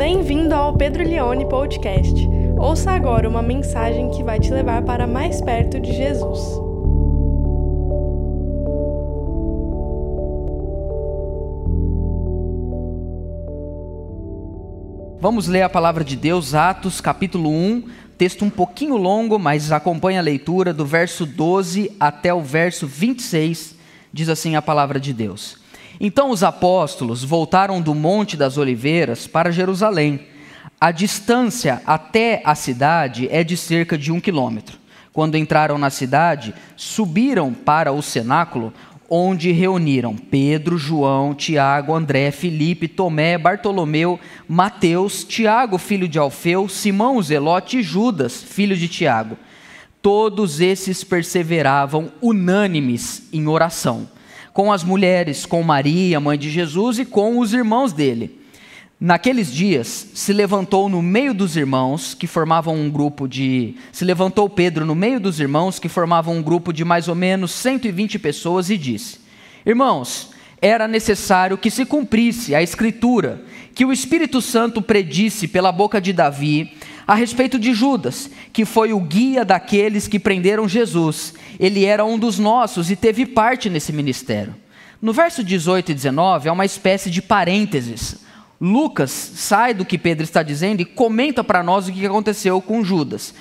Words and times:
Bem-vindo 0.00 0.54
ao 0.54 0.72
Pedro 0.72 1.04
Leone 1.04 1.46
Podcast. 1.46 2.26
Ouça 2.58 2.90
agora 2.90 3.28
uma 3.28 3.42
mensagem 3.42 4.10
que 4.10 4.22
vai 4.22 4.40
te 4.40 4.50
levar 4.50 4.80
para 4.82 5.06
mais 5.06 5.42
perto 5.42 5.78
de 5.78 5.92
Jesus. 5.92 6.40
Vamos 15.20 15.46
ler 15.46 15.60
a 15.60 15.68
palavra 15.68 16.02
de 16.02 16.16
Deus, 16.16 16.54
Atos 16.54 16.98
capítulo 17.02 17.50
1, 17.50 17.84
texto 18.16 18.42
um 18.42 18.48
pouquinho 18.48 18.96
longo, 18.96 19.38
mas 19.38 19.70
acompanha 19.70 20.20
a 20.20 20.22
leitura 20.22 20.72
do 20.72 20.86
verso 20.86 21.26
12 21.26 21.94
até 22.00 22.32
o 22.32 22.40
verso 22.40 22.86
26, 22.86 23.76
diz 24.10 24.30
assim 24.30 24.56
a 24.56 24.62
palavra 24.62 24.98
de 24.98 25.12
Deus. 25.12 25.59
Então 26.02 26.30
os 26.30 26.42
apóstolos 26.42 27.22
voltaram 27.22 27.78
do 27.78 27.94
Monte 27.94 28.34
das 28.34 28.56
Oliveiras 28.56 29.26
para 29.26 29.52
Jerusalém. 29.52 30.20
A 30.80 30.90
distância 30.90 31.82
até 31.84 32.40
a 32.42 32.54
cidade 32.54 33.28
é 33.30 33.44
de 33.44 33.54
cerca 33.54 33.98
de 33.98 34.10
um 34.10 34.18
quilômetro. 34.18 34.78
Quando 35.12 35.36
entraram 35.36 35.76
na 35.76 35.90
cidade, 35.90 36.54
subiram 36.74 37.52
para 37.52 37.92
o 37.92 38.00
cenáculo, 38.00 38.72
onde 39.10 39.52
reuniram 39.52 40.16
Pedro, 40.16 40.78
João, 40.78 41.34
Tiago, 41.34 41.92
André, 41.92 42.30
Felipe, 42.30 42.88
Tomé, 42.88 43.36
Bartolomeu, 43.36 44.18
Mateus, 44.48 45.22
Tiago, 45.22 45.76
filho 45.76 46.08
de 46.08 46.18
Alfeu, 46.18 46.66
Simão 46.66 47.20
Zelote 47.20 47.80
e 47.80 47.82
Judas, 47.82 48.42
filho 48.42 48.76
de 48.76 48.88
Tiago. 48.88 49.36
Todos 50.00 50.62
esses 50.62 51.04
perseveravam 51.04 52.10
unânimes 52.22 53.28
em 53.34 53.46
oração 53.46 54.08
com 54.52 54.72
as 54.72 54.82
mulheres, 54.84 55.46
com 55.46 55.62
Maria, 55.62 56.20
mãe 56.20 56.38
de 56.38 56.50
Jesus, 56.50 56.98
e 56.98 57.04
com 57.04 57.38
os 57.38 57.52
irmãos 57.52 57.92
dele. 57.92 58.38
Naqueles 59.00 59.50
dias, 59.50 60.08
se 60.12 60.30
levantou 60.32 60.88
no 60.88 61.00
meio 61.00 61.32
dos 61.32 61.56
irmãos, 61.56 62.12
que 62.12 62.26
formavam 62.26 62.76
um 62.76 62.90
grupo 62.90 63.26
de. 63.26 63.74
Se 63.90 64.04
levantou 64.04 64.48
Pedro 64.50 64.84
no 64.84 64.94
meio 64.94 65.18
dos 65.18 65.40
irmãos, 65.40 65.78
que 65.78 65.88
formavam 65.88 66.36
um 66.36 66.42
grupo 66.42 66.70
de 66.70 66.84
mais 66.84 67.08
ou 67.08 67.14
menos 67.14 67.50
120 67.52 68.18
pessoas, 68.18 68.68
e 68.68 68.76
disse: 68.76 69.18
Irmãos, 69.64 70.32
era 70.60 70.86
necessário 70.86 71.56
que 71.56 71.70
se 71.70 71.86
cumprisse 71.86 72.54
a 72.54 72.62
Escritura, 72.62 73.42
que 73.74 73.86
o 73.86 73.92
Espírito 73.92 74.42
Santo 74.42 74.82
predisse 74.82 75.48
pela 75.48 75.72
boca 75.72 75.98
de 75.98 76.12
Davi 76.12 76.74
a 77.10 77.14
respeito 77.16 77.58
de 77.58 77.74
Judas, 77.74 78.30
que 78.52 78.64
foi 78.64 78.92
o 78.92 79.00
guia 79.00 79.44
daqueles 79.44 80.06
que 80.06 80.16
prenderam 80.16 80.68
Jesus. 80.68 81.34
Ele 81.58 81.84
era 81.84 82.04
um 82.04 82.16
dos 82.16 82.38
nossos 82.38 82.88
e 82.88 82.94
teve 82.94 83.26
parte 83.26 83.68
nesse 83.68 83.92
ministério. 83.92 84.54
No 85.02 85.12
verso 85.12 85.42
18 85.42 85.90
e 85.90 85.94
19 85.94 86.48
é 86.48 86.52
uma 86.52 86.64
espécie 86.64 87.10
de 87.10 87.20
parênteses. 87.20 88.18
Lucas 88.60 89.10
sai 89.10 89.74
do 89.74 89.84
que 89.84 89.98
Pedro 89.98 90.22
está 90.22 90.40
dizendo 90.40 90.82
e 90.82 90.84
comenta 90.84 91.42
para 91.42 91.64
nós 91.64 91.88
o 91.88 91.92
que 91.92 92.06
aconteceu 92.06 92.62
com 92.62 92.84
Judas. 92.84 93.34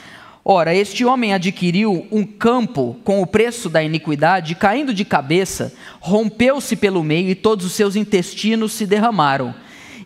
Ora, 0.43 0.73
este 0.73 1.05
homem 1.05 1.35
adquiriu 1.35 2.07
um 2.11 2.23
campo 2.23 2.97
com 3.03 3.21
o 3.21 3.27
preço 3.27 3.69
da 3.69 3.83
iniquidade, 3.83 4.55
caindo 4.55 4.95
de 4.95 5.05
cabeça, 5.05 5.71
rompeu-se 5.99 6.75
pelo 6.75 7.03
meio 7.03 7.29
e 7.29 7.35
todos 7.35 7.67
os 7.67 7.73
seus 7.73 7.95
intestinos 7.95 8.73
se 8.73 8.87
derramaram. 8.87 9.53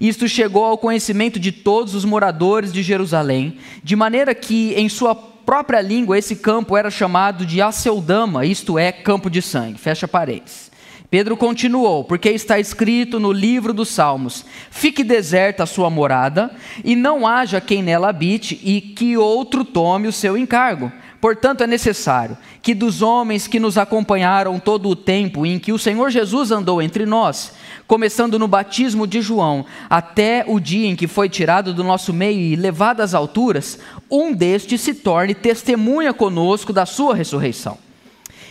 Isto 0.04 0.28
chegou 0.28 0.66
ao 0.66 0.78
conhecimento 0.78 1.40
de 1.40 1.50
todos 1.50 1.96
os 1.96 2.04
moradores 2.04 2.74
de 2.74 2.84
Jerusalém, 2.84 3.58
de 3.82 3.96
maneira 3.96 4.36
que, 4.36 4.74
em 4.74 4.90
sua 4.90 5.16
própria 5.16 5.80
língua, 5.80 6.20
esse 6.20 6.36
campo 6.36 6.76
era 6.76 6.92
chamado 6.92 7.46
de 7.46 7.62
Aceldama, 7.62 8.46
isto 8.46 8.78
é, 8.78 8.92
campo 8.92 9.30
de 9.30 9.42
sangue. 9.42 9.80
Fecha 9.80 10.06
paredes. 10.06 10.70
Pedro 11.10 11.38
continuou, 11.38 12.04
porque 12.04 12.30
está 12.32 12.60
escrito 12.60 13.18
no 13.18 13.32
livro 13.32 13.72
dos 13.72 13.88
Salmos: 13.88 14.46
Fique 14.70 15.06
deserta 15.06 15.64
a 15.64 15.66
sua 15.66 15.90
morada, 15.90 16.52
e 16.84 16.98
não 16.98 17.26
haja 17.26 17.62
quem 17.62 17.82
nela 17.82 18.10
habite, 18.10 18.60
e 18.62 18.82
que 18.82 19.16
outro 19.16 19.64
tome 19.64 20.10
o 20.10 20.12
seu 20.12 20.38
encargo. 20.38 20.92
Portanto, 21.24 21.62
é 21.62 21.68
necessário 21.68 22.38
que 22.62 22.76
dos 22.76 23.02
homens 23.02 23.48
que 23.48 23.58
nos 23.58 23.78
acompanharam 23.78 24.60
todo 24.60 24.90
o 24.90 24.96
tempo 24.96 25.46
em 25.46 25.58
que 25.58 25.72
o 25.72 25.80
Senhor 25.80 26.10
Jesus 26.10 26.52
andou 26.52 26.82
entre 26.82 27.06
nós, 27.06 27.54
começando 27.88 28.38
no 28.38 28.46
batismo 28.46 29.08
de 29.08 29.22
João, 29.22 29.66
até 29.90 30.44
o 30.46 30.60
dia 30.60 30.86
em 30.86 30.98
que 30.98 31.08
foi 31.08 31.30
tirado 31.30 31.74
do 31.74 31.82
nosso 31.82 32.12
meio 32.12 32.42
e 32.42 32.58
levado 32.58 33.00
às 33.00 33.14
alturas, 33.14 33.80
um 34.12 34.34
destes 34.34 34.82
se 34.82 34.94
torne 34.94 35.34
testemunha 35.34 36.14
conosco 36.14 36.74
da 36.74 36.86
sua 36.86 37.16
ressurreição. 37.16 37.78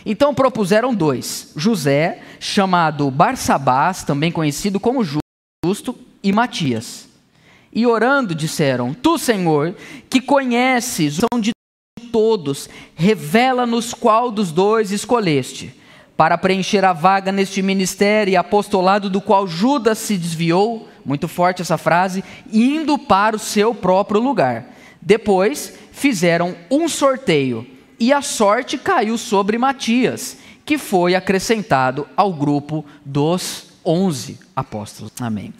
Então 0.03 0.33
propuseram 0.33 0.95
dois: 0.95 1.51
José, 1.55 2.23
chamado 2.39 3.11
Barsabás, 3.11 4.01
também 4.01 4.31
conhecido 4.31 4.79
como 4.79 5.03
Justo, 5.03 5.95
e 6.23 6.33
Matias. 6.33 7.07
E 7.71 7.85
orando 7.85 8.33
disseram: 8.33 8.95
Tu, 8.95 9.19
Senhor, 9.19 9.75
que 10.09 10.19
conheces 10.19 11.19
o 11.19 11.39
de 11.39 11.53
todos, 12.13 12.69
revela-nos 12.93 13.91
qual 13.91 14.29
dos 14.29 14.51
dois 14.51 14.91
escolheste, 14.91 15.73
para 16.15 16.37
preencher 16.37 16.85
a 16.85 16.93
vaga 16.93 17.31
neste 17.31 17.59
ministério 17.63 18.31
e 18.31 18.37
apostolado 18.37 19.09
do 19.09 19.19
qual 19.19 19.47
Judas 19.47 19.97
se 19.97 20.15
desviou, 20.15 20.87
muito 21.03 21.27
forte 21.27 21.63
essa 21.63 21.75
frase, 21.75 22.23
indo 22.51 22.99
para 22.99 23.35
o 23.35 23.39
seu 23.39 23.73
próprio 23.73 24.21
lugar. 24.21 24.71
Depois 25.01 25.73
fizeram 25.91 26.55
um 26.69 26.87
sorteio, 26.87 27.65
e 27.99 28.13
a 28.13 28.21
sorte 28.21 28.77
caiu 28.77 29.17
sobre 29.17 29.57
Matias, 29.57 30.37
que 30.63 30.77
foi 30.77 31.15
acrescentado 31.15 32.07
ao 32.15 32.31
grupo 32.31 32.85
dos 33.03 33.65
onze 33.83 34.39
apóstolos. 34.55 35.11
Amém. 35.19 35.51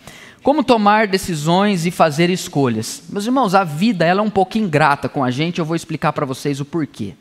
Como 0.44 0.62
tomar 0.62 1.08
decisões 1.08 1.86
e 1.86 1.92
fazer 1.92 2.30
escolhas? 2.30 3.04
Meus 3.08 3.26
irmãos, 3.26 3.56
a 3.56 3.64
vida 3.64 4.06
ela 4.06 4.20
é 4.20 4.24
um 4.24 4.30
pouco 4.30 4.58
ingrata 4.58 5.08
com 5.08 5.24
a 5.24 5.32
gente, 5.32 5.60
eu 5.60 5.66
vou 5.66 5.74
explicar 5.74 6.12
para 6.12 6.26
vocês 6.26 6.60
o 6.60 6.66
porquê. 6.66 7.14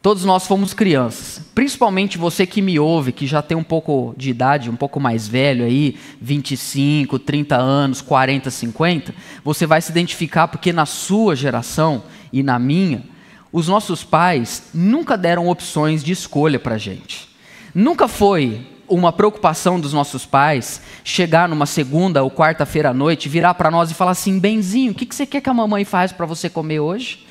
Todos 0.00 0.24
nós 0.24 0.46
fomos 0.46 0.72
crianças, 0.72 1.44
principalmente 1.54 2.16
você 2.16 2.46
que 2.46 2.62
me 2.62 2.78
ouve, 2.78 3.12
que 3.12 3.26
já 3.26 3.42
tem 3.42 3.54
um 3.54 3.62
pouco 3.62 4.14
de 4.16 4.30
idade, 4.30 4.70
um 4.70 4.76
pouco 4.76 4.98
mais 4.98 5.28
velho 5.28 5.66
aí, 5.66 5.98
25, 6.18 7.18
30 7.18 7.58
anos, 7.58 8.00
40, 8.00 8.50
50, 8.50 9.14
você 9.44 9.66
vai 9.66 9.82
se 9.82 9.90
identificar 9.90 10.48
porque 10.48 10.72
na 10.72 10.86
sua 10.86 11.36
geração 11.36 12.04
e 12.32 12.42
na 12.42 12.58
minha, 12.58 13.04
os 13.52 13.68
nossos 13.68 14.02
pais 14.02 14.70
nunca 14.72 15.18
deram 15.18 15.46
opções 15.46 16.02
de 16.02 16.12
escolha 16.12 16.58
para 16.58 16.78
gente. 16.78 17.28
Nunca 17.74 18.08
foi 18.08 18.66
uma 18.90 19.12
preocupação 19.12 19.78
dos 19.78 19.92
nossos 19.92 20.26
pais 20.26 20.82
chegar 21.04 21.48
numa 21.48 21.64
segunda 21.64 22.22
ou 22.22 22.30
quarta-feira 22.30 22.90
à 22.90 22.94
noite, 22.94 23.28
virar 23.28 23.54
para 23.54 23.70
nós 23.70 23.90
e 23.90 23.94
falar 23.94 24.10
assim: 24.10 24.38
Benzinho, 24.38 24.92
o 24.92 24.94
que, 24.94 25.06
que 25.06 25.14
você 25.14 25.24
quer 25.24 25.40
que 25.40 25.48
a 25.48 25.54
mamãe 25.54 25.84
faz 25.84 26.12
para 26.12 26.26
você 26.26 26.50
comer 26.50 26.80
hoje? 26.80 27.24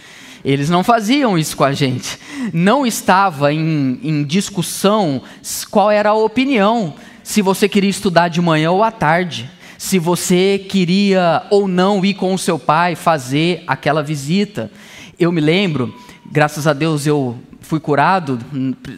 Eles 0.44 0.69
não 0.69 0.84
faziam 0.84 1.38
isso 1.38 1.58
com 1.58 1.66
a 1.66 1.74
gente. 1.74 2.18
Não 2.53 2.86
estava 2.88 3.53
em, 3.53 4.00
em 4.02 4.24
discussão 4.24 5.22
qual 5.69 5.92
era 5.92 6.12
a 6.12 6.14
opinião, 6.14 6.94
se 7.24 7.42
você 7.42 7.68
queria 7.68 7.90
estudar 7.90 8.30
de 8.30 8.42
manhã 8.42 8.72
ou 8.72 8.84
à 8.84 8.90
tarde, 8.90 9.50
se 9.78 10.00
você 10.00 10.66
queria 10.69 11.44
ou 11.50 11.68
não 11.68 12.03
ir 12.03 12.14
com 12.14 12.34
o 12.34 12.38
seu 12.38 12.58
pai 12.58 12.96
fazer 12.96 13.64
aquela 13.68 14.02
visita. 14.02 14.72
Eu 15.19 15.31
me 15.31 15.42
lembro, 15.42 15.94
graças 16.25 16.66
a 16.66 16.74
Deus 16.74 17.06
eu 17.06 17.38
fui 17.69 17.80
curado, 17.80 18.40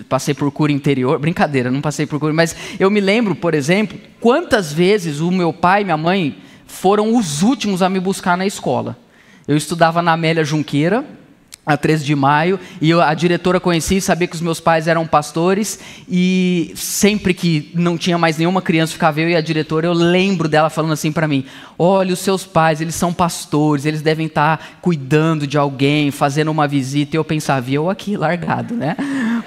passei 0.07 0.33
por 0.33 0.49
cura 0.49 0.71
interior, 0.71 1.19
brincadeira, 1.19 1.69
não 1.69 1.81
passei 1.81 2.05
por 2.05 2.17
cura, 2.21 2.31
mas 2.31 2.55
eu 2.79 2.89
me 2.89 3.01
lembro, 3.01 3.35
por 3.35 3.53
exemplo, 3.53 3.99
quantas 4.17 4.71
vezes 4.71 5.19
o 5.19 5.29
meu 5.29 5.51
pai 5.51 5.81
e 5.81 5.83
minha 5.83 5.97
mãe 5.97 6.37
foram 6.65 7.13
os 7.13 7.41
últimos 7.41 7.81
a 7.81 7.89
me 7.89 7.99
buscar 7.99 8.37
na 8.37 8.45
escola. 8.45 8.97
Eu 9.45 9.57
estudava 9.57 10.01
na 10.01 10.13
Amélia 10.13 10.45
Junqueira, 10.45 11.03
a 11.63 11.77
13 11.77 12.03
de 12.03 12.15
maio, 12.15 12.59
e 12.81 12.89
eu, 12.89 13.01
a 13.01 13.13
diretora 13.13 13.59
conhecia 13.59 14.01
sabia 14.01 14.27
que 14.27 14.35
os 14.35 14.41
meus 14.41 14.59
pais 14.59 14.87
eram 14.87 15.05
pastores, 15.05 15.79
e 16.09 16.73
sempre 16.75 17.33
que 17.33 17.71
não 17.75 17.97
tinha 17.97 18.17
mais 18.17 18.37
nenhuma 18.37 18.61
criança, 18.61 18.93
ficava 18.93 19.21
eu 19.21 19.29
e 19.29 19.35
a 19.35 19.41
diretora, 19.41 19.85
eu 19.85 19.93
lembro 19.93 20.49
dela 20.49 20.69
falando 20.69 20.93
assim 20.93 21.11
para 21.11 21.27
mim: 21.27 21.45
olha, 21.77 22.13
os 22.13 22.19
seus 22.19 22.45
pais, 22.45 22.81
eles 22.81 22.95
são 22.95 23.13
pastores, 23.13 23.85
eles 23.85 24.01
devem 24.01 24.25
estar 24.25 24.57
tá 24.57 24.63
cuidando 24.81 25.45
de 25.45 25.57
alguém, 25.57 26.09
fazendo 26.09 26.49
uma 26.49 26.67
visita, 26.67 27.15
e 27.15 27.17
eu 27.17 27.23
pensava, 27.23 27.69
e 27.69 27.75
eu 27.75 27.89
aqui, 27.89 28.17
largado, 28.17 28.75
né? 28.75 28.95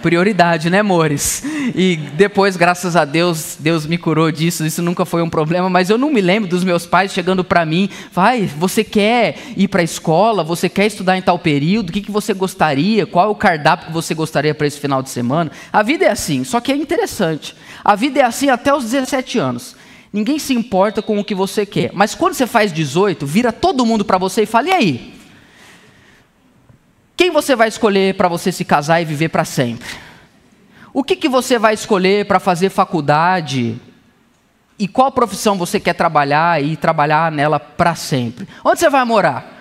Prioridade, 0.00 0.70
né, 0.70 0.80
amores? 0.80 1.42
E 1.74 1.96
depois, 2.16 2.56
graças 2.56 2.94
a 2.94 3.04
Deus, 3.04 3.56
Deus 3.58 3.86
me 3.86 3.98
curou 3.98 4.30
disso, 4.30 4.64
isso 4.64 4.82
nunca 4.82 5.04
foi 5.04 5.22
um 5.22 5.30
problema, 5.30 5.68
mas 5.68 5.90
eu 5.90 5.98
não 5.98 6.12
me 6.12 6.20
lembro 6.20 6.48
dos 6.48 6.62
meus 6.62 6.86
pais 6.86 7.12
chegando 7.12 7.42
para 7.42 7.64
mim, 7.64 7.88
vai, 8.12 8.46
você 8.46 8.84
quer 8.84 9.36
ir 9.56 9.66
para 9.66 9.80
a 9.80 9.84
escola, 9.84 10.44
você 10.44 10.68
quer 10.68 10.86
estudar 10.86 11.16
em 11.16 11.22
tal 11.22 11.38
período, 11.38 11.88
o 11.88 11.92
que, 11.92 12.03
que 12.04 12.12
você 12.12 12.32
gostaria, 12.32 13.06
qual 13.06 13.26
é 13.26 13.30
o 13.30 13.34
cardápio 13.34 13.86
que 13.88 13.92
você 13.92 14.14
gostaria 14.14 14.54
para 14.54 14.66
esse 14.66 14.78
final 14.78 15.02
de 15.02 15.10
semana. 15.10 15.50
A 15.72 15.82
vida 15.82 16.04
é 16.04 16.10
assim, 16.10 16.44
só 16.44 16.60
que 16.60 16.72
é 16.72 16.76
interessante. 16.76 17.56
A 17.84 17.94
vida 17.94 18.20
é 18.20 18.22
assim 18.22 18.48
até 18.48 18.74
os 18.74 18.84
17 18.84 19.38
anos. 19.38 19.76
Ninguém 20.12 20.38
se 20.38 20.54
importa 20.54 21.02
com 21.02 21.18
o 21.18 21.24
que 21.24 21.34
você 21.34 21.66
quer. 21.66 21.90
Mas 21.92 22.14
quando 22.14 22.34
você 22.34 22.46
faz 22.46 22.72
18, 22.72 23.26
vira 23.26 23.52
todo 23.52 23.84
mundo 23.84 24.04
para 24.04 24.16
você 24.16 24.42
e 24.42 24.46
fala: 24.46 24.68
e 24.68 24.72
aí? 24.72 25.14
Quem 27.16 27.30
você 27.30 27.56
vai 27.56 27.68
escolher 27.68 28.14
para 28.14 28.28
você 28.28 28.52
se 28.52 28.64
casar 28.64 29.00
e 29.00 29.04
viver 29.04 29.28
para 29.28 29.44
sempre? 29.44 29.88
O 30.92 31.02
que, 31.02 31.16
que 31.16 31.28
você 31.28 31.58
vai 31.58 31.74
escolher 31.74 32.26
para 32.26 32.38
fazer 32.38 32.70
faculdade 32.70 33.80
E 34.78 34.86
qual 34.86 35.10
profissão 35.10 35.56
você 35.56 35.80
quer 35.80 35.94
trabalhar 35.94 36.62
e 36.62 36.76
trabalhar 36.76 37.32
nela 37.32 37.58
para 37.58 37.94
sempre? 37.94 38.48
Onde 38.64 38.78
você 38.78 38.90
vai 38.90 39.04
morar? 39.04 39.52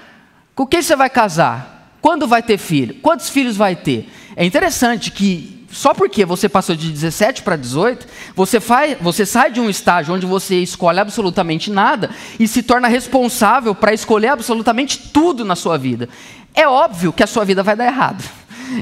Com 0.55 0.67
quem 0.67 0.81
você 0.81 0.95
vai 0.95 1.09
casar? 1.09 1.82
Quando 2.03 2.27
vai 2.27 2.43
ter 2.43 2.57
filho? 2.57 2.95
Quantos 2.95 3.29
filhos 3.29 3.55
vai 3.55 3.77
ter? 3.77 4.09
É 4.35 4.43
interessante 4.43 5.09
que 5.09 5.65
só 5.71 5.93
porque 5.93 6.25
você 6.25 6.49
passou 6.49 6.75
de 6.75 6.91
17 6.91 7.43
para 7.43 7.55
18, 7.55 8.05
você, 8.35 8.59
faz, 8.59 8.97
você 8.99 9.25
sai 9.25 9.49
de 9.49 9.61
um 9.61 9.69
estágio 9.69 10.13
onde 10.13 10.25
você 10.25 10.57
escolhe 10.57 10.99
absolutamente 10.99 11.71
nada 11.71 12.09
e 12.37 12.45
se 12.45 12.61
torna 12.61 12.89
responsável 12.89 13.73
para 13.73 13.93
escolher 13.93 14.27
absolutamente 14.27 14.99
tudo 15.13 15.45
na 15.45 15.55
sua 15.55 15.77
vida. 15.77 16.09
É 16.53 16.67
óbvio 16.67 17.13
que 17.13 17.23
a 17.23 17.27
sua 17.27 17.45
vida 17.45 17.63
vai 17.63 17.73
dar 17.77 17.85
errado. 17.85 18.21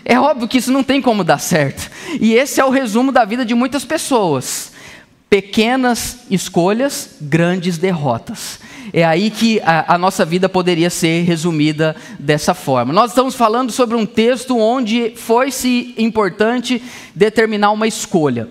É 0.04 0.20
óbvio 0.20 0.48
que 0.48 0.58
isso 0.58 0.72
não 0.72 0.84
tem 0.84 1.00
como 1.00 1.24
dar 1.24 1.38
certo. 1.38 1.92
E 2.20 2.34
esse 2.34 2.60
é 2.60 2.66
o 2.66 2.72
resumo 2.72 3.12
da 3.12 3.24
vida 3.24 3.46
de 3.46 3.54
muitas 3.54 3.86
pessoas. 3.86 4.72
Pequenas 5.30 6.22
escolhas, 6.28 7.18
grandes 7.22 7.78
derrotas. 7.78 8.60
É 8.94 9.06
aí 9.06 9.30
que 9.30 9.60
a, 9.62 9.96
a, 9.96 9.98
nossa 9.98 10.26
vida 10.26 10.50
poderia 10.50 10.90
ser 10.90 11.24
resumida 11.24 11.96
dessa 12.20 12.54
forma. 12.54 12.92
Nós 12.92 13.12
estamos 13.12 13.36
falando 13.36 13.72
sobre 13.72 13.96
um 13.96 14.06
texto 14.06 14.58
onde 14.58 15.14
foi-se 15.16 15.94
importante 15.98 16.84
determinar 17.16 17.72
uma 17.72 17.88
escolha 17.88 18.50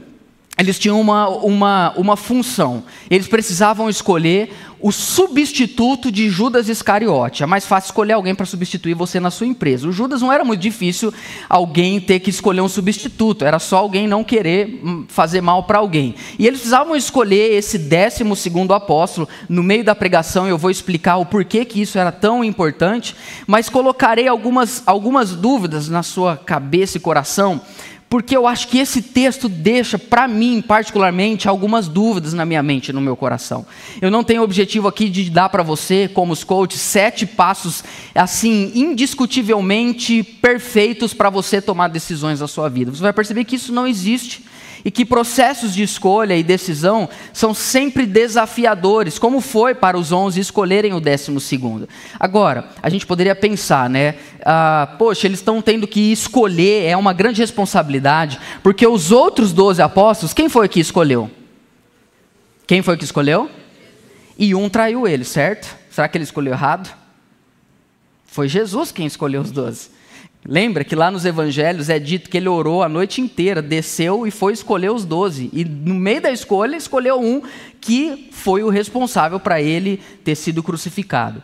eles 0.61 0.79
tinham 0.79 1.01
uma, 1.01 1.27
uma, 1.27 1.95
uma 1.97 2.17
função. 2.19 2.85
Eles 3.09 3.27
precisavam 3.27 3.89
escolher 3.89 4.53
o 4.81 4.91
substituto 4.91 6.11
de 6.11 6.31
Judas 6.31 6.69
Iscariote. 6.69 7.43
É 7.43 7.47
mais 7.47 7.67
fácil 7.67 7.89
escolher 7.89 8.15
alguém 8.15 8.35
para 8.35 8.47
substituir 8.47 8.95
você 8.95 9.21
na 9.21 9.31
sua 9.31 9.47
empresa. 9.47 9.87
O 9.87 9.93
Judas 9.93 10.23
não 10.23 10.33
era 10.33 10.45
muito 10.45 10.61
difícil 10.61 11.13
alguém 11.49 12.01
ter 12.01 12.21
que 12.21 12.31
escolher 12.31 12.63
um 12.63 12.69
substituto. 12.69 13.45
Era 13.45 13.59
só 13.59 13.79
alguém 13.79 14.09
não 14.09 14.25
querer 14.25 14.81
hum, 14.83 15.05
fazer 15.09 15.41
mal 15.41 15.65
para 15.65 15.79
alguém. 15.79 16.15
E 16.39 16.47
eles 16.47 16.61
precisavam 16.61 16.97
escolher 16.97 17.53
esse 17.53 17.77
décimo 17.77 18.35
segundo 18.35 18.73
apóstolo. 18.73 19.29
No 19.49 19.63
meio 19.63 19.85
da 19.85 19.95
pregação 19.95 20.49
eu 20.49 20.57
vou 20.57 20.71
explicar 20.71 21.19
o 21.19 21.27
porquê 21.27 21.65
que 21.65 21.83
isso 21.83 21.99
era 21.99 22.11
tão 22.11 22.43
importante. 22.43 23.15
Mas 23.47 23.69
colocarei 23.69 24.29
algumas, 24.29 24.83
algumas 24.87 25.33
dúvidas 25.33 25.89
na 25.89 26.03
sua 26.03 26.37
cabeça 26.37 26.97
e 26.97 27.01
coração 27.01 27.61
porque 28.11 28.37
eu 28.37 28.45
acho 28.45 28.67
que 28.67 28.79
esse 28.79 29.01
texto 29.01 29.49
deixa, 29.49 29.97
para 29.97 30.27
mim 30.27 30.61
particularmente, 30.61 31.49
algumas 31.49 31.87
dúvidas 31.87 32.35
na 32.35 32.45
minha 32.45 32.61
mente 32.61 32.93
no 32.93 33.01
meu 33.01 33.17
coração. 33.17 33.65
Eu 34.03 34.11
não 34.11 34.25
tenho 34.25 34.43
objetivo 34.43 34.89
aqui 34.89 35.09
de 35.09 35.31
dar 35.31 35.49
para 35.49 35.63
você, 35.63 36.11
como 36.13 36.33
os 36.33 36.43
coaches, 36.43 36.81
sete 36.81 37.25
passos, 37.25 37.85
assim, 38.13 38.73
indiscutivelmente 38.75 40.25
perfeitos 40.25 41.15
para 41.15 41.31
você 41.31 41.63
tomar 41.63 41.87
decisões 41.87 42.41
na 42.41 42.49
sua 42.49 42.69
vida. 42.69 42.91
Você 42.91 43.01
vai 43.01 43.13
perceber 43.13 43.45
que 43.45 43.55
isso 43.55 43.73
não 43.73 43.87
existe 43.87 44.43
e 44.85 44.91
que 44.91 45.05
processos 45.05 45.75
de 45.75 45.83
escolha 45.83 46.37
e 46.37 46.43
decisão 46.43 47.09
são 47.33 47.53
sempre 47.53 48.07
desafiadores, 48.07 49.19
como 49.19 49.41
foi 49.41 49.75
para 49.75 49.99
os 49.99 50.13
onze 50.13 50.41
escolherem 50.41 50.93
o 50.93 51.01
décimo 51.01 51.41
segundo. 51.41 51.89
Agora, 52.19 52.69
a 52.83 52.89
gente 52.89 53.07
poderia 53.07 53.35
pensar, 53.35 53.89
né? 53.91 54.17
Ah, 54.45 54.95
poxa, 54.99 55.27
eles 55.27 55.41
estão 55.41 55.61
tendo 55.61 55.87
que 55.87 56.13
escolher, 56.13 56.85
é 56.87 56.97
uma 56.97 57.13
grande 57.13 57.41
responsabilidade, 57.41 58.41
porque 58.63 58.87
os 58.87 59.13
outros 59.13 59.53
doze 59.53 59.83
apóstolos, 59.83 60.35
quem 60.35 60.49
foi 60.49 60.69
que 60.69 60.81
escolheu? 60.81 61.31
Quem 62.67 62.83
foi 62.83 62.97
que 62.97 63.05
escolheu? 63.05 63.51
E 64.39 64.55
um 64.55 64.69
traiu 64.69 65.07
ele, 65.07 65.25
certo? 65.25 65.77
Será 65.91 66.09
que 66.09 66.17
ele 66.17 66.25
escolheu 66.25 66.53
errado? 66.53 66.95
Foi 68.25 68.49
Jesus 68.49 68.93
quem 68.93 69.07
escolheu 69.07 69.43
os 69.43 69.51
doze. 69.51 69.91
Lembra 70.45 70.85
que 70.85 70.97
lá 70.97 71.11
nos 71.11 71.25
evangelhos 71.25 71.91
é 71.91 71.99
dito 71.99 72.31
que 72.31 72.37
ele 72.37 72.49
orou 72.49 72.83
a 72.83 72.89
noite 72.89 73.21
inteira, 73.21 73.61
desceu 73.61 74.27
e 74.27 74.31
foi 74.31 74.55
escolher 74.55 74.91
os 74.91 75.05
doze. 75.05 75.51
E 75.53 75.65
no 75.65 75.95
meio 75.95 76.23
da 76.23 76.33
escolha, 76.33 76.77
escolheu 76.77 77.21
um 77.21 77.43
que 77.81 78.29
foi 78.33 78.63
o 78.63 78.71
responsável 78.71 79.39
para 79.39 79.61
ele 79.61 79.99
ter 80.25 80.35
sido 80.35 80.63
crucificado. 80.63 81.43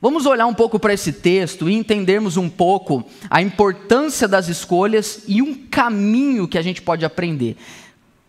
Vamos 0.00 0.26
olhar 0.26 0.46
um 0.46 0.54
pouco 0.54 0.78
para 0.78 0.94
esse 0.94 1.12
texto 1.12 1.68
e 1.68 1.74
entendermos 1.74 2.36
um 2.36 2.48
pouco 2.48 3.04
a 3.28 3.42
importância 3.42 4.28
das 4.28 4.48
escolhas 4.48 5.24
e 5.26 5.42
um 5.42 5.54
caminho 5.54 6.46
que 6.48 6.58
a 6.58 6.62
gente 6.62 6.80
pode 6.80 7.04
aprender 7.04 7.56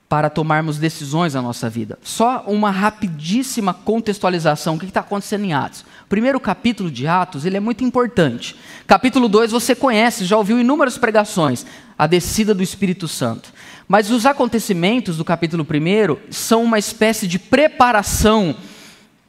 para 0.07 0.31
tomarmos 0.31 0.80
decisões 0.80 1.36
na 1.36 1.42
nossa 1.42 1.69
vida. 1.69 2.00
Só 2.01 2.44
uma 2.48 2.72
rapidíssima 2.72 3.72
contextualização. 3.72 4.75
O 4.75 4.80
que 4.80 4.86
está 4.86 5.01
acontecendo 5.01 5.45
em 5.45 5.54
Atos? 5.54 5.86
Primeiro 6.09 6.39
capítulo 6.39 6.89
de 6.89 7.06
Atos 7.06 7.45
ele 7.45 7.56
é 7.56 7.59
muito 7.59 7.83
importante. 7.83 8.56
Capítulo 8.88 9.29
2 9.29 9.51
você 9.51 9.75
conhece, 9.75 10.25
já 10.25 10.35
ouviu 10.35 10.59
inúmeras 10.59 10.97
pregações, 10.97 11.67
a 11.95 12.07
descida 12.07 12.56
do 12.56 12.63
Espírito 12.63 13.07
Santo. 13.07 13.53
Mas 13.88 14.09
os 14.09 14.25
acontecimentos 14.25 15.17
do 15.17 15.23
capítulo 15.23 15.63
1 15.63 16.31
são 16.31 16.63
uma 16.63 16.79
espécie 16.79 17.27
de 17.27 17.38
preparação 17.38 18.56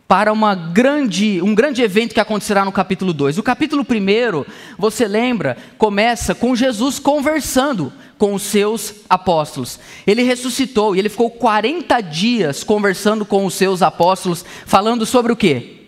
para 0.08 0.32
uma 0.32 0.54
grande, 0.54 1.40
um 1.42 1.54
grande 1.54 1.82
evento 1.82 2.14
que 2.14 2.20
acontecerá 2.20 2.64
no 2.64 2.72
capítulo 2.72 3.12
2. 3.12 3.36
O 3.36 3.42
capítulo 3.42 3.82
1, 3.82 4.44
você 4.78 5.06
lembra, 5.06 5.58
começa 5.76 6.34
com 6.34 6.56
Jesus 6.56 6.98
conversando 6.98 7.92
com 8.16 8.32
os 8.32 8.42
seus 8.42 8.94
apóstolos. 9.08 9.78
Ele 10.06 10.22
ressuscitou 10.22 10.96
e 10.96 10.98
ele 10.98 11.10
ficou 11.10 11.30
40 11.30 12.00
dias 12.00 12.64
conversando 12.64 13.26
com 13.26 13.44
os 13.44 13.52
seus 13.52 13.82
apóstolos, 13.82 14.44
falando 14.64 15.04
sobre 15.04 15.30
o 15.30 15.36
quê? 15.36 15.79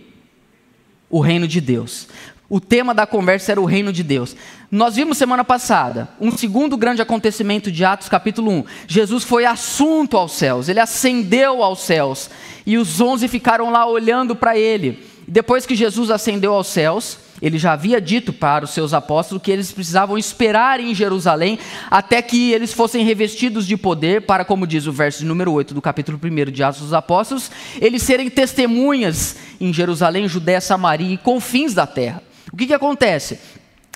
O 1.13 1.21
reino 1.21 1.47
de 1.47 1.61
Deus. 1.61 2.09
O 2.49 2.59
tema 2.59 2.95
da 2.95 3.07
conversa 3.07 3.53
era 3.53 3.61
o 3.61 3.67
reino 3.67 3.93
de 3.93 4.03
Deus. 4.03 4.35
Nós 4.71 4.97
vimos 4.97 5.19
semana 5.19 5.45
passada 5.45 6.09
um 6.19 6.35
segundo 6.35 6.75
grande 6.77 7.03
acontecimento 7.03 7.71
de 7.71 7.85
Atos, 7.85 8.09
capítulo 8.09 8.51
1. 8.51 8.65
Jesus 8.89 9.23
foi 9.23 9.45
assunto 9.45 10.17
aos 10.17 10.33
céus, 10.33 10.71
ele 10.71 10.81
ascendeu 10.81 11.63
aos 11.63 11.81
céus 11.81 12.31
e 12.65 12.79
os 12.79 12.99
onze 12.99 13.29
ficaram 13.29 13.71
lá 13.71 13.87
olhando 13.87 14.35
para 14.35 14.57
ele. 14.57 15.07
Depois 15.29 15.67
que 15.67 15.77
Jesus 15.77 16.11
ascendeu 16.11 16.55
aos 16.55 16.67
céus, 16.69 17.19
ele 17.43 17.59
já 17.59 17.73
havia 17.73 18.01
dito 18.01 18.33
para 18.33 18.65
os 18.65 18.71
seus 18.71 18.95
apóstolos 18.95 19.43
que 19.43 19.51
eles 19.51 19.73
precisavam 19.73 20.17
esperar 20.17 20.79
em 20.79 20.95
Jerusalém 20.95 21.59
até 21.91 22.23
que 22.23 22.53
eles 22.53 22.73
fossem 22.73 23.05
revestidos 23.05 23.67
de 23.67 23.77
poder, 23.77 24.23
para, 24.23 24.45
como 24.45 24.65
diz 24.65 24.87
o 24.87 24.93
verso 24.93 25.27
número 25.27 25.53
8 25.53 25.75
do 25.75 25.83
capítulo 25.83 26.21
1 26.23 26.53
de 26.53 26.63
Atos 26.63 26.83
dos 26.83 26.93
Apóstolos, 26.93 27.51
eles 27.81 28.03
serem 28.03 28.31
testemunhas 28.31 29.37
em 29.61 29.73
Jerusalém, 29.73 30.29
Judéia, 30.29 30.61
Samaria 30.61 31.15
e 31.15 31.19
confins 31.19 31.75
da 31.75 31.87
terra. 31.87 32.23
O 32.53 32.57
que, 32.57 32.67
que 32.67 32.75
acontece? 32.75 33.41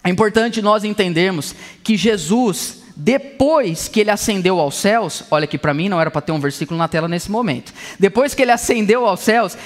É 0.03 0.11
importante 0.11 0.61
nós 0.61 0.83
entendermos 0.83 1.55
que 1.85 1.97
Jesus 1.97 2.85
depois 2.99 3.89
que 3.89 4.01
ele 4.01 4.11
ascendeu 4.11 4.59
aos 4.59 4.75
céus, 4.75 5.23
olha 5.31 5.45
aqui 5.45 5.59
para 5.59 5.75
mim, 5.75 5.87
não 5.87 6.01
era 6.01 6.11
para 6.11 6.23
ter 6.23 6.33
um 6.33 6.41
versículo 6.41 6.79
na 6.79 6.89
tela 6.89 7.07
nesse 7.07 7.31
momento. 7.31 7.73
Depois 8.01 8.35
que 8.35 8.41
ele 8.41 8.51
ascendeu 8.51 9.07
aos 9.07 9.21
céus, 9.21 9.57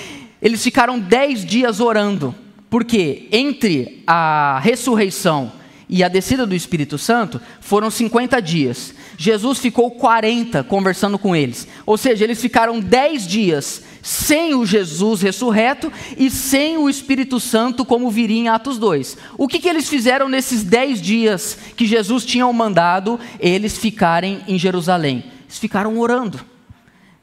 eles 0.43 0.62
ficaram 0.62 0.99
dez 0.99 1.45
dias 1.45 1.78
orando, 1.78 2.35
porque 2.71 3.29
entre 3.33 4.03
a 4.07 4.61
ressurreição 4.62 5.53
e 5.89 6.05
a 6.05 6.09
descida 6.09 6.47
do 6.47 6.55
Espírito 6.55 6.97
Santo 6.97 7.41
foram 7.61 7.91
50 7.91 8.41
dias. 8.41 8.95
Jesus 9.19 9.59
ficou 9.59 9.91
40 9.91 10.62
conversando 10.62 11.19
com 11.19 11.35
eles. 11.35 11.67
Ou 11.85 11.99
seja, 11.99 12.23
eles 12.23 12.41
ficaram 12.41 12.79
10 12.79 13.27
dias 13.27 13.83
sem 14.00 14.55
o 14.55 14.65
Jesus 14.65 15.21
ressurreto 15.21 15.93
e 16.17 16.31
sem 16.31 16.79
o 16.79 16.89
Espírito 16.89 17.41
Santo, 17.41 17.85
como 17.85 18.09
viria 18.09 18.39
em 18.39 18.49
Atos 18.49 18.79
2. 18.79 19.19
O 19.37 19.49
que, 19.49 19.59
que 19.59 19.69
eles 19.69 19.89
fizeram 19.89 20.29
nesses 20.29 20.62
10 20.62 21.03
dias 21.03 21.59
que 21.77 21.85
Jesus 21.85 22.25
tinha 22.25 22.50
mandado 22.53 23.19
eles 23.41 23.77
ficarem 23.77 24.43
em 24.47 24.57
Jerusalém? 24.57 25.25
Eles 25.45 25.59
ficaram 25.59 25.99
orando. 25.99 26.50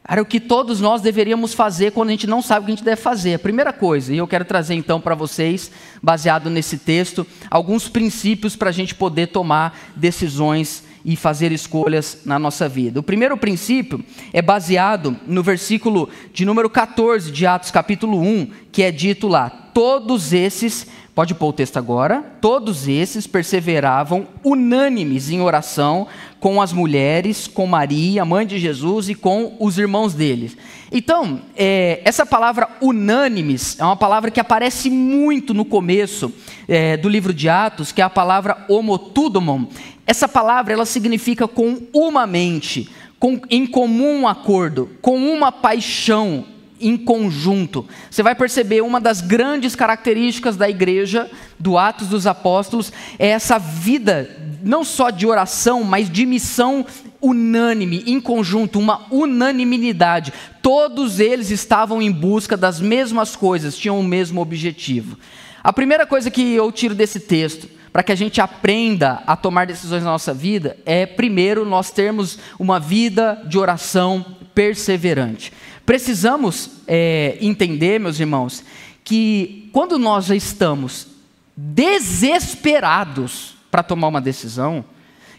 Era 0.07 0.21
o 0.21 0.25
que 0.25 0.39
todos 0.39 0.79
nós 0.79 1.01
deveríamos 1.01 1.53
fazer 1.53 1.91
quando 1.91 2.09
a 2.09 2.11
gente 2.11 2.27
não 2.27 2.41
sabe 2.41 2.61
o 2.61 2.65
que 2.65 2.71
a 2.71 2.75
gente 2.75 2.85
deve 2.85 3.01
fazer. 3.01 3.33
A 3.33 3.39
primeira 3.39 3.73
coisa, 3.73 4.13
e 4.13 4.17
eu 4.17 4.27
quero 4.27 4.45
trazer 4.45 4.73
então 4.73 5.01
para 5.01 5.13
vocês, 5.13 5.69
baseado 6.01 6.49
nesse 6.49 6.77
texto, 6.77 7.27
alguns 7.51 7.89
princípios 7.89 8.55
para 8.55 8.69
a 8.69 8.73
gente 8.73 8.95
poder 8.95 9.27
tomar 9.27 9.77
decisões 9.95 10.83
e 11.03 11.15
fazer 11.15 11.51
escolhas 11.51 12.19
na 12.25 12.39
nossa 12.39 12.69
vida. 12.69 12.99
O 12.99 13.03
primeiro 13.03 13.35
princípio 13.37 14.03
é 14.31 14.41
baseado 14.41 15.17
no 15.27 15.43
versículo 15.43 16.09
de 16.33 16.45
número 16.45 16.69
14 16.69 17.29
de 17.29 17.45
Atos, 17.45 17.71
capítulo 17.71 18.21
1, 18.21 18.51
que 18.71 18.83
é 18.83 18.91
dito 18.91 19.27
lá: 19.27 19.49
Todos 19.49 20.31
esses 20.31 20.87
Pode 21.17 21.33
pôr 21.33 21.47
o 21.47 21.53
texto 21.53 21.77
agora. 21.77 22.23
Todos 22.39 22.87
esses 22.87 23.25
perseveravam 23.25 24.27
unânimes 24.43 25.31
em 25.31 25.41
oração 25.41 26.05
com 26.39 26.61
as 26.61 26.71
mulheres, 26.71 27.47
com 27.47 27.65
Maria, 27.65 28.23
mãe 28.23 28.45
de 28.45 28.59
Jesus, 28.59 29.09
e 29.09 29.15
com 29.15 29.55
os 29.59 29.77
irmãos 29.77 30.13
deles. 30.13 30.55
Então, 30.91 31.41
é, 31.55 32.01
essa 32.05 32.25
palavra 32.25 32.69
unânimes 32.81 33.77
é 33.79 33.83
uma 33.83 33.95
palavra 33.95 34.31
que 34.31 34.39
aparece 34.39 34.89
muito 34.89 35.53
no 35.53 35.65
começo 35.65 36.31
é, 36.67 36.95
do 36.95 37.09
livro 37.09 37.33
de 37.33 37.49
Atos, 37.49 37.91
que 37.91 38.01
é 38.01 38.03
a 38.03 38.09
palavra 38.09 38.65
homotudomon. 38.69 39.65
Essa 40.05 40.27
palavra 40.27 40.73
ela 40.73 40.85
significa 40.85 41.47
com 41.47 41.81
uma 41.93 42.25
mente, 42.25 42.89
com, 43.19 43.41
em 43.49 43.65
comum 43.65 44.27
acordo, 44.27 44.89
com 45.01 45.17
uma 45.17 45.51
paixão, 45.51 46.45
em 46.79 46.97
conjunto. 46.97 47.85
Você 48.09 48.21
vai 48.21 48.35
perceber 48.35 48.81
uma 48.81 48.99
das 48.99 49.21
grandes 49.21 49.75
características 49.75 50.55
da 50.55 50.69
igreja, 50.69 51.29
do 51.59 51.77
Atos 51.77 52.07
dos 52.07 52.27
Apóstolos, 52.27 52.91
é 53.17 53.27
essa 53.27 53.57
vida 53.57 54.29
não 54.63 54.83
só 54.83 55.09
de 55.09 55.25
oração, 55.25 55.83
mas 55.83 56.09
de 56.09 56.25
missão 56.25 56.85
unânime, 57.21 58.03
em 58.05 58.19
conjunto, 58.19 58.79
uma 58.79 59.05
unanimidade. 59.11 60.33
Todos 60.61 61.19
eles 61.19 61.49
estavam 61.49 62.01
em 62.01 62.11
busca 62.11 62.55
das 62.55 62.79
mesmas 62.79 63.35
coisas, 63.35 63.77
tinham 63.77 63.99
o 63.99 64.03
mesmo 64.03 64.41
objetivo. 64.41 65.17
A 65.63 65.73
primeira 65.73 66.05
coisa 66.05 66.31
que 66.31 66.53
eu 66.53 66.71
tiro 66.71 66.95
desse 66.95 67.19
texto, 67.19 67.67
para 67.91 68.03
que 68.03 68.11
a 68.11 68.15
gente 68.15 68.39
aprenda 68.39 69.23
a 69.25 69.35
tomar 69.35 69.65
decisões 69.65 70.03
na 70.03 70.11
nossa 70.11 70.33
vida, 70.33 70.77
é 70.85 71.05
primeiro 71.05 71.65
nós 71.65 71.89
termos 71.89 72.37
uma 72.59 72.79
vida 72.79 73.41
de 73.47 73.57
oração 73.57 74.25
perseverante. 74.53 75.51
Precisamos 75.87 76.69
é, 76.85 77.37
entender, 77.39 77.97
meus 77.97 78.19
irmãos, 78.19 78.61
que 79.05 79.69
quando 79.71 79.97
nós 79.97 80.25
já 80.25 80.35
estamos 80.35 81.07
desesperados 81.55 83.55
para 83.71 83.81
tomar 83.81 84.09
uma 84.09 84.19
decisão, 84.19 84.83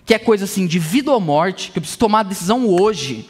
que 0.07 0.15
é 0.15 0.19
coisa 0.19 0.47
assim 0.47 0.67
de 0.67 0.79
vida 0.79 1.13
ou 1.13 1.21
morte, 1.21 1.71
que 1.71 1.79
eu 1.79 1.83
preciso 1.83 1.99
tomar 1.99 2.21
a 2.21 2.23
decisão 2.23 2.67
hoje, 2.67 3.29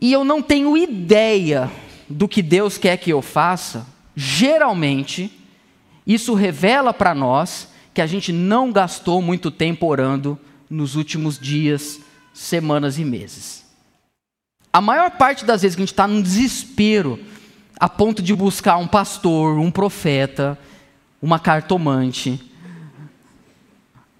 e 0.00 0.12
eu 0.12 0.24
não 0.24 0.40
tenho 0.40 0.76
ideia 0.76 1.68
do 2.08 2.28
que 2.28 2.42
Deus 2.42 2.78
quer 2.78 2.96
que 2.96 3.10
eu 3.10 3.20
faça, 3.20 3.84
geralmente, 4.14 5.36
isso 6.06 6.32
revela 6.32 6.94
para 6.94 7.12
nós 7.12 7.66
que 7.92 8.00
a 8.00 8.06
gente 8.06 8.32
não 8.32 8.70
gastou 8.70 9.20
muito 9.20 9.50
tempo 9.50 9.86
orando 9.86 10.38
nos 10.70 10.94
últimos 10.94 11.40
dias, 11.40 11.98
semanas 12.32 13.00
e 13.00 13.04
meses. 13.04 13.63
A 14.74 14.80
maior 14.80 15.12
parte 15.12 15.44
das 15.44 15.62
vezes 15.62 15.76
que 15.76 15.82
a 15.82 15.84
gente 15.84 15.92
está 15.92 16.08
num 16.08 16.20
desespero, 16.20 17.20
a 17.78 17.88
ponto 17.88 18.20
de 18.20 18.34
buscar 18.34 18.76
um 18.76 18.88
pastor, 18.88 19.56
um 19.56 19.70
profeta, 19.70 20.58
uma 21.22 21.38
cartomante, 21.38 22.50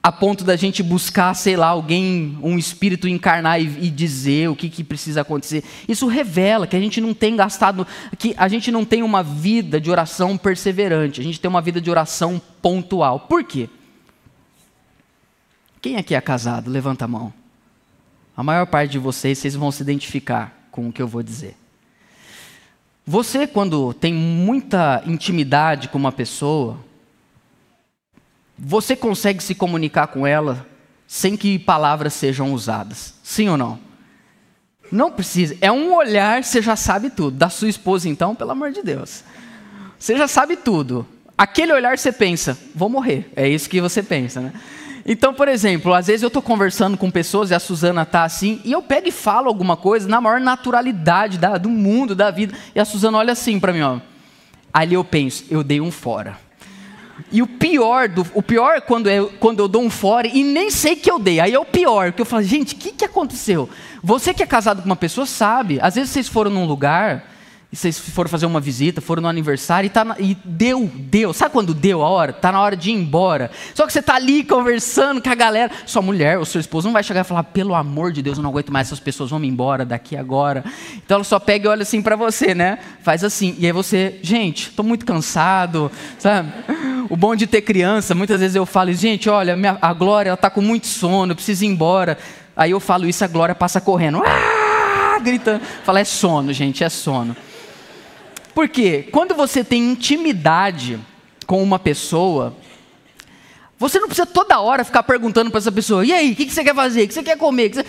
a 0.01 0.13
ponto 0.13 0.45
da 0.45 0.55
gente 0.55 0.81
buscar, 0.81 1.35
sei 1.35 1.57
lá, 1.57 1.67
alguém, 1.67 2.39
um 2.41 2.57
espírito 2.57 3.09
encarnar 3.09 3.61
e, 3.61 3.65
e, 3.65 3.91
dizer 3.91 4.49
o 4.49 4.55
que, 4.55 4.71
que 4.71 4.85
precisa 4.85 5.23
acontecer. 5.23 5.65
Isso 5.89 6.07
revela 6.07 6.69
que 6.69 6.77
a 6.77 6.81
gente 6.81 7.01
não 7.01 7.13
tem 7.13 7.35
gastado, 7.35 7.85
que 8.17 8.33
a 8.37 8.47
gente 8.47 8.71
não 8.71 8.85
tem 8.85 9.03
uma 9.03 9.25
vida 9.25 9.81
de 9.81 9.91
oração 9.91 10.39
perseverante, 10.39 11.21
a 11.21 11.25
gente 11.25 11.41
tem 11.41 11.49
uma 11.49 11.61
vida 11.61 11.81
de 11.81 11.91
oração 11.91 12.41
pontual. 12.63 13.19
Por 13.19 13.43
quê? 13.43 13.69
Quem 15.83 15.97
aqui 15.97 16.15
é 16.15 16.21
casado? 16.21 16.71
Levanta 16.71 17.07
a 17.07 17.09
mão. 17.09 17.44
A 18.37 18.43
maior 18.43 18.67
parte 18.67 18.93
de 18.93 18.99
vocês, 18.99 19.39
vocês 19.39 19.55
vão 19.55 19.71
se 19.71 19.83
identificar 19.83 20.53
com 20.71 20.89
o 20.89 20.93
que 20.93 21.01
eu 21.01 21.07
vou 21.07 21.23
dizer. 21.23 21.57
Você, 23.07 23.47
quando 23.47 23.93
tem 23.93 24.13
muita 24.13 25.03
intimidade 25.07 25.89
com 25.89 25.99
uma 25.99 26.11
pessoa, 26.11 26.79
você 28.59 28.97
consegue 28.97 29.43
se 29.43 29.55
comunicar 29.55 30.07
com 30.09 30.27
ela 30.27 30.67
sem 31.07 31.37
que 31.37 31.59
palavras 31.59 32.15
sejam 32.15 32.53
usadas? 32.53 33.15
Sim 33.23 33.49
ou 33.51 33.57
não? 33.57 33.79
Não 34.91 35.11
precisa. 35.11 35.57
É 35.61 35.71
um 35.71 35.95
olhar, 35.95 36.43
você 36.43 36.63
já 36.63 36.77
sabe 36.77 37.11
tudo. 37.11 37.37
Da 37.37 37.49
sua 37.49 37.69
esposa, 37.69 38.09
então, 38.09 38.35
pelo 38.35 38.53
amor 38.53 38.73
de 38.73 38.83
Deus. 38.83 39.23
Você 39.99 40.17
já 40.17 40.27
sabe 40.27 40.57
tudo. 40.57 41.07
Aquele 41.37 41.73
olhar 41.73 41.99
você 41.99 42.13
pensa, 42.13 42.57
vou 42.75 42.89
morrer. 42.89 43.31
É 43.37 43.49
isso 43.49 43.69
que 43.69 43.81
você 43.81 44.03
pensa, 44.03 44.41
né? 44.41 44.53
Então, 45.07 45.35
por 45.35 45.49
exemplo, 45.49 45.93
às 45.93 46.07
vezes 46.07 46.23
eu 46.23 46.29
estou 46.29 46.41
conversando 46.41 46.97
com 46.97 47.11
pessoas 47.11 47.51
e 47.51 47.55
a 47.55 47.61
Suzana 47.61 48.03
está 48.03 48.25
assim, 48.25 48.61
e 48.65 48.73
eu 48.73 48.81
pego 48.81 49.09
e 49.09 49.13
falo 49.13 49.49
alguma 49.49 49.77
coisa 49.77 50.09
na 50.09 50.21
maior 50.21 50.41
naturalidade 50.41 51.37
da, 51.37 51.59
do 51.59 51.69
mundo, 51.69 52.15
da 52.15 52.31
vida, 52.31 52.57
e 52.75 52.81
a 52.81 52.85
Suzana 52.85 53.19
olha 53.19 53.33
assim 53.33 53.61
para 53.61 53.73
mim, 53.73 53.83
ó. 53.83 53.99
Ali 54.73 54.95
eu 54.95 55.05
penso, 55.05 55.45
eu 55.51 55.63
dei 55.63 55.81
um 55.81 55.91
fora. 55.91 56.39
E 57.31 57.43
o 57.43 57.47
pior, 57.47 58.09
do, 58.09 58.27
o 58.35 58.43
pior 58.43 58.77
é 58.77 58.81
quando, 58.81 59.09
é 59.09 59.23
quando 59.39 59.61
eu 59.61 59.69
dou 59.69 59.83
um 59.83 59.91
fora 59.91 60.27
e 60.27 60.43
nem 60.43 60.71
sei 60.71 60.97
que 60.97 61.11
eu 61.11 61.19
dei. 61.19 61.39
Aí 61.39 61.55
é 61.55 61.59
o 61.59 61.65
pior, 61.65 62.11
porque 62.11 62.23
eu 62.23 62.27
falo, 62.27 62.43
gente, 62.43 62.75
o 62.75 62.79
que, 62.79 62.91
que 62.91 63.05
aconteceu? 63.05 63.69
Você 64.03 64.35
que 64.35 64.43
é 64.43 64.47
casado 64.47 64.83
com 64.83 64.87
uma 64.87 64.97
pessoa 64.97 65.27
sabe. 65.27 65.79
Às 65.81 65.95
vezes 65.95 66.11
vocês 66.11 66.29
foram 66.29 66.51
num 66.51 66.65
lugar 66.65 67.34
e 67.75 67.77
vocês 67.77 67.99
foram 67.99 68.31
fazer 68.31 68.47
uma 68.47 68.61
visita, 68.61 69.01
foram 69.01 69.23
no 69.23 69.27
aniversário 69.27 69.89
e, 69.89 69.91
tá 69.91 70.05
na, 70.05 70.15
e 70.21 70.37
deu, 70.45 70.89
deu. 70.95 71.33
Sabe 71.33 71.53
quando 71.53 71.75
deu 71.75 72.05
a 72.05 72.09
hora? 72.09 72.31
Está 72.31 72.53
na 72.53 72.61
hora 72.61 72.77
de 72.77 72.91
ir 72.91 72.93
embora. 72.93 73.51
Só 73.75 73.85
que 73.85 73.93
você 73.93 73.99
está 73.99 74.15
ali 74.15 74.45
conversando 74.45 75.21
com 75.21 75.29
a 75.29 75.35
galera. 75.35 75.73
Sua 75.85 76.01
mulher 76.01 76.39
ou 76.39 76.45
seu 76.45 76.61
esposo 76.61 76.87
não 76.87 76.93
vai 76.93 77.03
chegar 77.03 77.23
e 77.23 77.25
falar, 77.25 77.43
pelo 77.43 77.75
amor 77.75 78.13
de 78.13 78.23
Deus, 78.23 78.37
eu 78.37 78.45
não 78.45 78.51
aguento 78.51 78.73
mais 78.73 78.87
essas 78.87 79.01
pessoas, 79.01 79.31
vão 79.31 79.43
embora 79.43 79.85
daqui 79.85 80.17
agora. 80.17 80.65
Então 81.05 81.17
ela 81.17 81.25
só 81.25 81.41
pega 81.41 81.67
e 81.67 81.69
olha 81.69 81.83
assim 81.83 82.01
para 82.01 82.15
você, 82.15 82.55
né? 82.55 82.79
Faz 83.03 83.25
assim. 83.25 83.57
E 83.59 83.67
aí 83.67 83.73
você, 83.73 84.21
gente, 84.23 84.69
estou 84.69 84.85
muito 84.85 85.05
cansado, 85.05 85.91
sabe? 86.17 86.53
O 87.11 87.17
bom 87.17 87.35
de 87.35 87.45
ter 87.49 87.63
criança, 87.63 88.15
muitas 88.15 88.39
vezes 88.39 88.55
eu 88.55 88.65
falo, 88.65 88.93
gente, 88.93 89.29
olha, 89.29 89.57
minha, 89.57 89.77
a 89.83 89.93
Glória 89.93 90.33
está 90.33 90.49
com 90.49 90.61
muito 90.61 90.87
sono, 90.87 91.33
eu 91.33 91.37
preciso 91.37 91.65
ir 91.65 91.69
embora. 91.69 92.19
Aí 92.57 92.71
eu 92.71 92.79
falo 92.79 93.05
isso, 93.05 93.25
a 93.25 93.27
Glória 93.27 93.53
passa 93.53 93.81
correndo. 93.81 94.23
Ah! 94.25 95.19
Gritando. 95.19 95.61
Fala, 95.83 95.99
é 95.99 96.05
sono, 96.05 96.53
gente, 96.53 96.85
é 96.85 96.89
sono. 96.89 97.35
Por 98.55 98.69
quê? 98.69 99.09
Quando 99.11 99.35
você 99.35 99.65
tem 99.65 99.91
intimidade 99.91 100.99
com 101.47 101.63
uma 101.63 101.79
pessoa, 101.79 102.55
você 103.79 103.99
não 103.99 104.07
precisa 104.07 104.27
toda 104.27 104.61
hora 104.61 104.85
ficar 104.85 105.03
perguntando 105.03 105.51
para 105.51 105.59
essa 105.59 105.73
pessoa: 105.73 106.07
e 106.07 106.13
aí, 106.13 106.33
o 106.33 106.37
que, 106.37 106.49
você 106.49 106.63
quer 106.63 106.75
fazer? 106.75 107.03
O 107.03 107.09
que 107.09 107.15
você 107.15 107.23
quer 107.23 107.37
comer? 107.37 107.75
Você... 107.75 107.85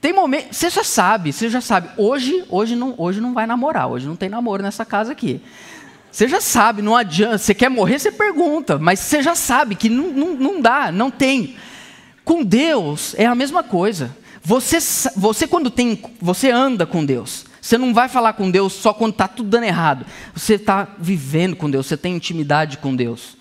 Tem 0.00 0.12
momento, 0.12 0.54
você 0.54 0.70
já 0.70 0.84
sabe, 0.84 1.32
você 1.32 1.48
já 1.48 1.60
sabe. 1.60 1.88
Hoje, 1.96 2.44
hoje 2.48 2.76
não, 2.76 2.94
hoje 2.96 3.20
não 3.20 3.34
vai 3.34 3.46
namorar, 3.46 3.88
hoje 3.88 4.06
não 4.06 4.14
tem 4.14 4.28
namoro 4.28 4.62
nessa 4.62 4.84
casa 4.84 5.10
aqui. 5.10 5.40
Você 6.10 6.28
já 6.28 6.40
sabe, 6.40 6.82
não 6.82 6.96
adianta. 6.96 7.38
Você 7.38 7.52
quer 7.52 7.68
morrer, 7.68 7.98
você 7.98 8.12
pergunta, 8.12 8.78
mas 8.78 9.00
você 9.00 9.22
já 9.22 9.34
sabe 9.34 9.74
que 9.74 9.88
não, 9.88 10.08
não, 10.08 10.34
não 10.34 10.60
dá, 10.60 10.92
não 10.92 11.10
tem. 11.10 11.56
Com 12.24 12.44
Deus 12.44 13.14
é 13.16 13.26
a 13.26 13.34
mesma 13.34 13.62
coisa. 13.62 14.16
Você, 14.42 14.78
você 15.16 15.46
quando 15.48 15.68
tem, 15.68 16.00
você 16.20 16.50
anda 16.50 16.86
com 16.86 17.04
Deus. 17.04 17.44
Você 17.60 17.76
não 17.76 17.92
vai 17.92 18.08
falar 18.08 18.34
com 18.34 18.50
Deus 18.50 18.72
só 18.72 18.92
quando 18.92 19.12
está 19.12 19.28
tudo 19.28 19.48
dando 19.48 19.64
errado. 19.64 20.06
Você 20.34 20.54
está 20.54 20.88
vivendo 20.98 21.56
com 21.56 21.70
Deus, 21.70 21.86
você 21.86 21.96
tem 21.96 22.16
intimidade 22.16 22.78
com 22.78 22.94
Deus. 22.94 23.36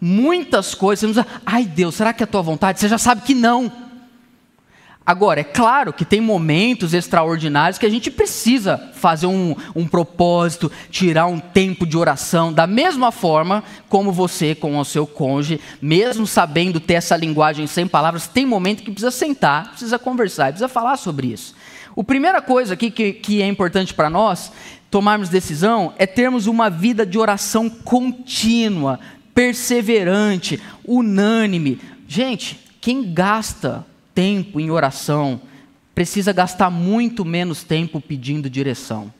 Muitas 0.00 0.74
coisas, 0.74 1.00
você 1.00 1.06
não 1.06 1.24
diz, 1.24 1.34
ai 1.44 1.64
Deus, 1.64 1.94
será 1.94 2.12
que 2.12 2.22
é 2.22 2.24
a 2.24 2.28
tua 2.28 2.42
vontade? 2.42 2.78
Você 2.78 2.88
já 2.88 2.98
sabe 2.98 3.22
que 3.22 3.34
não. 3.34 3.88
Agora, 5.08 5.40
é 5.40 5.44
claro 5.44 5.90
que 5.90 6.04
tem 6.04 6.20
momentos 6.20 6.92
extraordinários 6.92 7.78
que 7.78 7.86
a 7.86 7.88
gente 7.88 8.10
precisa 8.10 8.90
fazer 8.92 9.26
um, 9.26 9.56
um, 9.74 9.86
propósito, 9.88 10.70
tirar 10.90 11.24
um 11.24 11.40
tempo 11.40 11.86
de 11.86 11.96
oração, 11.96 12.52
da 12.52 12.66
mesma 12.66 13.10
forma 13.10 13.64
como 13.88 14.12
você 14.12 14.54
com 14.54 14.78
o 14.78 14.84
seu 14.84 15.06
cônjuge, 15.06 15.62
mesmo 15.80 16.26
sabendo 16.26 16.78
ter 16.78 16.92
essa 16.92 17.16
linguagem 17.16 17.66
sem 17.66 17.88
palavras, 17.88 18.26
tem 18.26 18.44
momento 18.44 18.82
que 18.82 18.90
precisa 18.90 19.10
sentar, 19.10 19.70
precisa 19.70 19.98
conversar, 19.98 20.48
precisa 20.48 20.68
falar 20.68 20.98
sobre 20.98 21.28
isso. 21.28 21.54
A 21.98 22.04
primeira 22.04 22.40
coisa 22.40 22.74
aqui 22.74 22.92
que, 22.92 23.12
que 23.12 23.42
é 23.42 23.48
importante 23.48 23.92
para 23.92 24.08
nós 24.08 24.52
tomarmos 24.88 25.28
decisão 25.28 25.92
é 25.98 26.06
termos 26.06 26.46
uma 26.46 26.70
vida 26.70 27.04
de 27.04 27.18
oração 27.18 27.68
contínua, 27.68 29.00
perseverante, 29.34 30.62
unânime. 30.86 31.80
Gente, 32.06 32.60
quem 32.80 33.12
gasta 33.12 33.84
tempo 34.14 34.60
em 34.60 34.70
oração 34.70 35.40
precisa 35.92 36.32
gastar 36.32 36.70
muito 36.70 37.24
menos 37.24 37.64
tempo 37.64 38.00
pedindo 38.00 38.48
direção. 38.48 39.12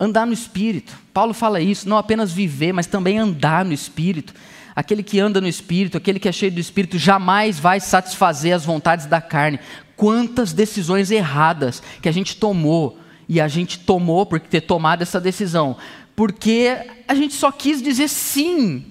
Andar 0.00 0.26
no 0.26 0.32
espírito. 0.32 0.98
Paulo 1.12 1.34
fala 1.34 1.60
isso, 1.60 1.86
não 1.86 1.98
apenas 1.98 2.32
viver, 2.32 2.72
mas 2.72 2.86
também 2.86 3.18
andar 3.18 3.66
no 3.66 3.72
espírito. 3.74 4.32
Aquele 4.74 5.02
que 5.02 5.20
anda 5.20 5.40
no 5.40 5.46
espírito, 5.46 5.96
aquele 5.96 6.18
que 6.18 6.28
é 6.28 6.32
cheio 6.32 6.50
do 6.50 6.60
espírito, 6.60 6.98
jamais 6.98 7.58
vai 7.58 7.78
satisfazer 7.78 8.54
as 8.54 8.64
vontades 8.64 9.06
da 9.06 9.20
carne. 9.20 9.60
Quantas 9.96 10.52
decisões 10.52 11.10
erradas 11.10 11.82
que 12.02 12.08
a 12.08 12.12
gente 12.12 12.36
tomou, 12.36 12.98
e 13.28 13.40
a 13.40 13.48
gente 13.48 13.78
tomou 13.78 14.26
por 14.26 14.40
ter 14.40 14.62
tomado 14.62 15.02
essa 15.02 15.20
decisão, 15.20 15.76
porque 16.16 16.76
a 17.06 17.14
gente 17.14 17.34
só 17.34 17.50
quis 17.52 17.80
dizer 17.80 18.08
sim 18.08 18.86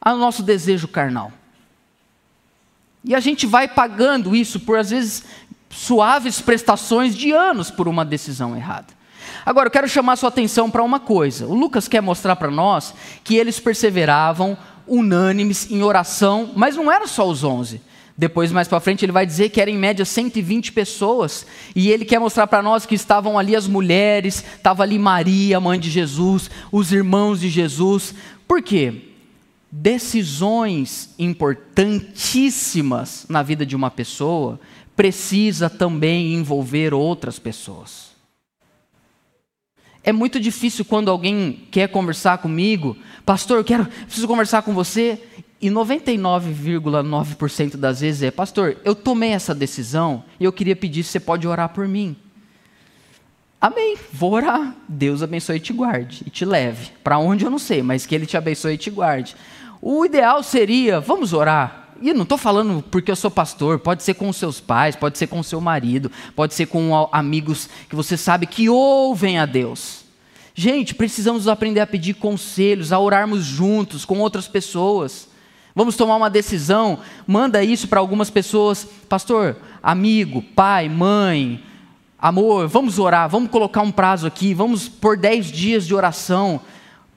ao 0.00 0.16
nosso 0.16 0.42
desejo 0.42 0.86
carnal. 0.88 1.32
E 3.04 3.14
a 3.14 3.20
gente 3.20 3.46
vai 3.46 3.66
pagando 3.66 4.34
isso 4.34 4.60
por, 4.60 4.78
às 4.78 4.90
vezes, 4.90 5.24
suaves 5.70 6.40
prestações 6.40 7.16
de 7.16 7.32
anos 7.32 7.70
por 7.70 7.88
uma 7.88 8.04
decisão 8.04 8.56
errada. 8.56 8.98
Agora, 9.44 9.68
eu 9.68 9.70
quero 9.70 9.88
chamar 9.88 10.16
sua 10.16 10.28
atenção 10.28 10.70
para 10.70 10.82
uma 10.82 11.00
coisa. 11.00 11.46
O 11.46 11.54
Lucas 11.54 11.88
quer 11.88 12.00
mostrar 12.00 12.36
para 12.36 12.50
nós 12.50 12.94
que 13.24 13.36
eles 13.36 13.60
perseveravam 13.60 14.56
unânimes 14.88 15.70
em 15.70 15.82
oração, 15.82 16.52
mas 16.56 16.76
não 16.76 16.90
eram 16.90 17.06
só 17.06 17.28
os 17.28 17.44
onze. 17.44 17.82
Depois, 18.16 18.50
mais 18.50 18.66
para 18.66 18.80
frente, 18.80 19.04
ele 19.04 19.12
vai 19.12 19.24
dizer 19.24 19.50
que 19.50 19.60
era 19.60 19.70
em 19.70 19.78
média 19.78 20.04
120 20.04 20.72
pessoas. 20.72 21.46
E 21.72 21.88
ele 21.88 22.04
quer 22.04 22.18
mostrar 22.18 22.48
para 22.48 22.60
nós 22.60 22.84
que 22.84 22.96
estavam 22.96 23.38
ali 23.38 23.54
as 23.54 23.68
mulheres, 23.68 24.44
estava 24.56 24.82
ali 24.82 24.98
Maria, 24.98 25.60
mãe 25.60 25.78
de 25.78 25.88
Jesus, 25.88 26.50
os 26.72 26.90
irmãos 26.90 27.38
de 27.38 27.48
Jesus. 27.48 28.12
Por 28.48 28.60
quê? 28.60 29.12
Decisões 29.70 31.10
importantíssimas 31.16 33.24
na 33.28 33.40
vida 33.40 33.64
de 33.64 33.76
uma 33.76 33.90
pessoa 33.90 34.58
precisa 34.96 35.70
também 35.70 36.34
envolver 36.34 36.92
outras 36.92 37.38
pessoas. 37.38 38.07
É 40.08 40.12
muito 40.12 40.40
difícil 40.40 40.86
quando 40.86 41.10
alguém 41.10 41.68
quer 41.70 41.86
conversar 41.86 42.38
comigo, 42.38 42.96
pastor, 43.26 43.58
eu 43.58 43.64
quero, 43.64 43.84
preciso 43.84 44.26
conversar 44.26 44.62
com 44.62 44.72
você, 44.72 45.20
E 45.60 45.68
99,9% 45.68 47.76
das 47.76 48.00
vezes 48.00 48.22
é, 48.22 48.30
pastor, 48.30 48.78
eu 48.86 48.94
tomei 48.94 49.32
essa 49.32 49.54
decisão 49.54 50.24
e 50.40 50.44
eu 50.44 50.52
queria 50.52 50.74
pedir 50.74 51.02
se 51.02 51.10
você 51.10 51.20
pode 51.20 51.46
orar 51.46 51.68
por 51.68 51.86
mim. 51.86 52.16
Amém, 53.60 53.98
vou 54.10 54.32
orar. 54.32 54.74
Deus 54.88 55.22
abençoe 55.22 55.56
e 55.56 55.60
te 55.60 55.74
guarde 55.74 56.22
e 56.24 56.30
te 56.30 56.46
leve. 56.46 56.92
Para 57.04 57.18
onde 57.18 57.44
eu 57.44 57.50
não 57.50 57.58
sei, 57.58 57.82
mas 57.82 58.06
que 58.06 58.14
Ele 58.14 58.24
te 58.24 58.38
abençoe 58.38 58.76
e 58.76 58.78
te 58.78 58.88
guarde. 58.88 59.36
O 59.82 60.06
ideal 60.06 60.42
seria, 60.42 61.00
vamos 61.00 61.34
orar. 61.34 61.87
E 62.00 62.12
não 62.12 62.22
estou 62.22 62.38
falando 62.38 62.82
porque 62.90 63.10
eu 63.10 63.16
sou 63.16 63.30
pastor, 63.30 63.78
pode 63.78 64.02
ser 64.02 64.14
com 64.14 64.32
seus 64.32 64.60
pais, 64.60 64.94
pode 64.94 65.18
ser 65.18 65.26
com 65.26 65.42
seu 65.42 65.60
marido, 65.60 66.10
pode 66.36 66.54
ser 66.54 66.66
com 66.66 67.08
amigos 67.10 67.68
que 67.88 67.96
você 67.96 68.16
sabe 68.16 68.46
que 68.46 68.68
ouvem 68.68 69.38
a 69.38 69.46
Deus. 69.46 70.04
Gente, 70.54 70.94
precisamos 70.94 71.48
aprender 71.48 71.80
a 71.80 71.86
pedir 71.86 72.14
conselhos, 72.14 72.92
a 72.92 72.98
orarmos 72.98 73.44
juntos 73.44 74.04
com 74.04 74.18
outras 74.18 74.48
pessoas. 74.48 75.28
Vamos 75.74 75.96
tomar 75.96 76.16
uma 76.16 76.30
decisão, 76.30 76.98
manda 77.26 77.62
isso 77.62 77.86
para 77.86 78.00
algumas 78.00 78.30
pessoas, 78.30 78.84
pastor, 79.08 79.56
amigo, 79.82 80.42
pai, 80.42 80.88
mãe, 80.88 81.62
amor, 82.18 82.66
vamos 82.66 82.98
orar, 82.98 83.28
vamos 83.28 83.50
colocar 83.50 83.82
um 83.82 83.92
prazo 83.92 84.26
aqui, 84.26 84.52
vamos 84.52 84.88
por 84.88 85.16
10 85.16 85.46
dias 85.52 85.86
de 85.86 85.94
oração, 85.94 86.60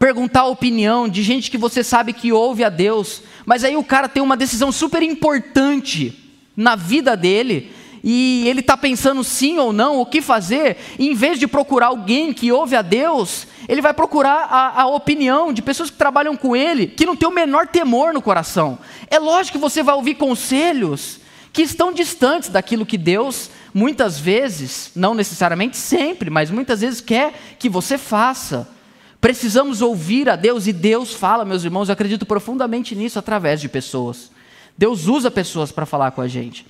perguntar 0.02 0.40
a 0.40 0.48
opinião 0.48 1.08
de 1.08 1.22
gente 1.22 1.52
que 1.52 1.60
você 1.60 1.84
sabe 1.84 2.12
que 2.12 2.34
ouve 2.34 2.64
a 2.64 2.70
Deus, 2.70 3.22
mas 3.46 3.64
aí 3.64 3.78
o 3.78 3.84
cara 3.84 4.10
tem 4.10 4.24
uma 4.24 4.36
decisão 4.36 4.72
super 4.72 5.04
importante 5.04 6.34
na 6.58 6.76
vida 6.76 7.16
dele, 7.16 7.72
e 8.04 8.44
ele 8.48 8.62
está 8.62 8.76
pensando 8.76 9.24
sim 9.24 9.60
ou 9.60 9.72
não, 9.72 10.02
o 10.02 10.06
que 10.08 10.20
fazer, 10.20 10.78
e 10.98 11.08
em 11.10 11.14
vez 11.14 11.38
de 11.38 11.48
procurar 11.48 11.90
alguém 11.90 12.34
que 12.34 12.52
ouve 12.52 12.76
a 12.76 12.82
Deus, 12.82 13.46
ele 13.70 13.80
vai 13.80 13.94
procurar 13.94 14.48
a, 14.50 14.82
a, 14.82 14.88
opinião 14.88 15.54
de 15.54 15.62
pessoas 15.62 15.92
que 15.92 15.98
trabalham 15.98 16.36
com 16.36 16.56
ele, 16.56 16.88
que 16.88 17.06
não 17.06 17.16
tem 17.16 17.30
o 17.30 17.32
menor 17.32 17.68
temor 17.68 18.12
no 18.12 18.24
coração. 18.24 18.80
É 19.08 19.20
lógico 19.20 19.60
que 19.60 19.62
você 19.62 19.84
vai 19.84 19.94
ouvir 19.94 20.16
conselhos 20.16 21.20
que 21.54 21.62
estão 21.62 21.94
distantes 21.94 22.50
daquilo 22.50 22.88
que 22.88 22.98
Deus, 22.98 23.52
muitas 23.72 24.20
vezes, 24.20 24.94
não 24.96 25.14
necessariamente 25.14 25.78
sempre, 25.78 26.32
mas 26.32 26.50
muitas 26.50 26.82
vezes 26.82 27.02
quer 27.02 27.34
que 27.60 27.70
você 27.70 28.00
faça. 28.00 28.81
Precisamos 29.22 29.82
ouvir 29.82 30.28
a 30.28 30.36
Deus 30.36 30.68
e 30.68 30.74
Deus 30.74 31.14
fala, 31.14 31.46
meus 31.46 31.64
irmãos, 31.64 31.88
eu 31.88 31.94
acredito 31.94 32.26
profundamente 32.26 32.96
nisso 32.96 33.18
através 33.18 33.62
de 33.62 33.70
pessoas. 33.70 34.32
Deus 34.78 35.08
usa 35.08 35.32
pessoas 35.32 35.72
para 35.72 35.86
falar 35.86 36.12
com 36.12 36.22
a 36.22 36.28
gente. 36.28 36.66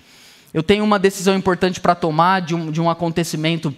Eu 0.54 0.62
tenho 0.62 0.84
uma 0.84 1.00
decisão 1.00 1.36
importante 1.36 1.80
para 1.80 1.96
tomar 1.96 2.42
de 2.42 2.54
um, 2.54 2.70
de 2.70 2.82
um 2.82 2.90
acontecimento 2.90 3.74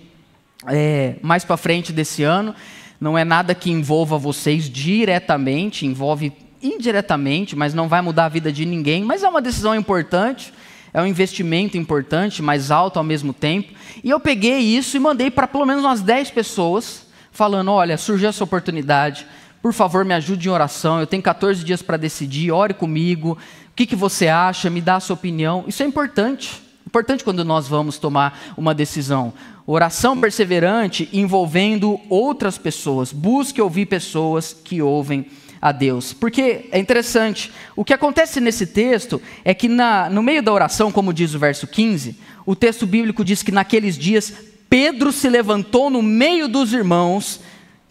é, 0.68 1.16
mais 1.22 1.46
para 1.46 1.56
frente 1.56 1.94
desse 1.94 2.24
ano 2.24 2.56
não 3.04 3.18
é 3.18 3.26
nada 3.26 3.54
que 3.54 3.70
envolva 3.70 4.18
vocês 4.18 4.70
diretamente, 4.70 5.86
envolve 5.86 6.32
indiretamente, 6.62 7.54
mas 7.54 7.74
não 7.74 7.90
vai 7.90 8.02
mudar 8.02 8.26
a 8.26 8.30
vida 8.30 8.50
de 8.50 8.66
ninguém, 8.66 9.04
mas 9.04 9.24
é 9.24 9.28
uma 9.28 9.42
decisão 9.42 9.76
importante, 9.76 10.54
é 10.94 11.02
um 11.02 11.06
investimento 11.06 11.78
importante, 11.78 12.42
mais 12.42 12.72
alto 12.72 12.98
ao 12.98 13.04
mesmo 13.04 13.34
tempo. 13.34 13.74
E 14.02 14.10
eu 14.10 14.22
peguei 14.22 14.60
isso 14.60 14.96
e 14.96 15.02
mandei 15.02 15.30
para 15.30 15.48
pelo 15.48 15.66
menos 15.66 15.84
umas 15.84 16.00
10 16.00 16.32
pessoas, 16.32 17.03
falando: 17.34 17.72
olha, 17.72 17.98
surgiu 17.98 18.30
essa 18.30 18.44
oportunidade, 18.44 19.28
por 19.62 19.74
favor 19.74 20.06
me 20.06 20.14
ajude 20.14 20.48
em 20.48 20.52
oração, 20.52 21.00
eu 21.00 21.08
tenho 21.08 21.22
14 21.22 21.64
dias 21.64 21.82
para 21.82 21.98
decidir, 21.98 22.52
ore 22.52 22.74
comigo, 22.74 23.38
o 23.72 23.76
que, 23.76 23.86
que 23.86 23.96
você 23.96 24.28
acha, 24.28 24.70
me 24.70 24.80
dá 24.80 24.98
a 24.98 25.00
sua 25.00 25.16
opinião. 25.16 25.66
Isso 25.68 25.82
é 25.84 25.86
importante. 25.86 26.62
Importante 26.86 27.24
quando 27.24 27.44
nós 27.44 27.68
vamos 27.68 27.98
tomar 27.98 28.54
uma 28.56 28.76
decisão. 28.76 29.34
Oração 29.66 30.20
perseverante 30.20 31.10
envolvendo 31.12 32.00
outras 32.08 32.58
pessoas. 32.58 33.12
Busque 33.12 33.60
ouvir 33.60 33.88
pessoas 33.88 34.54
que 34.54 34.80
ouvem 34.82 35.26
a 35.60 35.72
Deus. 35.72 36.14
Porque 36.14 36.66
é 36.72 36.78
interessante, 36.78 37.52
o 37.76 37.84
que 37.84 37.94
acontece 37.94 38.40
nesse 38.40 38.68
texto 38.68 39.20
é 39.44 39.54
que 39.54 39.68
na, 39.68 40.10
no 40.10 40.22
meio 40.22 40.44
da 40.44 40.52
oração, 40.52 40.92
como 40.92 41.14
diz 41.14 41.34
o 41.34 41.40
verso 41.40 41.66
15, 41.66 42.16
o 42.46 42.56
texto 42.56 42.86
bíblico 42.86 43.24
diz 43.24 43.42
que 43.42 43.52
naqueles 43.52 43.98
dias 43.98 44.34
Pedro 44.74 45.12
se 45.12 45.30
levantou 45.30 45.88
no 45.92 46.02
meio 46.02 46.48
dos 46.48 46.74
irmãos, 46.74 47.40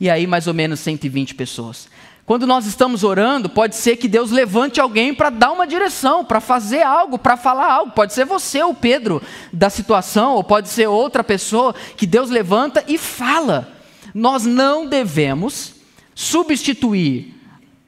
e 0.00 0.10
aí 0.10 0.26
mais 0.26 0.48
ou 0.48 0.52
menos 0.52 0.80
120 0.80 1.36
pessoas. 1.36 1.88
Quando 2.26 2.44
nós 2.44 2.66
estamos 2.66 3.04
orando, 3.04 3.48
pode 3.48 3.76
ser 3.76 3.96
que 3.96 4.08
Deus 4.08 4.32
levante 4.32 4.80
alguém 4.80 5.14
para 5.14 5.30
dar 5.30 5.52
uma 5.52 5.64
direção, 5.64 6.24
para 6.24 6.40
fazer 6.40 6.82
algo, 6.82 7.20
para 7.20 7.36
falar 7.36 7.72
algo. 7.72 7.92
Pode 7.92 8.12
ser 8.12 8.24
você, 8.24 8.64
o 8.64 8.74
Pedro, 8.74 9.22
da 9.52 9.70
situação, 9.70 10.34
ou 10.34 10.42
pode 10.42 10.68
ser 10.68 10.88
outra 10.88 11.22
pessoa 11.22 11.72
que 11.96 12.04
Deus 12.04 12.30
levanta 12.30 12.82
e 12.88 12.98
fala. 12.98 13.72
Nós 14.12 14.44
não 14.44 14.84
devemos 14.84 15.74
substituir 16.16 17.32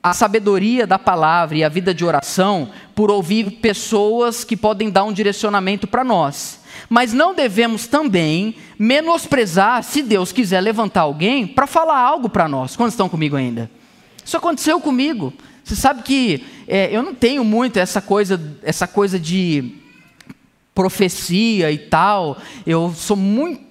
a 0.00 0.14
sabedoria 0.14 0.87
da 0.87 1.00
palavra 1.00 1.57
e 1.57 1.64
a 1.64 1.68
vida 1.68 1.92
de 1.92 2.04
oração 2.04 2.70
por 2.94 3.11
ouvir 3.11 3.59
pessoas 3.61 4.44
que 4.44 4.57
podem 4.57 4.88
dar 4.88 5.02
um 5.02 5.12
direcionamento 5.12 5.85
para 5.88 6.04
nós. 6.04 6.62
Mas 6.88 7.12
não 7.12 7.35
devemos 7.35 7.87
também 7.87 8.57
menosprezar 8.79 9.83
se 9.83 10.03
Deus 10.03 10.33
quiser 10.33 10.61
levantar 10.61 11.03
alguém 11.03 11.47
para 11.47 11.66
falar 11.66 11.99
algo 11.99 12.29
para 12.29 12.49
nós. 12.49 12.77
Quantos 12.77 12.94
estão 12.94 13.09
comigo 13.09 13.37
ainda? 13.37 13.70
Isso 14.25 14.37
aconteceu 14.37 14.81
comigo. 14.81 15.33
Você 15.62 15.75
sabe 15.75 16.03
que 16.03 16.44
é, 16.68 16.94
eu 16.94 17.03
não 17.03 17.14
tenho 17.14 17.44
muito 17.44 17.79
essa 17.79 18.01
coisa, 18.01 18.40
essa 18.62 18.87
coisa 18.87 19.18
de 19.18 19.77
profecia 20.75 21.70
e 21.70 21.79
tal. 21.79 22.37
Eu 22.66 22.92
sou 22.94 23.16
muito 23.16 23.63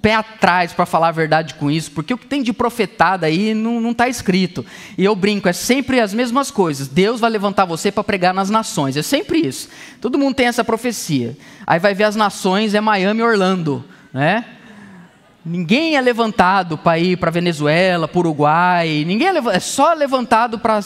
pé 0.00 0.14
atrás 0.14 0.72
para 0.72 0.86
falar 0.86 1.08
a 1.08 1.12
verdade 1.12 1.54
com 1.54 1.70
isso, 1.70 1.90
porque 1.92 2.14
o 2.14 2.18
que 2.18 2.26
tem 2.26 2.42
de 2.42 2.52
profetada 2.52 3.26
aí 3.26 3.54
não 3.54 3.90
está 3.90 4.08
escrito. 4.08 4.64
E 4.96 5.04
eu 5.04 5.14
brinco, 5.14 5.48
é 5.48 5.52
sempre 5.52 6.00
as 6.00 6.14
mesmas 6.14 6.50
coisas. 6.50 6.88
Deus 6.88 7.20
vai 7.20 7.30
levantar 7.30 7.64
você 7.64 7.92
para 7.92 8.04
pregar 8.04 8.34
nas 8.34 8.50
nações. 8.50 8.96
É 8.96 9.02
sempre 9.02 9.38
isso. 9.38 9.68
Todo 10.00 10.18
mundo 10.18 10.34
tem 10.34 10.46
essa 10.46 10.64
profecia. 10.64 11.36
Aí 11.66 11.78
vai 11.78 11.94
ver 11.94 12.04
as 12.04 12.16
nações, 12.16 12.74
é 12.74 12.80
Miami 12.80 13.20
e 13.20 13.24
Orlando, 13.24 13.84
né? 14.12 14.44
Ninguém 15.44 15.96
é 15.96 16.00
levantado 16.00 16.78
para 16.78 17.00
ir 17.00 17.16
para 17.16 17.28
Venezuela, 17.28 18.06
para 18.06 18.18
Uruguai, 18.20 19.02
ninguém 19.04 19.26
é, 19.26 19.38
é 19.56 19.58
só 19.58 19.92
levantado 19.92 20.56
para. 20.56 20.80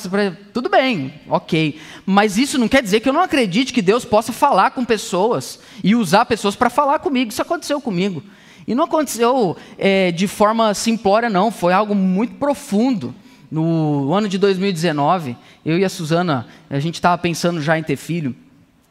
Tudo 0.50 0.70
bem, 0.70 1.12
ok. 1.28 1.78
Mas 2.06 2.38
isso 2.38 2.56
não 2.58 2.66
quer 2.66 2.82
dizer 2.82 3.00
que 3.00 3.08
eu 3.08 3.12
não 3.12 3.20
acredite 3.20 3.70
que 3.70 3.82
Deus 3.82 4.06
possa 4.06 4.32
falar 4.32 4.70
com 4.70 4.82
pessoas 4.82 5.60
e 5.84 5.94
usar 5.94 6.24
pessoas 6.24 6.56
para 6.56 6.70
falar 6.70 7.00
comigo. 7.00 7.30
Isso 7.30 7.42
aconteceu 7.42 7.82
comigo. 7.82 8.22
E 8.66 8.74
não 8.74 8.84
aconteceu 8.84 9.56
é, 9.78 10.10
de 10.10 10.26
forma 10.26 10.74
simplória, 10.74 11.30
não, 11.30 11.50
foi 11.50 11.72
algo 11.72 11.94
muito 11.94 12.34
profundo. 12.34 13.14
No 13.50 14.12
ano 14.12 14.28
de 14.28 14.38
2019, 14.38 15.36
eu 15.64 15.78
e 15.78 15.84
a 15.84 15.88
Suzana, 15.88 16.46
a 16.68 16.80
gente 16.80 16.96
estava 16.96 17.16
pensando 17.16 17.60
já 17.62 17.78
em 17.78 17.82
ter 17.82 17.96
filho, 17.96 18.34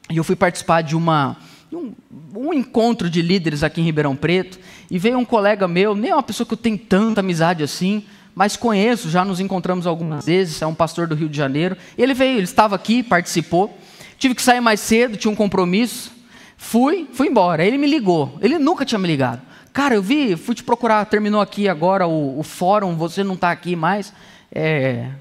e 0.09 0.15
eu 0.15 0.23
fui 0.23 0.35
participar 0.35 0.81
de 0.81 0.95
uma 0.95 1.35
um, 1.73 1.91
um, 2.33 2.53
encontro 2.53 3.09
de 3.09 3.21
líderes 3.21 3.63
aqui 3.63 3.81
em 3.81 3.83
Ribeirão 3.83 4.15
Preto, 4.15 4.57
e 4.89 4.97
veio 4.97 5.17
um 5.17 5.25
colega 5.25 5.67
meu, 5.67 5.93
nem 5.93 6.11
é 6.11 6.15
uma 6.15 6.23
pessoa 6.23 6.47
que 6.47 6.53
eu 6.53 6.57
tenho 6.57 6.77
tanta 6.77 7.19
amizade 7.19 7.63
assim, 7.63 8.05
mas 8.35 8.57
conheço, 8.57 9.09
já 9.09 9.23
nos 9.23 9.39
encontramos 9.39 9.88
algumas 9.88 10.25
vezes, 10.25 10.61
é 10.61 10.67
um 10.67 10.75
pastor 10.75 11.07
do 11.07 11.15
Rio 11.15 11.29
de 11.29 11.38
Janeiro. 11.38 11.77
Ele 11.97 12.13
veio, 12.13 12.35
ele 12.35 12.43
estava 12.43 12.75
aqui, 12.75 13.01
participou. 13.01 13.77
Tive 14.19 14.35
que 14.35 14.41
sair 14.41 14.59
mais 14.59 14.81
cedo, 14.81 15.15
tinha 15.15 15.31
um 15.31 15.35
compromisso. 15.35 16.11
Fui, 16.57 17.07
fui 17.13 17.27
embora. 17.27 17.65
Ele 17.65 17.77
me 17.77 17.88
ligou. 17.88 18.38
Ele 18.41 18.59
nunca 18.59 18.83
tinha 18.83 18.99
me 18.99 19.07
ligado. 19.07 19.41
Cara, 19.75 19.93
eu 19.93 20.01
vi, 20.01 20.38
fui 20.38 20.55
te 20.55 20.63
procurar, 20.63 21.03
terminou 21.05 21.41
aqui 21.41 21.67
agora 21.67 22.07
o, 22.07 22.39
o 22.39 22.43
fórum, 22.43 22.95
você 22.95 23.25
não 23.25 23.33
está 23.33 23.51
aqui 23.51 23.75
mais. 23.75 24.13
É... 24.49 25.11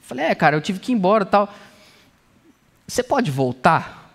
Falei, 0.00 0.24
é, 0.24 0.34
cara, 0.34 0.56
eu 0.56 0.62
tive 0.62 0.78
que 0.78 0.90
ir 0.90 0.94
embora 0.94 1.26
tal. 1.26 1.52
Você 2.88 3.02
pode 3.02 3.30
voltar? 3.30 4.10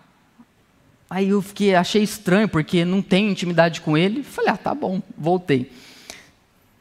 Aí 1.07 1.29
eu 1.29 1.39
fiquei, 1.43 1.75
achei 1.75 2.01
estranho, 2.01 2.49
porque 2.49 2.83
não 2.83 2.99
tenho 2.99 3.29
intimidade 3.29 3.81
com 3.81 3.95
ele. 3.95 4.23
Falei, 4.23 4.49
ah, 4.49 4.57
tá 4.57 4.73
bom, 4.73 5.03
voltei. 5.15 5.71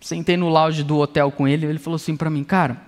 Sentei 0.01 0.39
no 0.39 0.49
lounge 0.49 0.83
do 0.83 0.97
hotel 0.97 1.31
com 1.31 1.47
ele, 1.47 1.67
ele 1.67 1.79
falou 1.79 1.97
assim 1.97 2.17
para 2.17 2.31
mim, 2.31 2.43
cara, 2.43 2.79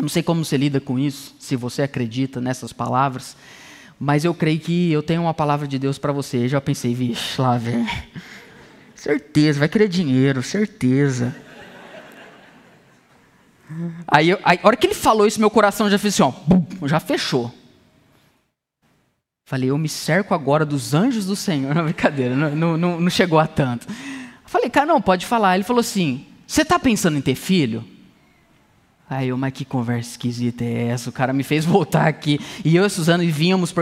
não 0.00 0.08
sei 0.08 0.22
como 0.22 0.44
você 0.44 0.56
lida 0.56 0.80
com 0.80 1.00
isso, 1.00 1.34
se 1.40 1.56
você 1.56 1.82
acredita 1.82 2.40
nessas 2.40 2.72
palavras, 2.72 3.36
mas 3.98 4.24
eu 4.24 4.34
creio 4.34 4.60
que 4.60 4.92
eu 4.92 5.02
tenho 5.02 5.22
uma 5.22 5.34
palavra 5.34 5.66
de 5.66 5.80
Deus 5.80 5.98
para 5.98 6.12
você. 6.12 6.44
Eu 6.44 6.48
já 6.48 6.60
pensei, 6.60 6.94
vixe, 6.94 7.40
lá, 7.40 7.58
velho. 7.58 7.84
Certeza, 9.02 9.58
vai 9.58 9.68
querer 9.68 9.88
dinheiro, 9.88 10.44
certeza. 10.44 11.34
Aí, 14.06 14.30
eu, 14.30 14.38
aí, 14.44 14.60
a 14.62 14.66
hora 14.68 14.76
que 14.76 14.86
ele 14.86 14.94
falou 14.94 15.26
isso, 15.26 15.40
meu 15.40 15.50
coração 15.50 15.90
já 15.90 15.98
fez 15.98 16.14
assim, 16.14 16.22
ó, 16.22 16.30
bum, 16.46 16.86
já 16.86 17.00
fechou. 17.00 17.52
Falei, 19.44 19.70
eu 19.70 19.76
me 19.76 19.88
cerco 19.88 20.34
agora 20.34 20.64
dos 20.64 20.94
anjos 20.94 21.26
do 21.26 21.34
Senhor. 21.34 21.74
Não, 21.74 21.82
brincadeira, 21.82 22.36
não, 22.36 22.78
não, 22.78 23.00
não 23.00 23.10
chegou 23.10 23.40
a 23.40 23.46
tanto. 23.48 23.88
Falei, 24.46 24.70
cara, 24.70 24.86
não, 24.86 25.02
pode 25.02 25.26
falar. 25.26 25.56
Ele 25.56 25.64
falou 25.64 25.80
assim: 25.80 26.24
você 26.46 26.62
está 26.62 26.78
pensando 26.78 27.18
em 27.18 27.20
ter 27.20 27.34
filho? 27.34 27.84
Aí 29.10 29.30
eu, 29.30 29.36
mas 29.36 29.52
que 29.52 29.64
conversa 29.64 30.10
esquisita 30.10 30.62
é 30.62 30.90
essa? 30.90 31.10
O 31.10 31.12
cara 31.12 31.32
me 31.32 31.42
fez 31.42 31.64
voltar 31.66 32.06
aqui. 32.06 32.38
E 32.64 32.76
eu 32.76 32.84
e 32.84 32.86
a 32.86 32.88
Suzana 32.88 33.24
vínhamos 33.24 33.74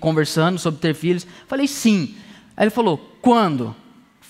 conversando 0.00 0.58
sobre 0.58 0.80
ter 0.80 0.94
filhos. 0.94 1.24
Falei, 1.46 1.68
sim. 1.68 2.16
Aí 2.56 2.64
ele 2.64 2.70
falou, 2.70 2.98
quando? 3.22 3.76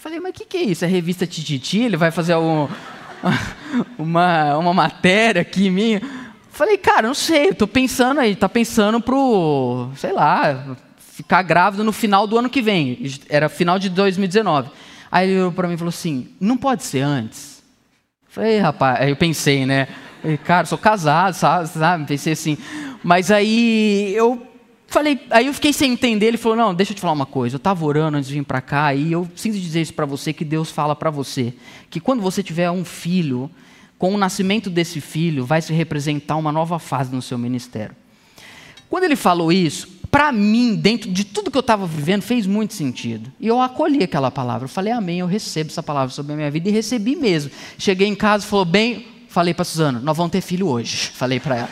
Falei, 0.01 0.21
mas 0.21 0.31
o 0.31 0.33
que, 0.35 0.45
que 0.45 0.57
é 0.57 0.63
isso? 0.63 0.85
É 0.85 0.89
revista 0.89 1.27
Tititi? 1.27 1.81
Ele 1.81 1.97
vai 1.97 2.13
fazer 2.13 2.37
um, 2.37 2.69
uma, 3.99 4.57
uma 4.57 4.73
matéria 4.73 5.43
aqui 5.43 5.69
minha? 5.69 6.01
Falei, 6.53 6.79
cara, 6.79 7.09
não 7.09 7.15
sei, 7.15 7.53
tô 7.53 7.67
pensando 7.67 8.21
aí, 8.21 8.37
tá 8.37 8.49
pensando 8.49 9.01
pro, 9.01 9.91
sei 9.97 10.13
lá, 10.13 10.77
ficar 10.99 11.43
grávido 11.43 11.83
no 11.83 11.93
final 11.93 12.29
do 12.29 12.39
ano 12.39 12.49
que 12.49 12.63
vem. 12.63 13.13
Era 13.29 13.49
final 13.49 13.77
de 13.77 13.89
2019. 13.89 14.71
Aí 15.11 15.29
ele 15.29 15.41
olhou 15.41 15.53
para 15.53 15.67
mim 15.67 15.75
e 15.75 15.79
falou 15.79 15.89
assim: 15.89 16.29
não 16.41 16.57
pode 16.57 16.85
ser 16.85 17.01
antes. 17.01 17.61
Falei, 18.29 18.61
rapaz, 18.61 19.01
aí 19.01 19.11
eu 19.11 19.17
pensei, 19.17 19.67
né? 19.67 19.89
Falei, 20.23 20.37
cara, 20.37 20.65
sou 20.67 20.79
casado, 20.79 21.35
sabe? 21.35 22.07
Pensei 22.07 22.35
assim. 22.35 22.57
Mas 23.03 23.33
aí 23.33 24.15
eu 24.15 24.48
falei, 24.89 25.21
aí 25.31 25.47
eu 25.47 25.55
fiquei 25.55 25.73
sem 25.73 25.93
entender. 25.93 26.27
Ele 26.27 26.37
falou: 26.37 26.57
não, 26.57 26.75
deixa 26.75 26.93
eu 26.93 26.97
te 26.97 27.01
falar 27.01 27.13
uma 27.13 27.27
coisa. 27.27 27.55
Eu 27.55 27.59
estava 27.59 27.85
orando 27.85 28.19
antes 28.19 28.29
de 28.29 28.35
vir 28.35 28.45
para 28.45 28.61
cá 28.61 28.93
e 28.95 29.13
eu 29.13 29.29
sinto 29.37 29.59
dizer 29.59 29.83
isso 29.83 29.95
para 29.95 30.07
você 30.07 30.33
que 30.33 30.45
Deus 30.45 30.71
fala 30.71 30.97
para 30.97 31.11
você 31.11 31.55
que 31.89 32.01
quando 32.01 32.21
você 32.21 32.43
tiver 32.43 32.71
um 32.71 32.85
filho, 32.85 33.51
com 33.99 34.15
o 34.15 34.19
nascimento 34.19 34.71
desse 34.71 35.01
filho, 35.01 35.45
vai 35.45 35.61
se 35.61 35.73
representar 35.73 36.37
uma 36.37 36.53
nova 36.53 36.79
fase 36.79 37.15
no 37.15 37.21
seu 37.21 37.37
ministério. 37.37 37.95
Quando 38.89 39.05
ele 39.05 39.17
falou 39.17 39.53
isso, 39.53 39.89
para 40.11 40.33
mim, 40.33 40.75
dentro 40.75 41.11
de 41.11 41.25
tudo 41.25 41.51
que 41.51 41.57
eu 41.59 41.61
estava 41.61 41.87
vivendo, 41.87 42.23
fez 42.23 42.47
muito 42.47 42.75
sentido. 42.75 43.31
E 43.39 43.47
eu 43.47 43.61
acolhi 43.61 44.03
aquela 44.03 44.31
palavra. 44.31 44.65
Eu 44.65 44.69
falei, 44.69 44.93
amém, 44.93 45.19
eu 45.19 45.27
recebo 45.27 45.71
essa 45.71 45.83
palavra 45.83 46.15
sobre 46.15 46.33
a 46.33 46.37
minha 46.37 46.51
vida. 46.51 46.69
E 46.69 46.73
recebi 46.73 47.17
mesmo. 47.17 47.51
Cheguei 47.77 48.07
em 48.07 48.15
casa 48.15 48.47
falou, 48.47 48.65
bem, 48.65 49.07
falei 49.29 49.53
para 49.53 49.65
Suzana, 49.65 49.99
nós 49.99 50.17
vamos 50.17 50.33
ter 50.33 50.41
filho 50.41 50.69
hoje. 50.69 51.11
Falei 51.13 51.39
para 51.41 51.57
ela. 51.57 51.69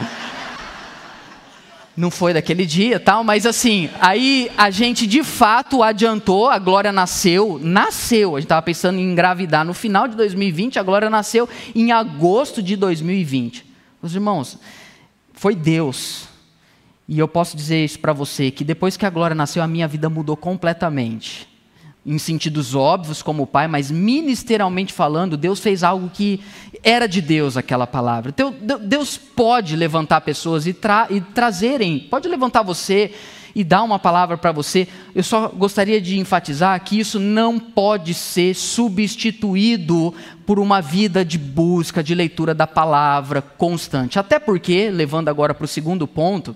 Não 1.97 2.11
foi 2.11 2.35
daquele 2.35 2.67
dia, 2.67 3.01
tal, 3.01 3.25
mas 3.25 3.47
assim, 3.47 3.89
aí 4.01 4.51
a 4.59 4.71
gente 4.71 5.07
de 5.07 5.25
fato 5.25 5.83
adiantou, 5.83 6.51
a 6.51 6.59
Glória 6.59 6.93
nasceu, 6.93 7.59
nasceu. 7.63 8.37
A 8.37 8.41
gente 8.41 8.47
estava 8.47 8.61
pensando 8.61 8.99
em 8.99 9.13
engravidar 9.13 9.65
no 9.65 9.73
final 9.73 10.07
de 10.07 10.15
2020, 10.15 10.79
a 10.79 10.83
Glória 10.83 11.09
nasceu 11.09 11.49
em 11.75 11.93
agosto 11.93 12.63
de 12.63 12.77
2020. 12.77 13.65
Os 14.03 14.15
irmãos, 14.15 14.59
foi 15.33 15.55
Deus 15.55 16.29
e 17.09 17.19
eu 17.19 17.29
posso 17.29 17.57
dizer 17.57 17.85
isso 17.85 17.99
para 17.99 18.13
você, 18.13 18.51
que 18.51 18.65
depois 18.65 18.97
que 18.97 19.07
a 19.07 19.11
Glória 19.11 19.35
nasceu, 19.35 19.63
a 19.63 19.67
minha 19.67 19.87
vida 19.87 20.11
mudou 20.11 20.37
completamente. 20.37 21.49
Em 22.07 22.19
sentidos 22.19 22.73
óbvios, 22.73 23.21
como 23.21 23.49
pai, 23.49 23.67
mas 23.67 23.91
ministerialmente 23.91 24.93
falando, 24.93 25.37
Deus 25.37 25.59
fez 25.59 25.83
algo 25.83 26.09
que 26.09 26.41
era 26.83 27.09
de 27.09 27.21
Deus 27.21 27.57
aquela 27.57 27.85
palavra. 27.85 28.31
Então, 28.31 28.55
Deus 28.81 29.17
pode 29.17 29.75
levantar 29.75 30.21
pessoas 30.21 30.69
e, 30.69 30.73
tra 30.73 31.09
e 31.11 31.21
trazerem, 31.21 31.99
pode 31.99 32.29
levantar 32.29 32.63
você 32.63 33.13
e 33.57 33.65
dar 33.65 33.83
uma 33.83 33.99
palavra 33.99 34.37
para 34.37 34.53
você. 34.53 34.87
Eu 35.15 35.25
só 35.25 35.49
gostaria 35.49 36.01
de 36.01 36.19
enfatizar 36.19 36.79
que 36.85 37.01
isso 37.01 37.19
não 37.19 37.59
pode 37.59 38.13
ser 38.13 38.55
substituído 38.55 40.15
por 40.45 40.61
uma 40.61 40.83
vida 40.83 41.25
de 41.25 41.39
busca, 41.39 42.05
de 42.05 42.15
leitura 42.15 42.55
da 42.55 42.67
palavra 42.67 43.41
constante. 43.43 44.19
Até 44.19 44.39
porque, 44.39 44.91
levando 44.91 45.29
agora 45.29 45.55
para 45.55 45.65
o 45.65 45.69
segundo 45.69 46.07
ponto, 46.07 46.55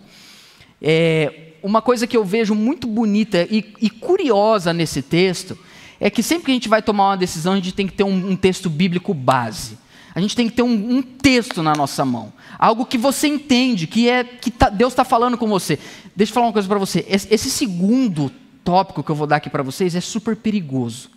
é, 0.81 1.50
uma 1.62 1.83
coisa 1.83 2.07
que 2.07 2.16
eu 2.16 2.25
vejo 2.25 2.55
muito 2.55 2.87
bonita 2.87 3.46
e, 3.51 3.75
e, 3.81 3.90
curiosa 3.90 4.73
nesse 4.73 5.03
texto 5.03 5.59
é 5.99 6.09
que 6.09 6.23
sempre 6.23 6.46
que 6.46 6.51
a 6.51 6.55
gente 6.55 6.68
vai 6.68 6.83
tomar 6.83 7.11
uma 7.11 7.16
decisão, 7.16 7.53
a 7.53 7.57
gente 7.57 7.73
tem 7.73 7.87
que 7.87 7.92
ter 7.92 8.05
um, 8.05 8.31
um 8.31 8.37
texto 8.37 8.70
bíblico 8.70 9.12
base. 9.12 9.79
A 10.14 10.20
gente 10.20 10.35
tem 10.35 10.49
que 10.49 10.57
ter 10.57 10.62
um, 10.62 10.96
um, 10.96 11.03
texto 11.03 11.62
na 11.62 11.73
nossa 11.75 12.05
mão, 12.05 12.33
algo 12.59 12.85
que 12.85 12.99
você 12.99 13.29
entende, 13.29 13.87
que 13.87 14.09
é 14.09 14.25
que 14.25 14.51
tá, 14.51 14.68
Deus 14.68 14.92
está 14.92 15.05
falando 15.05 15.38
com 15.38 15.46
você. 15.46 15.79
Deixa 16.16 16.31
eu 16.31 16.35
falar 16.35 16.46
uma 16.46 16.53
coisa 16.53 16.66
para 16.66 16.79
você. 16.79 17.07
Esse 17.09 17.51
segundo 17.51 18.31
tópico 18.64 19.03
que 19.03 19.11
eu 19.11 19.14
vou 19.14 19.27
dar 19.27 19.37
aqui 19.37 19.49
para 19.49 19.62
vocês 19.62 19.94
é 19.94 20.01
super 20.01 20.35
perigoso. 20.35 21.11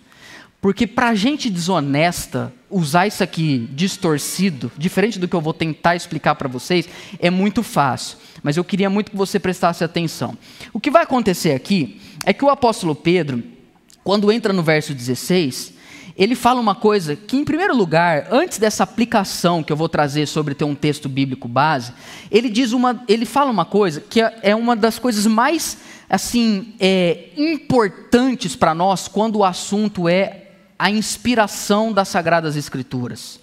Porque 0.63 0.87
para 0.87 1.13
gente 1.13 1.49
desonesta, 1.49 2.53
usar 2.69 3.05
isso 3.05 3.21
aqui 3.21 3.67
distorcido, 3.73 4.71
diferente 4.77 5.19
do 5.19 5.27
que 5.27 5.35
eu 5.35 5.41
vou 5.41 5.53
tentar 5.53 5.93
explicar 5.93 6.35
para 6.35 6.47
vocês, 6.47 6.87
é 7.19 7.29
muito 7.29 7.61
fácil. 7.61 8.17
Mas 8.41 8.55
eu 8.55 8.63
queria 8.63 8.89
muito 8.89 9.11
que 9.11 9.17
você 9.17 9.37
prestasse 9.37 9.83
atenção. 9.83 10.37
O 10.71 10.79
que 10.79 10.89
vai 10.89 11.03
acontecer 11.03 11.51
aqui 11.51 11.99
é 12.25 12.31
que 12.31 12.45
o 12.45 12.49
apóstolo 12.49 12.95
Pedro, 12.95 13.43
quando 14.05 14.31
entra 14.31 14.53
no 14.53 14.63
verso 14.63 14.93
16, 14.93 15.73
ele 16.15 16.33
fala 16.33 16.61
uma 16.61 16.75
coisa 16.75 17.13
que, 17.13 17.35
em 17.35 17.43
primeiro 17.43 17.75
lugar, 17.75 18.29
antes 18.31 18.57
dessa 18.57 18.85
aplicação 18.85 19.61
que 19.63 19.73
eu 19.73 19.75
vou 19.75 19.89
trazer 19.89 20.27
sobre 20.27 20.55
ter 20.55 20.63
um 20.63 20.75
texto 20.75 21.09
bíblico 21.09 21.49
base, 21.49 21.91
ele 22.31 22.49
diz 22.49 22.71
uma, 22.71 23.03
ele 23.09 23.25
fala 23.25 23.51
uma 23.51 23.65
coisa 23.65 23.99
que 23.99 24.21
é, 24.21 24.39
é 24.41 24.55
uma 24.55 24.77
das 24.77 24.97
coisas 24.97 25.27
mais 25.27 25.77
assim 26.09 26.73
é, 26.79 27.31
importantes 27.35 28.55
para 28.55 28.73
nós 28.73 29.09
quando 29.09 29.39
o 29.39 29.43
assunto 29.43 30.07
é 30.07 30.42
a 30.83 30.91
inspiração 30.91 31.93
das 31.93 32.09
Sagradas 32.09 32.57
Escrituras. 32.57 33.39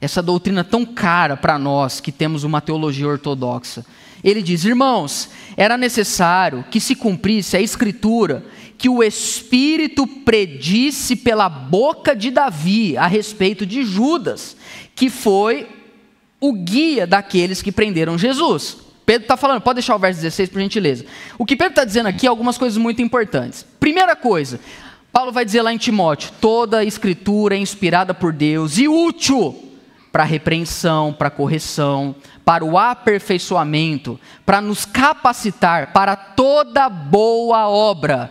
Essa 0.00 0.20
doutrina 0.20 0.64
tão 0.64 0.84
cara 0.84 1.36
para 1.36 1.56
nós 1.56 2.00
que 2.00 2.10
temos 2.10 2.42
uma 2.42 2.60
teologia 2.60 3.06
ortodoxa. 3.06 3.86
Ele 4.24 4.42
diz: 4.42 4.64
irmãos, 4.64 5.30
era 5.56 5.78
necessário 5.78 6.64
que 6.68 6.80
se 6.80 6.96
cumprisse 6.96 7.56
a 7.56 7.60
Escritura 7.60 8.44
que 8.76 8.88
o 8.88 9.00
Espírito 9.00 10.08
predisse 10.08 11.14
pela 11.14 11.48
boca 11.48 12.16
de 12.16 12.32
Davi 12.32 12.96
a 12.96 13.06
respeito 13.06 13.64
de 13.64 13.84
Judas, 13.84 14.56
que 14.96 15.08
foi 15.08 15.68
o 16.40 16.52
guia 16.52 17.06
daqueles 17.06 17.62
que 17.62 17.70
prenderam 17.70 18.18
Jesus. 18.18 18.78
Pedro 19.06 19.22
está 19.22 19.36
falando, 19.36 19.60
pode 19.60 19.76
deixar 19.76 19.94
o 19.94 20.00
verso 20.00 20.20
16 20.20 20.48
por 20.48 20.60
gentileza. 20.60 21.04
O 21.38 21.46
que 21.46 21.54
Pedro 21.54 21.74
está 21.74 21.84
dizendo 21.84 22.08
aqui 22.08 22.26
é 22.26 22.28
algumas 22.28 22.58
coisas 22.58 22.76
muito 22.76 23.00
importantes. 23.00 23.64
Primeira 23.78 24.16
coisa, 24.16 24.58
Paulo 25.12 25.30
vai 25.30 25.44
dizer 25.44 25.60
lá 25.60 25.72
em 25.72 25.78
Timóteo: 25.78 26.32
toda 26.40 26.78
a 26.78 26.84
escritura 26.84 27.54
é 27.54 27.58
inspirada 27.58 28.14
por 28.14 28.32
Deus 28.32 28.78
e 28.78 28.88
útil 28.88 29.70
para 30.10 30.24
repreensão, 30.24 31.12
para 31.12 31.30
correção, 31.30 32.14
para 32.44 32.64
o 32.64 32.78
aperfeiçoamento, 32.78 34.18
para 34.44 34.60
nos 34.60 34.84
capacitar 34.84 35.92
para 35.92 36.16
toda 36.16 36.88
boa 36.88 37.68
obra. 37.68 38.30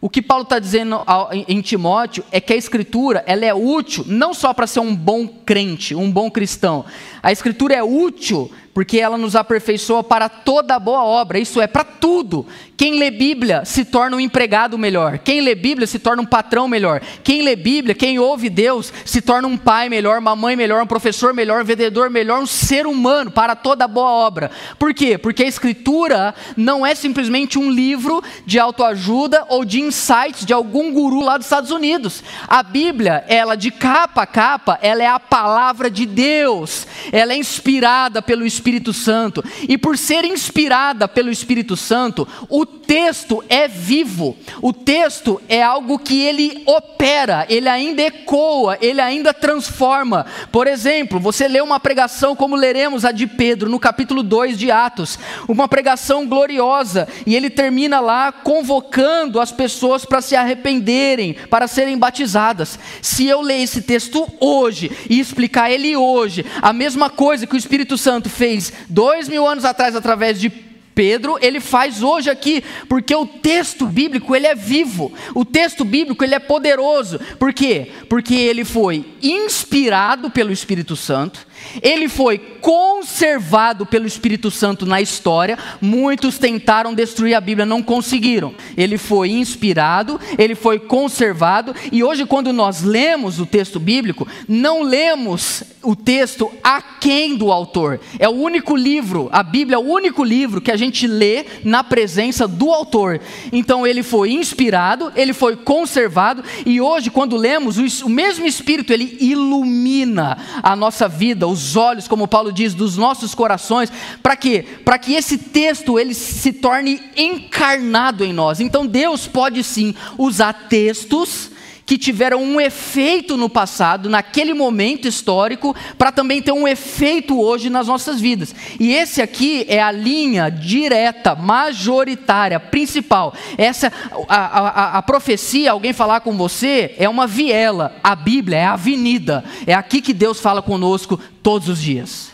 O 0.00 0.08
que 0.08 0.22
Paulo 0.22 0.44
está 0.44 0.58
dizendo 0.58 1.04
em 1.46 1.60
Timóteo 1.60 2.24
é 2.32 2.40
que 2.40 2.54
a 2.54 2.56
escritura 2.56 3.22
ela 3.26 3.44
é 3.44 3.52
útil 3.52 4.04
não 4.06 4.32
só 4.32 4.54
para 4.54 4.66
ser 4.66 4.80
um 4.80 4.96
bom 4.96 5.28
crente, 5.28 5.94
um 5.94 6.10
bom 6.10 6.30
cristão. 6.30 6.86
A 7.22 7.30
escritura 7.30 7.74
é 7.74 7.82
útil 7.82 8.50
porque 8.80 8.98
ela 8.98 9.18
nos 9.18 9.36
aperfeiçoa 9.36 10.02
para 10.02 10.26
toda 10.26 10.78
boa 10.78 11.04
obra, 11.04 11.38
isso 11.38 11.60
é, 11.60 11.66
para 11.66 11.84
tudo. 11.84 12.46
Quem 12.78 12.98
lê 12.98 13.10
Bíblia 13.10 13.62
se 13.66 13.84
torna 13.84 14.16
um 14.16 14.20
empregado 14.20 14.78
melhor, 14.78 15.18
quem 15.18 15.42
lê 15.42 15.54
Bíblia 15.54 15.86
se 15.86 15.98
torna 15.98 16.22
um 16.22 16.24
patrão 16.24 16.66
melhor, 16.66 17.02
quem 17.22 17.42
lê 17.42 17.54
Bíblia, 17.54 17.94
quem 17.94 18.18
ouve 18.18 18.48
Deus, 18.48 18.90
se 19.04 19.20
torna 19.20 19.46
um 19.46 19.58
pai 19.58 19.90
melhor, 19.90 20.18
uma 20.18 20.34
mãe 20.34 20.56
melhor, 20.56 20.82
um 20.82 20.86
professor 20.86 21.34
melhor, 21.34 21.60
um 21.60 21.64
vendedor 21.66 22.08
melhor, 22.08 22.40
um 22.40 22.46
ser 22.46 22.86
humano 22.86 23.30
para 23.30 23.54
toda 23.54 23.86
boa 23.86 24.08
obra. 24.08 24.50
Por 24.78 24.94
quê? 24.94 25.18
Porque 25.18 25.42
a 25.42 25.46
Escritura 25.46 26.34
não 26.56 26.86
é 26.86 26.94
simplesmente 26.94 27.58
um 27.58 27.70
livro 27.70 28.24
de 28.46 28.58
autoajuda 28.58 29.44
ou 29.50 29.62
de 29.62 29.82
insights 29.82 30.46
de 30.46 30.54
algum 30.54 30.90
guru 30.90 31.20
lá 31.20 31.36
dos 31.36 31.44
Estados 31.44 31.70
Unidos. 31.70 32.24
A 32.48 32.62
Bíblia, 32.62 33.26
ela 33.28 33.56
de 33.56 33.70
capa 33.70 34.22
a 34.22 34.26
capa, 34.26 34.78
ela 34.80 35.02
é 35.02 35.06
a 35.06 35.20
palavra 35.20 35.90
de 35.90 36.06
Deus, 36.06 36.86
ela 37.12 37.34
é 37.34 37.36
inspirada 37.36 38.22
pelo 38.22 38.46
Espírito 38.46 38.69
Espírito 38.70 38.92
Santo. 38.92 39.44
E 39.68 39.76
por 39.76 39.98
ser 39.98 40.24
inspirada 40.24 41.08
pelo 41.08 41.30
Espírito 41.30 41.76
Santo, 41.76 42.26
o 42.48 42.64
texto 42.64 43.42
é 43.48 43.66
vivo. 43.66 44.36
O 44.62 44.72
texto 44.72 45.40
é 45.48 45.62
algo 45.62 45.98
que 45.98 46.20
ele 46.20 46.62
opera, 46.66 47.46
ele 47.48 47.68
ainda 47.68 48.02
ecoa, 48.02 48.78
ele 48.80 49.00
ainda 49.00 49.34
transforma. 49.34 50.24
Por 50.52 50.66
exemplo, 50.66 51.18
você 51.18 51.48
lê 51.48 51.60
uma 51.60 51.80
pregação 51.80 52.36
como 52.36 52.54
leremos 52.54 53.04
a 53.04 53.10
de 53.10 53.26
Pedro 53.26 53.68
no 53.68 53.80
capítulo 53.80 54.22
2 54.22 54.58
de 54.58 54.70
Atos, 54.70 55.18
uma 55.48 55.68
pregação 55.68 56.26
gloriosa, 56.26 57.08
e 57.26 57.34
ele 57.34 57.50
termina 57.50 58.00
lá 58.00 58.30
convocando 58.30 59.40
as 59.40 59.50
pessoas 59.50 60.04
para 60.04 60.20
se 60.20 60.36
arrependerem, 60.36 61.34
para 61.48 61.66
serem 61.66 61.98
batizadas. 61.98 62.78
Se 63.02 63.26
eu 63.26 63.40
ler 63.40 63.62
esse 63.62 63.82
texto 63.82 64.28
hoje 64.38 64.90
e 65.08 65.18
explicar 65.18 65.70
ele 65.70 65.96
hoje, 65.96 66.44
a 66.62 66.72
mesma 66.72 67.10
coisa 67.10 67.46
que 67.46 67.54
o 67.54 67.58
Espírito 67.58 67.98
Santo 67.98 68.28
fez 68.28 68.49
fez 68.50 68.72
dois 68.88 69.28
mil 69.28 69.46
anos 69.46 69.64
atrás 69.64 69.94
através 69.94 70.40
de 70.40 70.50
Pedro, 70.92 71.38
ele 71.40 71.60
faz 71.60 72.02
hoje 72.02 72.28
aqui, 72.28 72.62
porque 72.88 73.14
o 73.14 73.24
texto 73.24 73.86
bíblico 73.86 74.34
ele 74.34 74.46
é 74.46 74.54
vivo, 74.54 75.12
o 75.34 75.44
texto 75.44 75.84
bíblico 75.84 76.22
ele 76.24 76.34
é 76.34 76.38
poderoso. 76.38 77.18
Por 77.38 77.54
quê? 77.54 77.90
Porque 78.08 78.34
ele 78.34 78.64
foi 78.64 79.06
inspirado 79.22 80.30
pelo 80.30 80.52
Espírito 80.52 80.96
Santo, 80.96 81.46
ele 81.82 82.08
foi 82.08 82.38
conservado 82.38 83.86
pelo 83.86 84.06
Espírito 84.06 84.50
Santo 84.50 84.84
na 84.84 85.00
história. 85.00 85.58
Muitos 85.80 86.38
tentaram 86.38 86.94
destruir 86.94 87.34
a 87.34 87.40
Bíblia, 87.40 87.66
não 87.66 87.82
conseguiram. 87.82 88.54
Ele 88.76 88.98
foi 88.98 89.30
inspirado, 89.30 90.20
ele 90.38 90.54
foi 90.54 90.78
conservado, 90.78 91.74
e 91.90 92.02
hoje, 92.02 92.26
quando 92.26 92.52
nós 92.52 92.82
lemos 92.82 93.38
o 93.38 93.46
texto 93.46 93.80
bíblico, 93.80 94.26
não 94.48 94.82
lemos 94.82 95.62
o 95.82 95.96
texto 95.96 96.50
aquém 96.62 97.36
do 97.36 97.50
autor. 97.50 98.00
É 98.18 98.28
o 98.28 98.32
único 98.32 98.76
livro, 98.76 99.28
a 99.32 99.42
Bíblia 99.42 99.76
é 99.76 99.78
o 99.78 99.88
único 99.88 100.22
livro 100.22 100.60
que 100.60 100.70
a 100.70 100.76
gente 100.76 101.06
lê 101.06 101.44
na 101.64 101.82
presença 101.82 102.46
do 102.46 102.70
autor. 102.70 103.20
Então 103.52 103.86
ele 103.86 104.02
foi 104.02 104.32
inspirado, 104.32 105.12
ele 105.16 105.32
foi 105.32 105.56
conservado 105.56 106.44
e 106.66 106.80
hoje 106.80 107.10
quando 107.10 107.36
lemos 107.36 107.78
o 108.02 108.08
mesmo 108.08 108.46
Espírito 108.46 108.92
ele 108.92 109.16
ilumina 109.20 110.38
a 110.62 110.76
nossa 110.76 111.08
vida, 111.08 111.46
os 111.50 111.76
olhos, 111.76 112.08
como 112.08 112.28
Paulo 112.28 112.52
diz, 112.52 112.74
dos 112.74 112.96
nossos 112.96 113.34
corações. 113.34 113.92
Para 114.22 114.36
quê? 114.36 114.64
Para 114.84 114.98
que 114.98 115.14
esse 115.14 115.36
texto 115.36 115.98
ele 115.98 116.14
se 116.14 116.52
torne 116.52 117.00
encarnado 117.16 118.24
em 118.24 118.32
nós. 118.32 118.60
Então 118.60 118.86
Deus 118.86 119.26
pode 119.26 119.62
sim 119.62 119.94
usar 120.16 120.52
textos 120.68 121.50
que 121.90 121.98
tiveram 121.98 122.40
um 122.40 122.60
efeito 122.60 123.36
no 123.36 123.50
passado, 123.50 124.08
naquele 124.08 124.54
momento 124.54 125.08
histórico, 125.08 125.74
para 125.98 126.12
também 126.12 126.40
ter 126.40 126.52
um 126.52 126.68
efeito 126.68 127.40
hoje 127.40 127.68
nas 127.68 127.88
nossas 127.88 128.20
vidas. 128.20 128.54
E 128.78 128.92
esse 128.92 129.20
aqui 129.20 129.66
é 129.68 129.82
a 129.82 129.90
linha 129.90 130.48
direta, 130.50 131.34
majoritária, 131.34 132.60
principal. 132.60 133.34
Essa 133.58 133.92
a, 134.28 134.36
a, 134.36 134.98
a 134.98 135.02
profecia, 135.02 135.72
alguém 135.72 135.92
falar 135.92 136.20
com 136.20 136.36
você, 136.36 136.94
é 136.96 137.08
uma 137.08 137.26
viela. 137.26 137.96
A 138.04 138.14
Bíblia 138.14 138.58
é 138.58 138.64
a 138.66 138.74
avenida. 138.74 139.42
É 139.66 139.74
aqui 139.74 140.00
que 140.00 140.14
Deus 140.14 140.38
fala 140.38 140.62
conosco 140.62 141.18
todos 141.42 141.68
os 141.68 141.82
dias. 141.82 142.30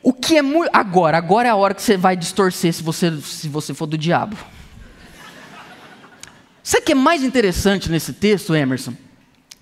O 0.00 0.12
que 0.12 0.36
é 0.36 0.42
muito. 0.42 0.70
Agora, 0.72 1.18
agora 1.18 1.48
é 1.48 1.50
a 1.50 1.56
hora 1.56 1.74
que 1.74 1.82
você 1.82 1.96
vai 1.96 2.16
distorcer 2.16 2.72
se 2.72 2.84
você, 2.84 3.20
se 3.20 3.48
você 3.48 3.74
for 3.74 3.86
do 3.86 3.98
diabo. 3.98 4.36
Sabe 6.66 6.82
o 6.82 6.84
que 6.86 6.92
é 6.92 6.96
mais 6.96 7.22
interessante 7.22 7.88
nesse 7.88 8.12
texto, 8.12 8.52
Emerson? 8.52 8.92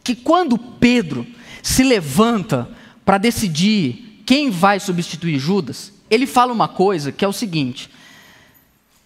Que 0.03 0.17
quando 0.17 0.57
Pedro 0.57 1.27
se 1.63 1.83
levanta 1.83 2.67
para 3.05 3.19
decidir 3.19 4.23
quem 4.25 4.49
vai 4.49 4.81
substituir 4.81 5.39
Judas, 5.39 5.93
ele 6.09 6.27
fala 6.27 6.51
uma 6.51 6.67
coisa 6.67 7.13
que 7.13 7.23
é 7.23 7.29
o 7.29 7.33
seguinte: 7.33 7.91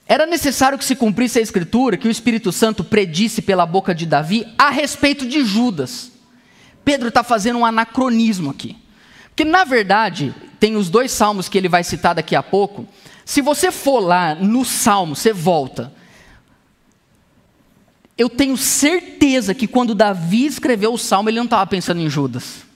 era 0.06 0.26
necessário 0.26 0.78
que 0.78 0.84
se 0.84 0.94
cumprisse 0.94 1.40
a 1.40 1.42
escritura 1.42 1.96
que 1.96 2.06
o 2.06 2.10
Espírito 2.10 2.52
Santo 2.52 2.84
predisse 2.84 3.42
pela 3.42 3.66
boca 3.66 3.92
de 3.92 4.06
Davi 4.06 4.46
a 4.56 4.70
respeito 4.70 5.26
de 5.26 5.44
Judas. 5.44 6.12
Pedro 6.84 7.08
está 7.08 7.24
fazendo 7.24 7.58
um 7.58 7.66
anacronismo 7.66 8.50
aqui. 8.50 8.76
Porque, 9.30 9.44
na 9.44 9.64
verdade, 9.64 10.32
tem 10.60 10.76
os 10.76 10.88
dois 10.88 11.10
salmos 11.10 11.48
que 11.48 11.58
ele 11.58 11.68
vai 11.68 11.82
citar 11.82 12.14
daqui 12.14 12.36
a 12.36 12.44
pouco. 12.44 12.86
Se 13.24 13.42
você 13.42 13.72
for 13.72 13.98
lá 13.98 14.36
no 14.36 14.64
salmo, 14.64 15.16
você 15.16 15.32
volta 15.32 15.97
eu 18.18 18.28
tenho 18.28 18.56
certeza 18.56 19.54
que 19.54 19.68
quando 19.68 19.94
Davi 19.94 20.44
escreveu 20.44 20.92
o 20.92 20.98
salmo, 20.98 21.30
ele 21.30 21.38
não 21.38 21.44
estava 21.44 21.64
pensando 21.68 22.00
em 22.00 22.10
Judas. 22.10 22.66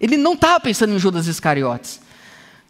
Ele 0.00 0.16
não 0.16 0.32
estava 0.32 0.58
pensando 0.58 0.94
em 0.94 0.98
Judas 0.98 1.26
Iscariotes. 1.26 2.00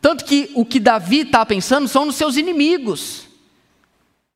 Tanto 0.02 0.24
que 0.24 0.50
o 0.54 0.64
que 0.64 0.80
Davi 0.80 1.20
está 1.20 1.46
pensando 1.46 1.86
são 1.86 2.04
nos 2.04 2.16
seus 2.16 2.36
inimigos. 2.36 3.28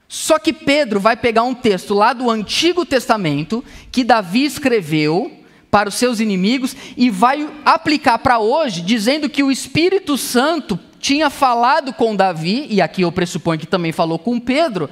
Só 0.06 0.38
que 0.38 0.52
Pedro 0.52 1.00
vai 1.00 1.16
pegar 1.16 1.42
um 1.42 1.54
texto 1.54 1.92
lá 1.92 2.12
do 2.12 2.30
Antigo 2.30 2.86
Testamento, 2.86 3.62
que 3.90 4.04
Davi 4.04 4.44
escreveu 4.44 5.32
para 5.70 5.88
os 5.88 5.96
seus 5.96 6.20
inimigos, 6.20 6.74
e 6.96 7.10
vai 7.10 7.46
aplicar 7.64 8.18
para 8.18 8.38
hoje, 8.38 8.80
dizendo 8.80 9.28
que 9.28 9.42
o 9.42 9.50
Espírito 9.50 10.16
Santo 10.16 10.78
tinha 10.98 11.28
falado 11.28 11.92
com 11.92 12.16
Davi, 12.16 12.66
e 12.70 12.80
aqui 12.80 13.02
eu 13.02 13.12
pressuponho 13.12 13.60
que 13.60 13.66
também 13.66 13.92
falou 13.92 14.18
com 14.18 14.40
Pedro, 14.40 14.88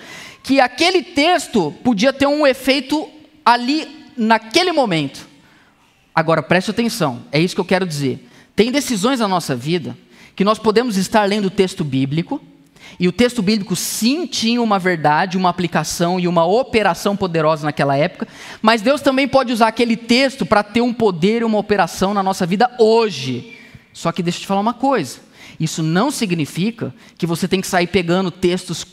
que 0.46 0.60
aquele 0.60 1.02
texto 1.02 1.74
podia 1.82 2.12
ter 2.12 2.28
um 2.28 2.46
efeito 2.46 3.08
ali, 3.44 4.06
naquele 4.16 4.70
momento. 4.70 5.26
Agora 6.14 6.40
preste 6.40 6.70
atenção, 6.70 7.24
é 7.32 7.40
isso 7.40 7.52
que 7.52 7.60
eu 7.60 7.64
quero 7.64 7.84
dizer. 7.84 8.24
Tem 8.54 8.70
decisões 8.70 9.18
na 9.18 9.26
nossa 9.26 9.56
vida 9.56 9.98
que 10.36 10.44
nós 10.44 10.56
podemos 10.56 10.96
estar 10.96 11.24
lendo 11.24 11.46
o 11.46 11.50
texto 11.50 11.82
bíblico, 11.82 12.40
e 13.00 13.08
o 13.08 13.12
texto 13.12 13.42
bíblico 13.42 13.74
sim 13.74 14.24
tinha 14.24 14.62
uma 14.62 14.78
verdade, 14.78 15.36
uma 15.36 15.48
aplicação 15.48 16.20
e 16.20 16.28
uma 16.28 16.46
operação 16.46 17.16
poderosa 17.16 17.64
naquela 17.64 17.96
época, 17.96 18.28
mas 18.62 18.80
Deus 18.80 19.00
também 19.00 19.26
pode 19.26 19.52
usar 19.52 19.66
aquele 19.66 19.96
texto 19.96 20.46
para 20.46 20.62
ter 20.62 20.80
um 20.80 20.94
poder 20.94 21.42
e 21.42 21.44
uma 21.44 21.58
operação 21.58 22.14
na 22.14 22.22
nossa 22.22 22.46
vida 22.46 22.70
hoje. 22.78 23.58
Só 23.92 24.12
que 24.12 24.22
deixa 24.22 24.38
eu 24.38 24.42
te 24.42 24.46
falar 24.46 24.60
uma 24.60 24.74
coisa: 24.74 25.18
isso 25.58 25.82
não 25.82 26.12
significa 26.12 26.94
que 27.18 27.26
você 27.26 27.48
tem 27.48 27.60
que 27.60 27.66
sair 27.66 27.88
pegando 27.88 28.30
textos 28.30 28.86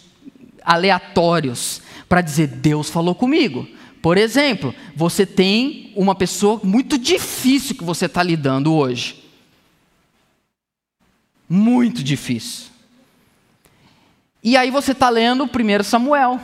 aleatórios 0.65 1.82
para 2.08 2.21
dizer 2.21 2.47
Deus 2.47 2.89
falou 2.89 3.15
comigo. 3.15 3.67
Por 4.02 4.17
exemplo, 4.17 4.76
você 4.95 5.26
tem 5.26 5.91
uma 5.95 6.13
pessoa 6.13 6.60
muito 6.63 6.97
difícil 6.97 7.76
que 7.76 7.84
você 7.84 8.06
está 8.06 8.21
lidando 8.21 8.73
hoje. 8.73 9.23
Muito 11.47 12.04
difícil. 12.04 12.65
E 14.43 14.58
aí 14.58 14.69
você 14.69 14.91
está 14.91 15.10
lendo 15.10 15.45
1 15.45 15.84
Samuel. 15.84 16.39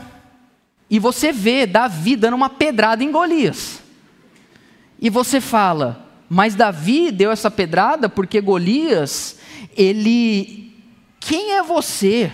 E 0.90 0.98
você 0.98 1.32
vê 1.32 1.68
Davi 1.68 2.16
dando 2.16 2.36
uma 2.36 2.50
pedrada 2.50 3.04
em 3.04 3.12
Golias. 3.12 3.82
E 5.00 5.10
você 5.10 5.40
fala, 5.42 6.10
mas 6.30 6.56
Davi 6.56 7.12
deu 7.12 7.32
essa 7.32 7.52
pedrada 7.52 8.08
porque 8.08 8.40
Golias, 8.40 9.38
ele. 9.76 10.74
Quem 11.20 11.52
é 11.52 11.62
você 11.62 12.32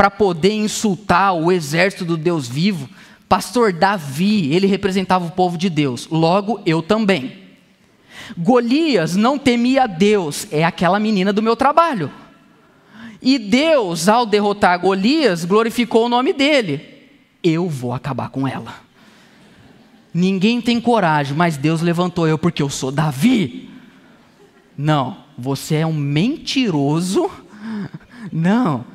para 0.00 0.10
poder 0.10 0.54
insultar 0.54 1.34
o 1.34 1.52
exército 1.52 2.06
do 2.06 2.16
Deus 2.16 2.48
vivo. 2.48 2.88
Pastor 3.28 3.70
Davi, 3.70 4.50
ele 4.50 4.66
representava 4.66 5.26
o 5.26 5.30
povo 5.30 5.58
de 5.58 5.68
Deus, 5.68 6.08
logo 6.10 6.58
eu 6.64 6.80
também. 6.80 7.36
Golias 8.34 9.14
não 9.14 9.38
temia 9.38 9.86
Deus, 9.86 10.46
é 10.50 10.64
aquela 10.64 10.98
menina 10.98 11.34
do 11.34 11.42
meu 11.42 11.54
trabalho. 11.54 12.10
E 13.20 13.38
Deus, 13.38 14.08
ao 14.08 14.24
derrotar 14.24 14.80
Golias, 14.80 15.44
glorificou 15.44 16.06
o 16.06 16.08
nome 16.08 16.32
dele. 16.32 17.10
Eu 17.42 17.68
vou 17.68 17.92
acabar 17.92 18.30
com 18.30 18.48
ela. 18.48 18.76
Ninguém 20.14 20.62
tem 20.62 20.80
coragem, 20.80 21.36
mas 21.36 21.58
Deus 21.58 21.82
levantou 21.82 22.26
eu 22.26 22.38
porque 22.38 22.62
eu 22.62 22.70
sou 22.70 22.90
Davi. 22.90 23.68
Não, 24.78 25.18
você 25.36 25.74
é 25.74 25.86
um 25.86 25.92
mentiroso. 25.92 27.30
Não, 28.32 28.86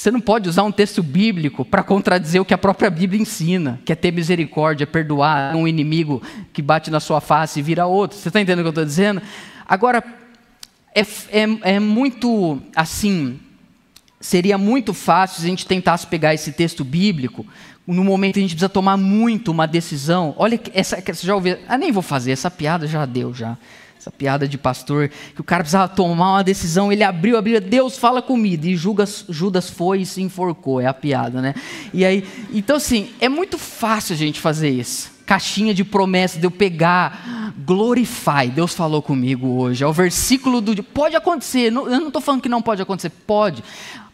você 0.00 0.10
não 0.10 0.18
pode 0.18 0.48
usar 0.48 0.62
um 0.62 0.72
texto 0.72 1.02
bíblico 1.02 1.62
para 1.62 1.82
contradizer 1.82 2.40
o 2.40 2.44
que 2.46 2.54
a 2.54 2.58
própria 2.58 2.88
Bíblia 2.88 3.20
ensina, 3.20 3.78
que 3.84 3.92
é 3.92 3.94
ter 3.94 4.10
misericórdia, 4.10 4.86
perdoar 4.86 5.54
um 5.54 5.68
inimigo 5.68 6.22
que 6.54 6.62
bate 6.62 6.90
na 6.90 7.00
sua 7.00 7.20
face 7.20 7.58
e 7.58 7.62
vira 7.62 7.84
outro. 7.84 8.16
Você 8.16 8.28
está 8.28 8.40
entendendo 8.40 8.60
o 8.60 8.62
que 8.62 8.68
eu 8.68 8.70
estou 8.70 8.84
dizendo? 8.86 9.20
Agora, 9.68 10.02
é, 10.94 11.02
é, 11.02 11.74
é 11.74 11.78
muito 11.78 12.62
assim. 12.74 13.38
Seria 14.18 14.56
muito 14.56 14.94
fácil 14.94 15.42
se 15.42 15.46
a 15.46 15.50
gente 15.50 15.66
tentasse 15.66 16.06
pegar 16.06 16.32
esse 16.32 16.50
texto 16.52 16.82
bíblico 16.82 17.46
no 17.86 18.02
momento 18.02 18.34
que 18.34 18.40
a 18.40 18.42
gente 18.42 18.54
precisa 18.54 18.70
tomar 18.70 18.96
muito 18.96 19.50
uma 19.50 19.66
decisão. 19.66 20.34
Olha, 20.38 20.58
essa, 20.72 20.96
você 20.96 21.26
já 21.26 21.34
ouviu? 21.34 21.58
Ah, 21.68 21.76
nem 21.76 21.92
vou 21.92 22.02
fazer, 22.02 22.30
essa 22.30 22.50
piada 22.50 22.86
já 22.86 23.04
deu 23.04 23.34
já. 23.34 23.58
Essa 24.00 24.10
piada 24.10 24.48
de 24.48 24.56
pastor, 24.56 25.10
que 25.34 25.42
o 25.42 25.44
cara 25.44 25.62
precisava 25.62 25.86
tomar 25.86 26.32
uma 26.32 26.42
decisão, 26.42 26.90
ele 26.90 27.04
abriu 27.04 27.36
a 27.36 27.42
Bíblia, 27.42 27.60
Deus 27.60 27.98
fala 27.98 28.22
comigo, 28.22 28.64
e 28.64 28.74
Judas, 28.74 29.26
Judas 29.28 29.68
foi 29.68 30.00
e 30.00 30.06
se 30.06 30.22
enforcou, 30.22 30.80
é 30.80 30.86
a 30.86 30.94
piada, 30.94 31.42
né? 31.42 31.54
E 31.92 32.02
aí, 32.02 32.26
então 32.50 32.76
assim, 32.76 33.10
é 33.20 33.28
muito 33.28 33.58
fácil 33.58 34.14
a 34.14 34.16
gente 34.16 34.40
fazer 34.40 34.70
isso. 34.70 35.12
Caixinha 35.26 35.74
de 35.74 35.84
promessa 35.84 36.38
de 36.38 36.46
eu 36.46 36.50
pegar, 36.50 37.52
glorify, 37.58 38.48
Deus 38.50 38.72
falou 38.72 39.02
comigo 39.02 39.46
hoje, 39.48 39.84
é 39.84 39.86
o 39.86 39.92
versículo 39.92 40.62
do. 40.62 40.82
Pode 40.82 41.14
acontecer, 41.14 41.66
eu 41.66 41.72
não 41.72 42.06
estou 42.06 42.22
falando 42.22 42.40
que 42.40 42.48
não 42.48 42.62
pode 42.62 42.80
acontecer, 42.80 43.10
pode, 43.10 43.62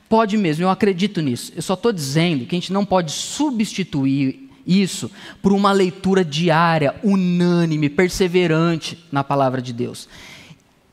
pode 0.08 0.36
mesmo, 0.36 0.64
eu 0.64 0.68
acredito 0.68 1.20
nisso. 1.20 1.52
Eu 1.54 1.62
só 1.62 1.74
estou 1.74 1.92
dizendo 1.92 2.44
que 2.44 2.56
a 2.56 2.58
gente 2.58 2.72
não 2.72 2.84
pode 2.84 3.12
substituir 3.12 4.45
isso 4.66 5.10
por 5.40 5.52
uma 5.52 5.72
leitura 5.72 6.24
diária, 6.24 6.94
unânime, 7.02 7.88
perseverante 7.88 9.04
na 9.12 9.22
palavra 9.22 9.62
de 9.62 9.72
Deus. 9.72 10.08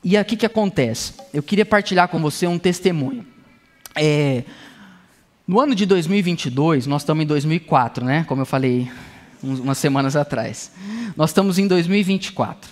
E 0.03 0.17
aqui 0.17 0.36
que 0.36 0.45
acontece? 0.45 1.13
Eu 1.33 1.41
queria 1.41 1.65
partilhar 1.65 2.07
com 2.09 2.19
você 2.19 2.45
um 2.45 2.59
testemunho. 2.59 3.25
É, 3.95 4.43
no 5.47 5.59
ano 5.59 5.73
de 5.73 5.86
2022, 5.86 6.88
nós 6.88 7.01
estamos 7.01 7.23
em 7.23 7.27
2004, 7.27 8.03
né? 8.05 8.25
Como 8.27 8.41
eu 8.41 8.45
falei 8.45 8.91
umas 9.41 9.77
semanas 9.77 10.15
atrás. 10.15 10.71
Nós 11.15 11.29
estamos 11.29 11.57
em 11.57 11.67
2024. 11.67 12.71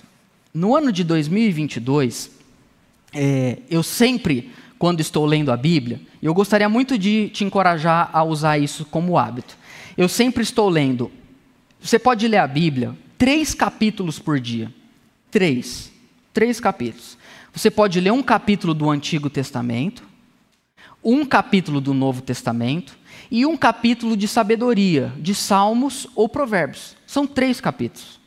No 0.54 0.74
ano 0.74 0.90
de 0.90 1.04
2022, 1.04 2.30
é, 3.14 3.58
eu 3.70 3.82
sempre, 3.82 4.50
quando 4.78 5.00
estou 5.00 5.24
lendo 5.26 5.52
a 5.52 5.56
Bíblia, 5.56 6.00
eu 6.22 6.32
gostaria 6.34 6.68
muito 6.68 6.98
de 6.98 7.28
te 7.30 7.44
encorajar 7.44 8.10
a 8.12 8.22
usar 8.24 8.58
isso 8.58 8.84
como 8.86 9.18
hábito. 9.18 9.56
Eu 9.96 10.08
sempre 10.08 10.42
estou 10.42 10.68
lendo. 10.68 11.10
Você 11.80 11.98
pode 11.98 12.26
ler 12.26 12.38
a 12.38 12.46
Bíblia 12.46 12.96
três 13.18 13.54
capítulos 13.54 14.18
por 14.18 14.40
dia. 14.40 14.72
Três. 15.30 15.92
Três 16.32 16.58
capítulos. 16.60 17.18
Você 17.52 17.70
pode 17.70 18.00
ler 18.00 18.12
um 18.12 18.22
capítulo 18.22 18.72
do 18.72 18.90
Antigo 18.90 19.28
Testamento, 19.28 20.02
um 21.04 21.24
capítulo 21.24 21.80
do 21.80 21.92
Novo 21.92 22.22
Testamento 22.22 22.96
e 23.30 23.44
um 23.44 23.56
capítulo 23.56 24.16
de 24.16 24.26
sabedoria, 24.26 25.12
de 25.18 25.34
Salmos 25.34 26.06
ou 26.14 26.28
Provérbios. 26.28 26.96
São 27.06 27.26
três 27.26 27.60
capítulos. 27.60 28.20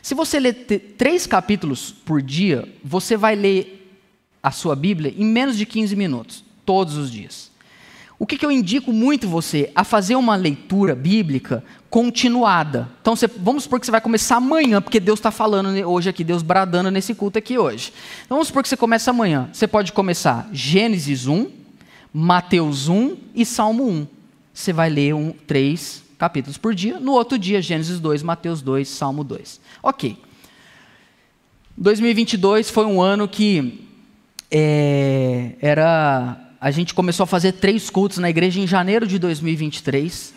Se 0.00 0.14
você 0.14 0.38
ler 0.38 0.54
três 0.96 1.26
capítulos 1.26 1.90
por 1.90 2.22
dia, 2.22 2.68
você 2.84 3.16
vai 3.16 3.34
ler 3.34 4.00
a 4.42 4.50
sua 4.50 4.76
Bíblia 4.76 5.12
em 5.16 5.24
menos 5.24 5.56
de 5.58 5.66
15 5.66 5.96
minutos, 5.96 6.44
todos 6.64 6.96
os 6.96 7.10
dias. 7.10 7.50
O 8.18 8.26
que, 8.26 8.36
que, 8.36 8.44
eu 8.44 8.50
indico 8.50 8.92
muito 8.92 9.28
você? 9.28 9.70
A 9.76 9.84
fazer 9.84 10.16
uma 10.16 10.34
leitura 10.34 10.94
bíblica 10.94 11.62
continuada. 11.88 12.88
Então, 13.00 13.14
você, 13.14 13.28
vamos 13.28 13.62
supor 13.62 13.78
que 13.78 13.86
você 13.86 13.92
vai 13.92 14.00
começar 14.00 14.36
amanhã, 14.36 14.82
porque 14.82 14.98
Deus 14.98 15.20
está 15.20 15.30
falando 15.30 15.68
hoje 15.88 16.08
aqui, 16.08 16.24
Deus 16.24 16.42
bradando 16.42 16.90
nesse 16.90 17.14
culto 17.14 17.38
aqui 17.38 17.56
hoje. 17.56 17.92
Então, 18.24 18.36
vamos 18.36 18.48
supor 18.48 18.64
que 18.64 18.68
você 18.68 18.76
começa 18.76 19.10
amanhã. 19.10 19.48
Você 19.52 19.68
pode 19.68 19.92
começar 19.92 20.48
Gênesis 20.52 21.28
1, 21.28 21.48
Mateus 22.12 22.88
1 22.88 23.16
e 23.36 23.46
Salmo 23.46 23.88
1. 23.88 24.06
Você 24.52 24.72
vai 24.72 24.90
ler 24.90 25.14
um, 25.14 25.32
três 25.46 26.02
capítulos 26.18 26.58
por 26.58 26.74
dia. 26.74 26.98
No 26.98 27.12
outro 27.12 27.38
dia, 27.38 27.62
Gênesis 27.62 28.00
2, 28.00 28.24
Mateus 28.24 28.60
2, 28.60 28.88
Salmo 28.88 29.22
2. 29.22 29.60
Ok. 29.80 30.18
2022 31.76 32.68
foi 32.68 32.84
um 32.84 33.00
ano 33.00 33.28
que 33.28 33.86
é, 34.50 35.52
era 35.60 36.47
a 36.60 36.70
gente 36.70 36.92
começou 36.92 37.24
a 37.24 37.26
fazer 37.26 37.52
três 37.52 37.88
cultos 37.88 38.18
na 38.18 38.28
igreja 38.28 38.60
em 38.60 38.66
janeiro 38.66 39.06
de 39.06 39.18
2023. 39.18 40.34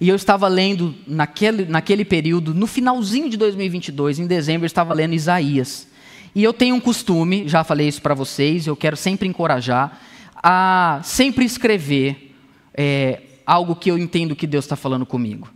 E 0.00 0.08
eu 0.08 0.16
estava 0.16 0.48
lendo, 0.48 0.94
naquele, 1.06 1.64
naquele 1.64 2.04
período, 2.04 2.52
no 2.52 2.66
finalzinho 2.66 3.30
de 3.30 3.36
2022, 3.36 4.18
em 4.18 4.26
dezembro, 4.26 4.64
eu 4.64 4.66
estava 4.66 4.92
lendo 4.92 5.14
Isaías. 5.14 5.86
E 6.34 6.42
eu 6.42 6.52
tenho 6.52 6.74
um 6.74 6.80
costume, 6.80 7.48
já 7.48 7.62
falei 7.62 7.88
isso 7.88 8.02
para 8.02 8.14
vocês, 8.14 8.66
eu 8.66 8.74
quero 8.74 8.96
sempre 8.96 9.28
encorajar, 9.28 10.00
a 10.34 11.00
sempre 11.04 11.44
escrever 11.44 12.34
é, 12.74 13.20
algo 13.46 13.76
que 13.76 13.90
eu 13.90 13.98
entendo 13.98 14.36
que 14.36 14.46
Deus 14.46 14.64
está 14.64 14.76
falando 14.76 15.06
comigo. 15.06 15.48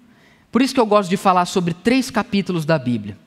Por 0.52 0.62
isso 0.62 0.72
que 0.72 0.80
eu 0.80 0.86
gosto 0.86 1.10
de 1.10 1.16
falar 1.16 1.44
sobre 1.46 1.74
três 1.74 2.10
capítulos 2.10 2.64
da 2.64 2.78
Bíblia. 2.78 3.18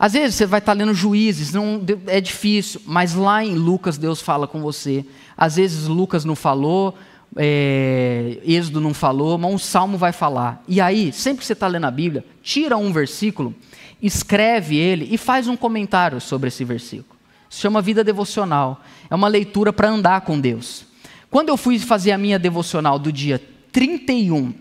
Às 0.00 0.14
vezes 0.14 0.34
você 0.34 0.46
vai 0.46 0.60
estar 0.60 0.72
lendo 0.72 0.94
Juízes, 0.94 1.52
não, 1.52 1.84
é 2.06 2.22
difícil, 2.22 2.80
mas 2.86 3.14
lá 3.14 3.44
em 3.44 3.54
Lucas 3.54 3.98
Deus 3.98 4.22
fala 4.22 4.48
com 4.48 4.58
você. 4.58 5.04
Às 5.36 5.56
vezes 5.56 5.86
Lucas 5.86 6.24
não 6.24 6.34
falou, 6.34 6.96
é, 7.36 8.38
Êxodo 8.42 8.80
não 8.80 8.94
falou, 8.94 9.36
mas 9.36 9.52
um 9.52 9.58
salmo 9.58 9.98
vai 9.98 10.10
falar. 10.10 10.64
E 10.66 10.80
aí, 10.80 11.12
sempre 11.12 11.40
que 11.40 11.44
você 11.44 11.52
está 11.52 11.66
lendo 11.66 11.84
a 11.84 11.90
Bíblia, 11.90 12.24
tira 12.42 12.78
um 12.78 12.90
versículo, 12.90 13.54
escreve 14.00 14.78
ele 14.78 15.06
e 15.10 15.18
faz 15.18 15.46
um 15.46 15.54
comentário 15.54 16.18
sobre 16.18 16.48
esse 16.48 16.64
versículo. 16.64 17.20
Se 17.50 17.60
chama 17.60 17.82
vida 17.82 18.02
devocional. 18.02 18.80
É 19.10 19.14
uma 19.14 19.28
leitura 19.28 19.70
para 19.70 19.90
andar 19.90 20.22
com 20.22 20.40
Deus. 20.40 20.86
Quando 21.30 21.50
eu 21.50 21.58
fui 21.58 21.78
fazer 21.78 22.12
a 22.12 22.18
minha 22.18 22.38
devocional 22.38 22.98
do 22.98 23.12
dia 23.12 23.38
31 23.70 24.54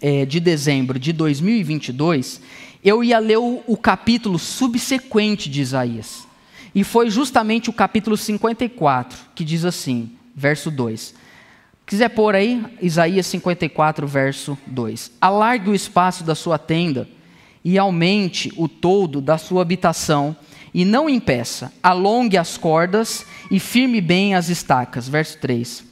é, 0.00 0.24
de 0.24 0.40
dezembro 0.40 0.98
de 0.98 1.12
2022, 1.12 2.40
eu 2.86 3.02
ia 3.02 3.18
ler 3.18 3.38
o, 3.38 3.64
o 3.66 3.76
capítulo 3.76 4.38
subsequente 4.38 5.50
de 5.50 5.60
Isaías. 5.60 6.24
E 6.72 6.84
foi 6.84 7.10
justamente 7.10 7.68
o 7.68 7.72
capítulo 7.72 8.16
54, 8.16 9.18
que 9.34 9.44
diz 9.44 9.64
assim, 9.64 10.12
verso 10.36 10.70
2. 10.70 11.12
Quiser 11.84 12.08
pôr 12.10 12.36
aí, 12.36 12.64
Isaías 12.80 13.26
54, 13.26 14.06
verso 14.06 14.56
2. 14.68 15.10
Alargue 15.20 15.70
o 15.70 15.74
espaço 15.74 16.22
da 16.22 16.36
sua 16.36 16.58
tenda 16.58 17.08
e 17.64 17.76
aumente 17.76 18.52
o 18.56 18.68
todo 18.68 19.20
da 19.20 19.36
sua 19.36 19.62
habitação, 19.62 20.36
e 20.72 20.84
não 20.84 21.08
impeça, 21.08 21.72
alongue 21.82 22.38
as 22.38 22.56
cordas 22.56 23.26
e 23.50 23.58
firme 23.58 24.00
bem 24.00 24.36
as 24.36 24.48
estacas. 24.48 25.08
Verso 25.08 25.38
3 25.38 25.85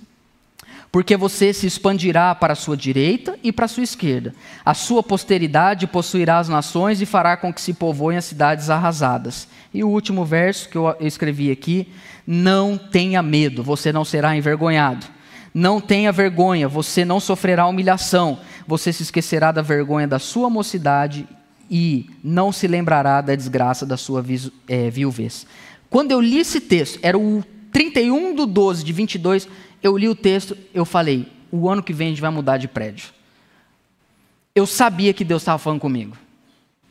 porque 0.94 1.16
você 1.16 1.52
se 1.52 1.66
expandirá 1.66 2.32
para 2.36 2.52
a 2.52 2.56
sua 2.56 2.76
direita 2.76 3.36
e 3.42 3.50
para 3.50 3.64
a 3.64 3.68
sua 3.68 3.82
esquerda. 3.82 4.32
A 4.64 4.74
sua 4.74 5.02
posteridade 5.02 5.88
possuirá 5.88 6.38
as 6.38 6.48
nações 6.48 7.02
e 7.02 7.04
fará 7.04 7.36
com 7.36 7.52
que 7.52 7.60
se 7.60 7.72
povoem 7.72 8.16
as 8.16 8.26
cidades 8.26 8.70
arrasadas. 8.70 9.48
E 9.74 9.82
o 9.82 9.88
último 9.88 10.24
verso 10.24 10.68
que 10.68 10.78
eu 10.78 10.94
escrevi 11.00 11.50
aqui: 11.50 11.88
não 12.24 12.78
tenha 12.78 13.20
medo, 13.24 13.60
você 13.60 13.92
não 13.92 14.04
será 14.04 14.36
envergonhado. 14.36 15.04
Não 15.52 15.80
tenha 15.80 16.12
vergonha, 16.12 16.68
você 16.68 17.04
não 17.04 17.18
sofrerá 17.18 17.66
humilhação. 17.66 18.38
Você 18.64 18.92
se 18.92 19.02
esquecerá 19.02 19.50
da 19.50 19.62
vergonha 19.62 20.06
da 20.06 20.20
sua 20.20 20.48
mocidade 20.48 21.26
e 21.68 22.08
não 22.22 22.52
se 22.52 22.68
lembrará 22.68 23.20
da 23.20 23.34
desgraça 23.34 23.84
da 23.84 23.96
sua 23.96 24.24
é, 24.68 24.90
viuvez. 24.90 25.44
Quando 25.90 26.12
eu 26.12 26.20
li 26.20 26.38
esse 26.38 26.60
texto, 26.60 27.00
era 27.02 27.18
o 27.18 27.42
31 27.72 28.36
do 28.36 28.46
12 28.46 28.84
de 28.84 28.92
22, 28.92 29.48
eu 29.84 29.98
li 29.98 30.08
o 30.08 30.14
texto, 30.14 30.56
eu 30.72 30.86
falei: 30.86 31.28
o 31.52 31.68
ano 31.68 31.82
que 31.82 31.92
vem 31.92 32.08
a 32.08 32.10
gente 32.10 32.20
vai 32.22 32.30
mudar 32.30 32.56
de 32.56 32.66
prédio. 32.66 33.10
Eu 34.54 34.66
sabia 34.66 35.12
que 35.12 35.24
Deus 35.24 35.42
estava 35.42 35.58
falando 35.58 35.80
comigo. 35.80 36.16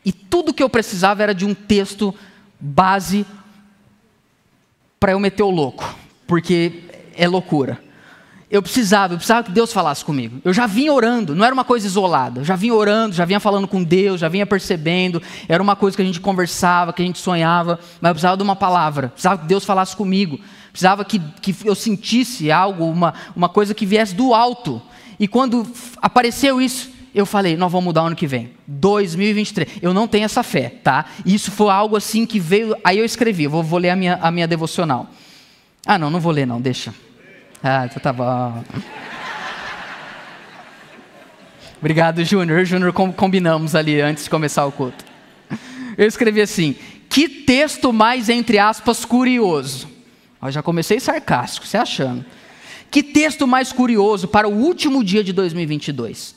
E 0.05 0.11
tudo 0.11 0.53
que 0.53 0.61
eu 0.61 0.69
precisava 0.69 1.23
era 1.23 1.33
de 1.33 1.43
um 1.43 1.55
texto 1.55 2.13
base 2.59 3.25
para 4.99 5.13
eu 5.13 5.19
meter 5.19 5.41
o 5.41 5.49
louco, 5.49 5.83
porque 6.27 6.83
é 7.15 7.27
loucura. 7.27 7.81
Eu 8.51 8.61
precisava, 8.61 9.15
eu 9.15 9.17
precisava 9.17 9.43
que 9.43 9.51
Deus 9.51 9.73
falasse 9.73 10.05
comigo. 10.05 10.39
Eu 10.45 10.53
já 10.53 10.67
vinha 10.67 10.93
orando, 10.93 11.33
não 11.33 11.43
era 11.43 11.53
uma 11.53 11.63
coisa 11.63 11.87
isolada. 11.87 12.41
Eu 12.41 12.45
já 12.45 12.55
vinha 12.55 12.75
orando, 12.75 13.15
já 13.15 13.25
vinha 13.25 13.39
falando 13.39 13.67
com 13.67 13.83
Deus, 13.83 14.21
já 14.21 14.29
vinha 14.29 14.45
percebendo. 14.45 15.19
Era 15.49 15.63
uma 15.63 15.75
coisa 15.75 15.97
que 15.97 16.03
a 16.03 16.05
gente 16.05 16.19
conversava, 16.19 16.93
que 16.93 17.01
a 17.01 17.05
gente 17.05 17.17
sonhava, 17.17 17.79
mas 17.99 18.09
eu 18.09 18.13
precisava 18.13 18.37
de 18.37 18.43
uma 18.43 18.55
palavra. 18.55 19.07
Precisava 19.07 19.41
que 19.41 19.47
Deus 19.47 19.65
falasse 19.65 19.95
comigo 19.95 20.39
precisava 20.73 21.05
que, 21.05 21.21
que 21.39 21.55
eu 21.63 21.75
sentisse 21.75 22.51
algo, 22.51 22.83
uma, 22.85 23.13
uma 23.35 23.47
coisa 23.47 23.75
que 23.75 23.85
viesse 23.85 24.15
do 24.15 24.33
alto. 24.33 24.81
E 25.19 25.27
quando 25.27 25.65
apareceu 26.01 26.59
isso, 26.59 26.89
eu 27.13 27.27
falei, 27.27 27.55
nós 27.55 27.71
vamos 27.71 27.85
mudar 27.85 28.01
ano 28.01 28.15
que 28.15 28.25
vem. 28.25 28.51
2023. 28.65 29.77
Eu 29.83 29.93
não 29.93 30.07
tenho 30.07 30.25
essa 30.25 30.41
fé, 30.41 30.69
tá? 30.83 31.05
Isso 31.23 31.51
foi 31.51 31.69
algo 31.69 31.95
assim 31.95 32.25
que 32.25 32.39
veio. 32.39 32.75
Aí 32.83 32.97
eu 32.97 33.05
escrevi, 33.05 33.45
vou, 33.45 33.61
vou 33.61 33.77
ler 33.77 33.91
a 33.91 33.95
minha, 33.95 34.15
a 34.15 34.31
minha 34.31 34.47
devocional. 34.47 35.07
Ah, 35.85 35.99
não, 35.99 36.09
não 36.09 36.19
vou 36.19 36.31
ler, 36.31 36.47
não, 36.47 36.59
deixa. 36.59 36.91
Ah, 37.63 37.85
então 37.85 38.01
tá 38.01 38.11
bom. 38.11 38.63
Obrigado, 41.79 42.23
Júnior. 42.23 42.65
Júnior, 42.65 42.91
combinamos 42.93 43.75
ali 43.75 44.01
antes 44.01 44.23
de 44.23 44.29
começar 44.29 44.65
o 44.65 44.71
culto. 44.71 45.05
Eu 45.95 46.07
escrevi 46.07 46.41
assim: 46.41 46.75
que 47.07 47.29
texto 47.29 47.93
mais, 47.93 48.27
entre 48.27 48.57
aspas, 48.57 49.05
curioso. 49.05 49.92
Eu 50.47 50.51
já 50.51 50.63
comecei 50.63 50.99
sarcástico, 50.99 51.65
você 51.65 51.77
achando. 51.77 52.25
Que 52.91 53.01
texto 53.01 53.47
mais 53.47 53.71
curioso 53.71 54.27
para 54.27 54.47
o 54.47 54.53
último 54.53 55.03
dia 55.03 55.23
de 55.23 55.33
2022. 55.33 56.35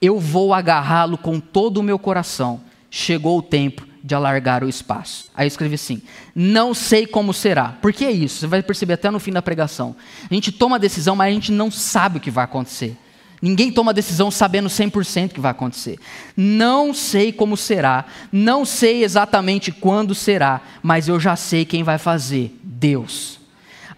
Eu 0.00 0.20
vou 0.20 0.52
agarrá-lo 0.52 1.16
com 1.16 1.40
todo 1.40 1.78
o 1.78 1.82
meu 1.82 1.98
coração. 1.98 2.60
Chegou 2.90 3.38
o 3.38 3.42
tempo 3.42 3.86
de 4.02 4.14
alargar 4.14 4.62
o 4.62 4.68
espaço. 4.68 5.30
Aí 5.34 5.46
eu 5.46 5.48
escrevi 5.48 5.74
assim: 5.74 6.02
não 6.34 6.74
sei 6.74 7.06
como 7.06 7.32
será. 7.32 7.76
Por 7.80 7.92
que 7.92 8.04
é 8.04 8.12
isso? 8.12 8.40
Você 8.40 8.46
vai 8.46 8.62
perceber 8.62 8.94
até 8.94 9.10
no 9.10 9.18
fim 9.18 9.32
da 9.32 9.42
pregação. 9.42 9.96
A 10.30 10.34
gente 10.34 10.52
toma 10.52 10.76
a 10.76 10.78
decisão, 10.78 11.16
mas 11.16 11.28
a 11.28 11.34
gente 11.34 11.50
não 11.50 11.70
sabe 11.70 12.18
o 12.18 12.20
que 12.20 12.30
vai 12.30 12.44
acontecer. 12.44 12.96
Ninguém 13.40 13.70
toma 13.70 13.92
decisão 13.92 14.30
sabendo 14.30 14.68
100% 14.68 15.30
o 15.30 15.34
que 15.34 15.40
vai 15.40 15.50
acontecer. 15.50 15.98
Não 16.36 16.94
sei 16.94 17.32
como 17.32 17.56
será, 17.56 18.06
não 18.32 18.64
sei 18.64 19.04
exatamente 19.04 19.70
quando 19.70 20.14
será, 20.14 20.62
mas 20.82 21.08
eu 21.08 21.20
já 21.20 21.36
sei 21.36 21.64
quem 21.64 21.82
vai 21.82 21.98
fazer: 21.98 22.56
Deus. 22.62 23.36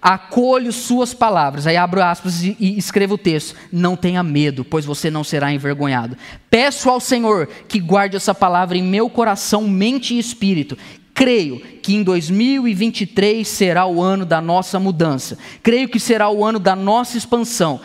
Acolho 0.01 0.73
suas 0.73 1.13
palavras, 1.13 1.67
aí 1.67 1.77
abro 1.77 2.01
aspas 2.01 2.45
e, 2.45 2.57
escrevo 2.61 3.15
o 3.15 3.19
texto. 3.19 3.57
Não 3.73 3.97
tenha 3.97 4.23
medo, 4.23 4.65
pois 4.65 4.85
você 4.85 5.11
não 5.11 5.25
será 5.25 5.53
envergonhado. 5.53 6.17
Peço 6.49 6.89
ao 6.89 7.01
Senhor 7.01 7.49
que 7.67 7.81
guarde 7.81 8.17
essa 8.17 8.33
palavra 8.33 8.79
em 8.79 8.83
meu 8.83 9.11
coração, 9.11 9.67
mente 9.67 10.15
e 10.15 10.19
espírito, 10.21 10.79
Creio 11.19 11.59
que 11.83 11.97
em 11.97 12.05
2023 12.05 13.47
será 13.49 13.85
o 13.87 14.01
ano 14.01 14.25
da 14.25 14.41
nossa 14.41 14.79
mudança. 14.79 15.37
Creio 15.65 15.89
que 15.89 15.99
será 15.99 16.31
o 16.31 16.45
ano 16.45 16.61
da 16.61 16.77
nossa 16.77 17.19
expansão. 17.19 17.81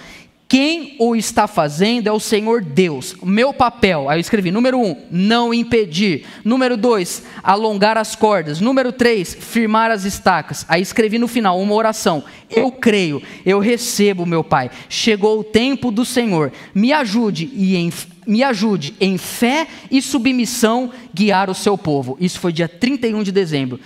Quem 0.53 0.95
o 0.99 1.15
está 1.15 1.47
fazendo 1.47 2.05
é 2.05 2.11
o 2.11 2.19
Senhor 2.19 2.63
Deus. 2.63 3.15
Meu 3.23 3.51
papel, 3.51 4.07
aí 4.07 4.17
eu 4.17 4.21
escrevi: 4.21 4.51
número 4.51 4.79
um, 4.79 4.95
não 5.09 5.51
impedir. 5.51 6.27
Número 6.45 6.77
dois, 6.77 7.23
alongar 7.41 7.97
as 7.97 8.15
cordas. 8.15 8.61
Número 8.61 8.91
três, 8.91 9.33
firmar 9.33 9.89
as 9.89 10.05
estacas. 10.05 10.63
Aí 10.69 10.79
escrevi 10.79 11.17
no 11.17 11.27
final 11.27 11.59
uma 11.59 11.73
oração: 11.73 12.23
Eu 12.51 12.71
creio, 12.71 13.19
eu 13.43 13.57
recebo, 13.57 14.27
meu 14.27 14.43
Pai. 14.43 14.69
Chegou 14.87 15.39
o 15.39 15.43
tempo 15.43 15.89
do 15.89 16.05
Senhor. 16.05 16.51
Me 16.71 16.93
ajude 16.93 17.49
e 17.51 17.75
em, 17.75 17.91
me 18.27 18.43
ajude 18.43 18.93
em 19.01 19.17
fé 19.17 19.65
e 19.89 20.03
submissão 20.03 20.91
guiar 21.11 21.49
o 21.49 21.55
seu 21.55 21.75
povo. 21.75 22.15
Isso 22.19 22.39
foi 22.39 22.53
dia 22.53 22.69
31 22.69 23.23
de 23.23 23.31
dezembro. 23.31 23.79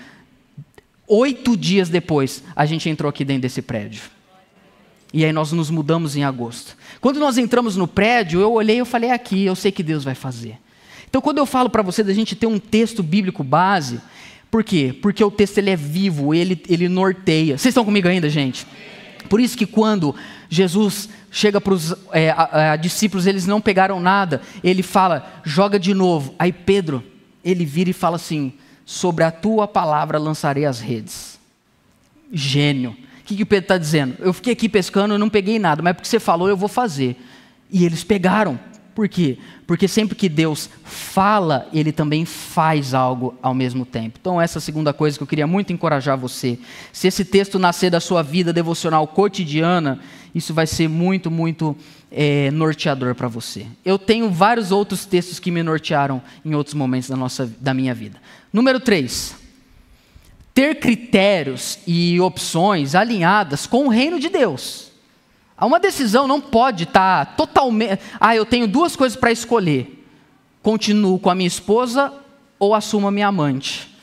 Oito 1.07 1.55
dias 1.55 1.87
depois, 1.87 2.43
a 2.53 2.65
gente 2.65 2.89
entrou 2.89 3.09
aqui 3.09 3.23
dentro 3.23 3.43
desse 3.43 3.61
prédio. 3.61 4.16
E 5.13 5.23
aí 5.23 5.31
nós 5.31 5.51
nos 5.51 5.69
mudamos 5.69 6.15
em 6.15 6.23
agosto. 6.23 6.75
Quando 6.99 7.19
nós 7.19 7.37
entramos 7.37 7.75
no 7.75 7.87
prédio, 7.87 8.41
eu 8.41 8.53
olhei 8.53 8.81
e 8.81 8.85
falei 8.85 9.11
aqui, 9.11 9.45
eu 9.45 9.55
sei 9.55 9.71
que 9.71 9.83
Deus 9.83 10.03
vai 10.03 10.15
fazer. 10.15 10.57
Então 11.09 11.21
quando 11.21 11.37
eu 11.37 11.45
falo 11.45 11.69
para 11.69 11.81
você 11.81 12.03
da 12.03 12.13
gente 12.13 12.35
ter 12.35 12.47
um 12.47 12.59
texto 12.59 13.01
bíblico 13.01 13.43
base, 13.43 14.01
por 14.51 14.63
quê? 14.63 14.97
Porque 15.01 15.23
o 15.23 15.31
texto 15.31 15.57
ele 15.57 15.69
é 15.69 15.75
vivo, 15.75 16.33
ele, 16.33 16.61
ele 16.67 16.89
norteia. 16.89 17.57
Vocês 17.57 17.71
estão 17.71 17.85
comigo 17.85 18.07
ainda, 18.07 18.29
gente? 18.29 18.67
Por 19.29 19.39
isso 19.39 19.57
que 19.57 19.65
quando 19.65 20.15
Jesus 20.49 21.09
chega 21.31 21.59
para 21.59 21.73
os 21.73 21.93
é, 22.11 22.77
discípulos, 22.77 23.25
eles 23.25 23.45
não 23.45 23.59
pegaram 23.59 23.99
nada, 23.99 24.41
ele 24.63 24.83
fala, 24.83 25.41
joga 25.43 25.79
de 25.79 25.93
novo. 25.93 26.33
Aí 26.39 26.51
Pedro, 26.51 27.03
ele 27.43 27.65
vira 27.65 27.89
e 27.89 27.93
fala 27.93 28.15
assim: 28.17 28.53
sobre 28.85 29.23
a 29.23 29.31
tua 29.31 29.67
palavra 29.67 30.17
lançarei 30.17 30.65
as 30.65 30.79
redes. 30.79 31.39
Gênio 32.31 32.95
que, 33.27 33.35
que 33.35 33.43
o 33.43 33.45
Pedro 33.45 33.65
está 33.65 33.77
dizendo? 33.77 34.15
Eu 34.19 34.31
fiquei 34.31 34.53
aqui 34.53 34.69
pescando, 34.69 35.13
eu 35.13 35.19
não 35.19 35.29
peguei 35.29 35.59
nada, 35.59 35.81
mas 35.81 35.93
porque 35.93 36.07
você 36.07 36.19
falou, 36.19 36.47
eu 36.47 36.55
vou 36.55 36.69
fazer. 36.69 37.17
E 37.69 37.85
eles 37.85 38.03
pegaram. 38.03 38.57
Por 38.95 39.07
quê? 39.07 39.37
Porque 39.67 39.87
sempre 39.87 40.15
que 40.15 40.27
Deus 40.27 40.69
fala, 40.83 41.67
Ele 41.71 41.91
também 41.91 42.25
faz 42.25 42.95
algo 42.95 43.37
ao 43.43 43.53
mesmo 43.53 43.85
tempo. 43.85 44.17
Então, 44.19 44.41
essa 44.41 44.57
é 44.57 44.59
a 44.59 44.61
segunda 44.61 44.91
coisa 44.91 45.17
que 45.17 45.21
eu 45.21 45.27
queria 45.27 45.45
muito 45.45 45.71
encorajar 45.71 46.17
você. 46.17 46.57
Se 46.91 47.07
esse 47.07 47.23
texto 47.23 47.59
nascer 47.59 47.91
da 47.91 47.99
sua 47.99 48.23
vida 48.23 48.51
devocional 48.51 49.05
cotidiana, 49.05 49.99
isso 50.33 50.51
vai 50.51 50.65
ser 50.65 50.87
muito, 50.87 51.29
muito 51.29 51.77
é, 52.11 52.49
norteador 52.49 53.13
para 53.13 53.27
você. 53.27 53.67
Eu 53.85 53.99
tenho 53.99 54.31
vários 54.31 54.71
outros 54.71 55.05
textos 55.05 55.37
que 55.37 55.51
me 55.51 55.61
nortearam 55.61 56.19
em 56.43 56.55
outros 56.55 56.73
momentos 56.73 57.09
da, 57.09 57.15
nossa, 57.15 57.45
da 57.59 57.75
minha 57.75 57.93
vida. 57.93 58.17
Número 58.51 58.79
3. 58.79 59.46
Ter 60.57 60.79
critérios 60.79 61.77
e 61.85 62.19
opções 62.19 62.95
alinhadas 62.95 63.67
com 63.67 63.85
o 63.85 63.89
reino 63.89 64.19
de 64.19 64.27
Deus. 64.27 64.91
Uma 65.61 65.79
decisão 65.79 66.27
não 66.27 66.41
pode 66.41 66.85
estar 66.85 67.27
tá 67.27 67.31
totalmente. 67.33 68.01
Ah, 68.19 68.35
eu 68.35 68.43
tenho 68.43 68.67
duas 68.67 68.95
coisas 68.95 69.15
para 69.15 69.31
escolher: 69.31 70.03
continuo 70.63 71.19
com 71.19 71.29
a 71.29 71.35
minha 71.35 71.47
esposa 71.47 72.11
ou 72.57 72.73
assumo 72.73 73.07
a 73.07 73.11
minha 73.11 73.27
amante. 73.27 73.95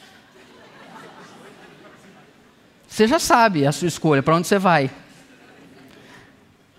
Você 2.87 3.09
já 3.09 3.19
sabe 3.19 3.67
a 3.67 3.73
sua 3.73 3.89
escolha, 3.89 4.23
para 4.23 4.37
onde 4.37 4.47
você 4.47 4.57
vai. 4.57 4.93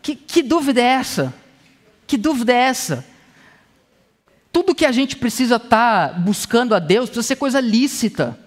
Que, 0.01 0.15
que 0.15 0.41
dúvida 0.41 0.79
é 0.79 0.85
essa? 0.85 1.33
Que 2.07 2.15
dúvida 2.15 2.53
é 2.53 2.61
essa? 2.61 3.05
Tudo 4.53 4.73
que 4.73 4.85
a 4.85 4.93
gente 4.93 5.17
precisa 5.17 5.57
estar 5.57 6.13
tá 6.13 6.17
buscando 6.17 6.73
a 6.73 6.79
Deus 6.79 7.09
precisa 7.09 7.27
ser 7.27 7.35
coisa 7.35 7.59
lícita. 7.59 8.44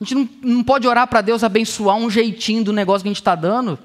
A 0.00 0.04
gente 0.04 0.14
não, 0.14 0.28
não 0.56 0.64
pode 0.64 0.86
orar 0.86 1.06
para 1.06 1.20
Deus 1.20 1.44
abençoar 1.44 1.96
um 1.96 2.10
jeitinho 2.10 2.64
do 2.64 2.72
negócio 2.72 3.02
que 3.02 3.08
a 3.08 3.10
gente 3.10 3.20
está 3.20 3.34
dando. 3.34 3.78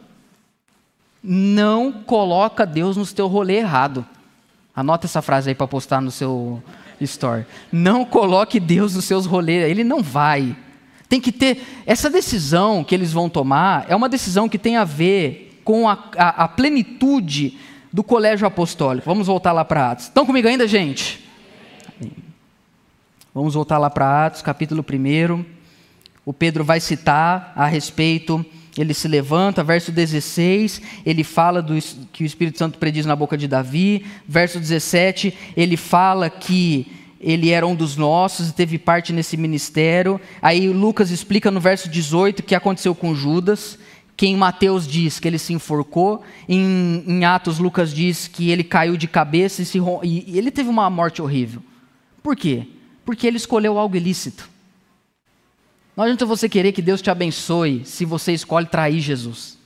Não 1.23 1.91
coloca 1.91 2.65
Deus 2.65 2.97
no 2.97 3.05
teu 3.05 3.27
rolê 3.27 3.57
errado. 3.57 4.05
Anota 4.75 5.05
essa 5.05 5.21
frase 5.21 5.49
aí 5.49 5.55
para 5.55 5.67
postar 5.67 6.01
no 6.01 6.11
seu 6.11 6.63
story. 7.01 7.45
Não 7.71 8.05
coloque 8.05 8.59
Deus 8.59 8.95
nos 8.95 9.05
seus 9.05 9.25
rolês, 9.25 9.69
ele 9.69 9.83
não 9.83 10.01
vai. 10.01 10.55
Tem 11.07 11.19
que 11.19 11.31
ter 11.31 11.65
essa 11.85 12.09
decisão 12.09 12.83
que 12.83 12.93
eles 12.93 13.11
vão 13.11 13.29
tomar 13.29 13.85
é 13.89 13.95
uma 13.95 14.07
decisão 14.07 14.47
que 14.47 14.59
tem 14.59 14.77
a 14.77 14.83
ver 14.83 15.59
com 15.63 15.89
a, 15.89 15.97
a, 16.15 16.43
a 16.43 16.47
plenitude 16.47 17.57
do 17.91 18.03
colégio 18.03 18.47
apostólico. 18.47 19.05
Vamos 19.05 19.27
voltar 19.27 19.51
lá 19.51 19.65
para 19.65 19.91
Atos. 19.91 20.05
Estão 20.05 20.25
comigo 20.25 20.47
ainda, 20.47 20.67
gente? 20.67 21.27
Vamos 23.33 23.53
voltar 23.53 23.77
lá 23.77 23.89
para 23.89 24.27
Atos, 24.27 24.41
capítulo 24.41 24.85
1. 24.87 25.58
O 26.25 26.33
Pedro 26.33 26.63
vai 26.63 26.79
citar 26.79 27.53
a 27.55 27.65
respeito 27.65 28.45
ele 28.77 28.93
se 28.93 29.07
levanta, 29.09 29.63
verso 29.63 29.91
16, 29.91 30.81
ele 31.05 31.23
fala 31.23 31.61
do, 31.61 31.73
que 32.13 32.23
o 32.23 32.25
Espírito 32.25 32.57
Santo 32.57 32.77
prediz 32.77 33.05
na 33.05 33.15
boca 33.15 33.37
de 33.37 33.47
Davi, 33.47 34.05
verso 34.25 34.57
17, 34.57 35.33
ele 35.57 35.75
fala 35.75 36.29
que 36.29 36.87
ele 37.19 37.49
era 37.49 37.67
um 37.67 37.75
dos 37.75 37.97
nossos 37.97 38.49
e 38.49 38.53
teve 38.53 38.77
parte 38.77 39.11
nesse 39.11 39.35
ministério. 39.35 40.21
Aí 40.41 40.69
Lucas 40.69 41.11
explica 41.11 41.51
no 41.51 41.59
verso 41.59 41.89
18 41.89 42.39
o 42.39 42.43
que 42.43 42.55
aconteceu 42.55 42.95
com 42.95 43.13
Judas, 43.13 43.77
que 44.15 44.27
em 44.27 44.37
Mateus 44.37 44.87
diz 44.87 45.19
que 45.19 45.27
ele 45.27 45.37
se 45.37 45.51
enforcou, 45.51 46.23
em, 46.47 47.03
em 47.05 47.25
Atos 47.25 47.59
Lucas 47.59 47.93
diz 47.93 48.29
que 48.29 48.49
ele 48.49 48.63
caiu 48.63 48.95
de 48.95 49.07
cabeça 49.07 49.61
e, 49.61 49.65
se, 49.65 49.79
e 50.03 50.37
ele 50.37 50.51
teve 50.51 50.69
uma 50.69 50.89
morte 50.89 51.21
horrível. 51.21 51.61
Por 52.23 52.35
quê? 52.35 52.67
Porque 53.03 53.27
ele 53.27 53.37
escolheu 53.37 53.77
algo 53.77 53.97
ilícito. 53.97 54.49
Não 55.99 56.05
adianta 56.05 56.25
você 56.25 56.47
querer 56.47 56.71
que 56.71 56.81
Deus 56.81 57.01
te 57.01 57.11
abençoe 57.11 57.83
se 57.83 58.05
você 58.05 58.31
escolhe 58.31 58.65
trair 58.65 59.01
Jesus. 59.01 59.57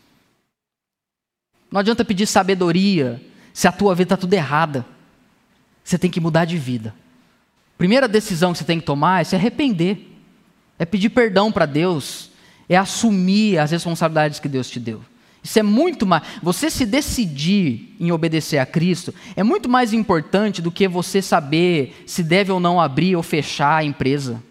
Não 1.71 1.79
adianta 1.79 2.03
pedir 2.03 2.25
sabedoria 2.25 3.21
se 3.53 3.67
a 3.67 3.71
tua 3.71 3.93
vida 3.93 4.15
está 4.15 4.17
tudo 4.17 4.33
errada. 4.33 4.83
Você 5.83 5.95
tem 5.95 6.09
que 6.09 6.19
mudar 6.19 6.45
de 6.45 6.57
vida. 6.57 6.91
Primeira 7.77 8.07
decisão 8.07 8.51
que 8.51 8.57
você 8.57 8.63
tem 8.63 8.79
que 8.79 8.85
tomar 8.85 9.21
é 9.21 9.25
se 9.25 9.35
arrepender. 9.35 10.11
É 10.79 10.85
pedir 10.85 11.09
perdão 11.09 11.51
para 11.51 11.67
Deus. 11.67 12.31
É 12.67 12.75
assumir 12.75 13.59
as 13.59 13.69
responsabilidades 13.69 14.39
que 14.39 14.49
Deus 14.49 14.67
te 14.67 14.79
deu. 14.79 15.05
Isso 15.43 15.59
é 15.59 15.63
muito 15.63 16.03
mais. 16.03 16.23
Você 16.41 16.71
se 16.71 16.83
decidir 16.83 17.95
em 17.99 18.11
obedecer 18.11 18.57
a 18.57 18.65
Cristo 18.65 19.13
é 19.35 19.43
muito 19.43 19.69
mais 19.69 19.93
importante 19.93 20.63
do 20.63 20.71
que 20.71 20.87
você 20.87 21.21
saber 21.21 22.03
se 22.07 22.23
deve 22.23 22.51
ou 22.51 22.59
não 22.59 22.81
abrir 22.81 23.15
ou 23.15 23.21
fechar 23.21 23.75
a 23.75 23.83
empresa. 23.83 24.41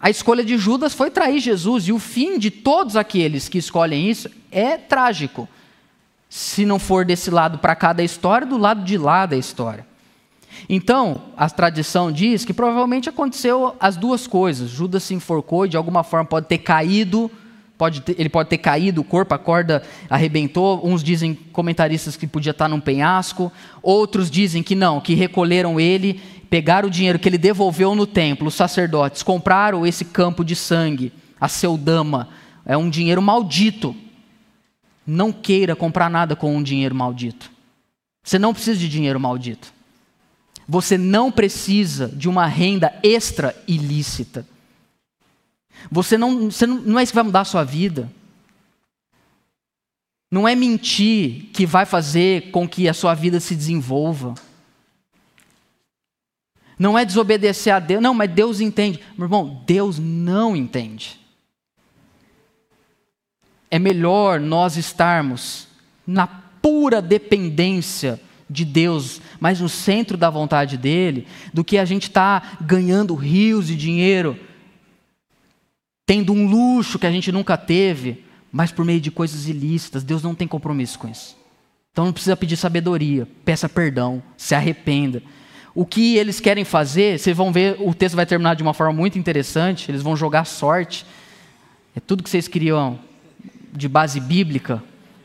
A 0.00 0.10
escolha 0.10 0.44
de 0.44 0.58
Judas 0.58 0.94
foi 0.94 1.10
trair 1.10 1.40
Jesus, 1.40 1.88
e 1.88 1.92
o 1.92 1.98
fim 1.98 2.38
de 2.38 2.50
todos 2.50 2.96
aqueles 2.96 3.48
que 3.48 3.58
escolhem 3.58 4.10
isso 4.10 4.30
é 4.50 4.76
trágico. 4.76 5.48
Se 6.28 6.66
não 6.66 6.78
for 6.78 7.04
desse 7.04 7.30
lado 7.30 7.58
para 7.58 7.74
cá 7.74 7.92
da 7.92 8.04
história, 8.04 8.46
do 8.46 8.58
lado 8.58 8.84
de 8.84 8.98
lá 8.98 9.24
da 9.24 9.36
história. 9.36 9.86
Então, 10.68 11.22
a 11.36 11.48
tradição 11.48 12.10
diz 12.10 12.44
que 12.44 12.52
provavelmente 12.52 13.08
aconteceu 13.08 13.74
as 13.78 13.96
duas 13.96 14.26
coisas. 14.26 14.70
Judas 14.70 15.02
se 15.02 15.14
enforcou 15.14 15.66
e 15.66 15.68
de 15.68 15.76
alguma 15.76 16.02
forma 16.02 16.24
pode 16.24 16.46
ter 16.46 16.58
caído, 16.58 17.30
pode 17.76 18.00
ter, 18.00 18.16
ele 18.18 18.28
pode 18.28 18.48
ter 18.48 18.58
caído, 18.58 19.00
o 19.00 19.04
corpo, 19.04 19.34
a 19.34 19.38
corda 19.38 19.82
arrebentou. 20.08 20.80
Uns 20.84 21.02
dizem, 21.02 21.34
comentaristas, 21.52 22.16
que 22.16 22.26
podia 22.26 22.50
estar 22.50 22.68
num 22.68 22.80
penhasco. 22.80 23.52
Outros 23.82 24.30
dizem 24.30 24.62
que 24.62 24.74
não, 24.74 25.00
que 25.00 25.14
recolheram 25.14 25.78
ele 25.78 26.20
pegaram 26.50 26.88
o 26.88 26.90
dinheiro 26.90 27.18
que 27.18 27.28
ele 27.28 27.38
devolveu 27.38 27.94
no 27.94 28.06
templo, 28.06 28.48
os 28.48 28.54
sacerdotes 28.54 29.22
compraram 29.22 29.86
esse 29.86 30.04
campo 30.04 30.44
de 30.44 30.56
sangue, 30.56 31.12
a 31.40 31.48
seu 31.48 31.76
dama, 31.76 32.28
é 32.64 32.76
um 32.76 32.90
dinheiro 32.90 33.22
maldito. 33.22 33.94
Não 35.06 35.32
queira 35.32 35.76
comprar 35.76 36.10
nada 36.10 36.34
com 36.34 36.56
um 36.56 36.62
dinheiro 36.62 36.94
maldito. 36.94 37.50
Você 38.24 38.38
não 38.38 38.52
precisa 38.52 38.78
de 38.78 38.88
dinheiro 38.88 39.20
maldito. 39.20 39.72
Você 40.68 40.98
não 40.98 41.30
precisa 41.30 42.08
de 42.08 42.28
uma 42.28 42.46
renda 42.46 42.92
extra 43.02 43.54
ilícita. 43.68 44.44
Você 45.90 46.18
não, 46.18 46.50
você 46.50 46.66
não, 46.66 46.76
não 46.78 46.98
é 46.98 47.04
isso 47.04 47.12
que 47.12 47.16
vai 47.16 47.24
mudar 47.24 47.42
a 47.42 47.44
sua 47.44 47.62
vida. 47.62 48.10
Não 50.28 50.48
é 50.48 50.56
mentir 50.56 51.50
que 51.52 51.64
vai 51.64 51.86
fazer 51.86 52.50
com 52.50 52.68
que 52.68 52.88
a 52.88 52.94
sua 52.94 53.14
vida 53.14 53.38
se 53.38 53.54
desenvolva. 53.54 54.34
Não 56.78 56.98
é 56.98 57.04
desobedecer 57.04 57.74
a 57.74 57.78
Deus, 57.78 58.02
não, 58.02 58.12
mas 58.12 58.30
Deus 58.30 58.60
entende. 58.60 59.00
Meu 59.16 59.26
irmão, 59.26 59.62
Deus 59.66 59.98
não 59.98 60.54
entende. 60.54 61.18
É 63.70 63.78
melhor 63.78 64.38
nós 64.38 64.76
estarmos 64.76 65.68
na 66.06 66.26
pura 66.26 67.00
dependência 67.00 68.20
de 68.48 68.64
Deus, 68.64 69.20
mas 69.40 69.60
no 69.60 69.68
centro 69.68 70.16
da 70.16 70.30
vontade 70.30 70.76
dele, 70.76 71.26
do 71.52 71.64
que 71.64 71.78
a 71.78 71.84
gente 71.84 72.04
estar 72.04 72.40
tá 72.40 72.58
ganhando 72.64 73.14
rios 73.14 73.66
de 73.66 73.74
dinheiro, 73.74 74.38
tendo 76.04 76.32
um 76.32 76.46
luxo 76.46 76.98
que 76.98 77.06
a 77.06 77.10
gente 77.10 77.32
nunca 77.32 77.56
teve, 77.56 78.24
mas 78.52 78.70
por 78.70 78.84
meio 78.84 79.00
de 79.00 79.10
coisas 79.10 79.48
ilícitas. 79.48 80.04
Deus 80.04 80.22
não 80.22 80.34
tem 80.34 80.46
compromisso 80.46 80.98
com 80.98 81.08
isso. 81.08 81.36
Então 81.90 82.04
não 82.04 82.12
precisa 82.12 82.36
pedir 82.36 82.56
sabedoria, 82.56 83.26
peça 83.44 83.68
perdão, 83.68 84.22
se 84.36 84.54
arrependa 84.54 85.22
o 85.76 85.84
que 85.84 86.16
eles 86.16 86.40
querem 86.40 86.64
fazer, 86.64 87.18
vocês 87.18 87.36
vão 87.36 87.52
ver, 87.52 87.76
o 87.78 87.92
texto 87.92 88.16
vai 88.16 88.24
terminar 88.24 88.56
de 88.56 88.62
uma 88.62 88.72
forma 88.72 88.94
muito 88.94 89.18
interessante, 89.18 89.90
eles 89.90 90.00
vão 90.00 90.16
jogar 90.16 90.46
sorte. 90.46 91.04
É 91.94 92.00
tudo 92.00 92.22
que 92.22 92.30
vocês 92.30 92.48
queriam 92.48 92.98
de 93.74 93.86
base 93.86 94.18
bíblica 94.18 94.82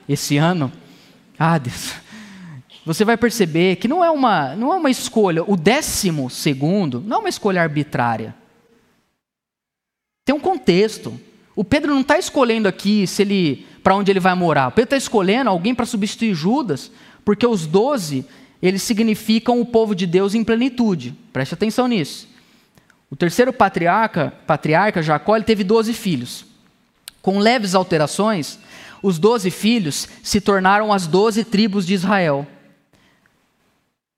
esse 0.10 0.36
ano. 0.36 0.70
Ah, 1.40 1.58
Deus. 1.58 1.94
Você 2.86 3.06
vai 3.06 3.16
perceber 3.16 3.78
que 3.78 3.88
não 3.88 4.04
é 4.04 4.12
uma, 4.12 4.54
não 4.58 4.74
é 4.74 4.76
uma 4.76 4.90
escolha, 4.90 5.42
o 5.50 5.56
décimo 5.56 6.30
segundo 6.30 7.00
não 7.00 7.18
é 7.18 7.20
uma 7.22 7.30
escolha 7.30 7.62
arbitrária. 7.62 8.36
Tem 10.26 10.36
um 10.36 10.40
contexto. 10.40 11.18
O 11.56 11.64
Pedro 11.64 11.94
não 11.94 12.02
está 12.02 12.20
escolhendo 12.20 12.68
aqui 12.68 13.08
se 13.08 13.22
ele 13.22 13.66
para 13.82 13.96
onde 13.96 14.12
ele 14.12 14.20
vai 14.20 14.36
morar. 14.36 14.68
O 14.68 14.72
Pedro 14.72 14.84
está 14.84 14.98
escolhendo 14.98 15.50
alguém 15.50 15.74
para 15.74 15.86
substituir 15.86 16.34
Judas, 16.34 16.92
porque 17.24 17.48
os 17.48 17.66
doze 17.66 18.26
eles 18.62 18.84
significam 18.84 19.60
o 19.60 19.66
povo 19.66 19.96
de 19.96 20.06
Deus 20.06 20.36
em 20.36 20.44
plenitude. 20.44 21.16
Preste 21.34 21.54
atenção 21.54 21.88
nisso. 21.88 22.28
O 23.10 23.16
terceiro 23.16 23.52
patriarca, 23.52 24.34
patriarca 24.46 25.02
Jacó, 25.02 25.36
ele 25.36 25.46
teve 25.46 25.64
12 25.64 25.94
filhos. 25.94 26.46
Com 27.22 27.40
leves 27.40 27.76
alterações, 27.76 28.60
os 29.02 29.18
12 29.18 29.50
filhos 29.50 30.08
se 30.22 30.40
tornaram 30.40 30.94
as 30.94 31.08
12 31.08 31.44
tribos 31.46 31.86
de 31.86 31.94
Israel. 31.94 32.48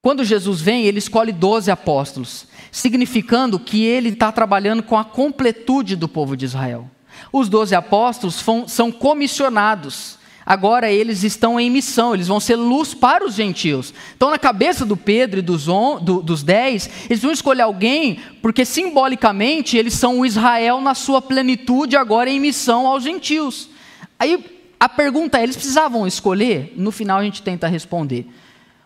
Quando 0.02 0.22
Jesus 0.22 0.60
vem, 0.60 0.84
ele 0.84 0.98
escolhe 0.98 1.32
12 1.32 1.70
apóstolos, 1.70 2.46
significando 2.70 3.58
que 3.58 3.84
ele 3.84 4.10
está 4.10 4.30
trabalhando 4.30 4.82
com 4.82 4.98
a 4.98 5.04
completude 5.04 5.96
do 5.96 6.06
povo 6.06 6.36
de 6.36 6.44
Israel. 6.44 6.90
Os 7.32 7.48
12 7.48 7.74
apóstolos 7.74 8.44
são 8.66 8.92
comissionados 8.92 10.18
agora 10.44 10.90
eles 10.90 11.22
estão 11.22 11.58
em 11.58 11.70
missão, 11.70 12.14
eles 12.14 12.28
vão 12.28 12.40
ser 12.40 12.56
luz 12.56 12.94
para 12.94 13.24
os 13.24 13.34
gentios. 13.34 13.94
Então, 14.16 14.30
na 14.30 14.38
cabeça 14.38 14.84
do 14.84 14.96
Pedro 14.96 15.38
e 15.38 15.42
dos, 15.42 15.68
on, 15.68 15.98
do, 15.98 16.22
dos 16.22 16.42
dez, 16.42 16.88
eles 17.08 17.22
vão 17.22 17.32
escolher 17.32 17.62
alguém, 17.62 18.18
porque 18.42 18.64
simbolicamente 18.64 19.76
eles 19.76 19.94
são 19.94 20.20
o 20.20 20.26
Israel 20.26 20.80
na 20.80 20.94
sua 20.94 21.22
plenitude, 21.22 21.96
agora 21.96 22.28
em 22.28 22.40
missão 22.40 22.86
aos 22.86 23.02
gentios. 23.02 23.70
Aí 24.18 24.44
a 24.78 24.88
pergunta 24.88 25.38
é: 25.38 25.42
eles 25.42 25.56
precisavam 25.56 26.06
escolher? 26.06 26.72
No 26.76 26.90
final 26.90 27.18
a 27.18 27.24
gente 27.24 27.42
tenta 27.42 27.66
responder. 27.66 28.26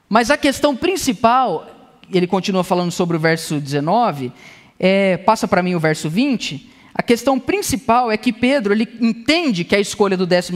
Mas 0.08 0.30
a 0.30 0.36
questão 0.36 0.74
principal, 0.74 1.66
ele 2.12 2.26
continua 2.26 2.64
falando 2.64 2.90
sobre 2.90 3.16
o 3.16 3.20
verso 3.20 3.60
19, 3.60 4.32
é, 4.78 5.16
passa 5.18 5.46
para 5.46 5.62
mim 5.62 5.74
o 5.74 5.80
verso 5.80 6.08
20. 6.08 6.77
A 6.98 7.02
questão 7.02 7.38
principal 7.38 8.10
é 8.10 8.16
que 8.16 8.32
Pedro 8.32 8.72
ele 8.72 8.88
entende 9.00 9.62
que 9.62 9.76
a 9.76 9.80
escolha 9.80 10.16
do 10.16 10.26
12 10.26 10.52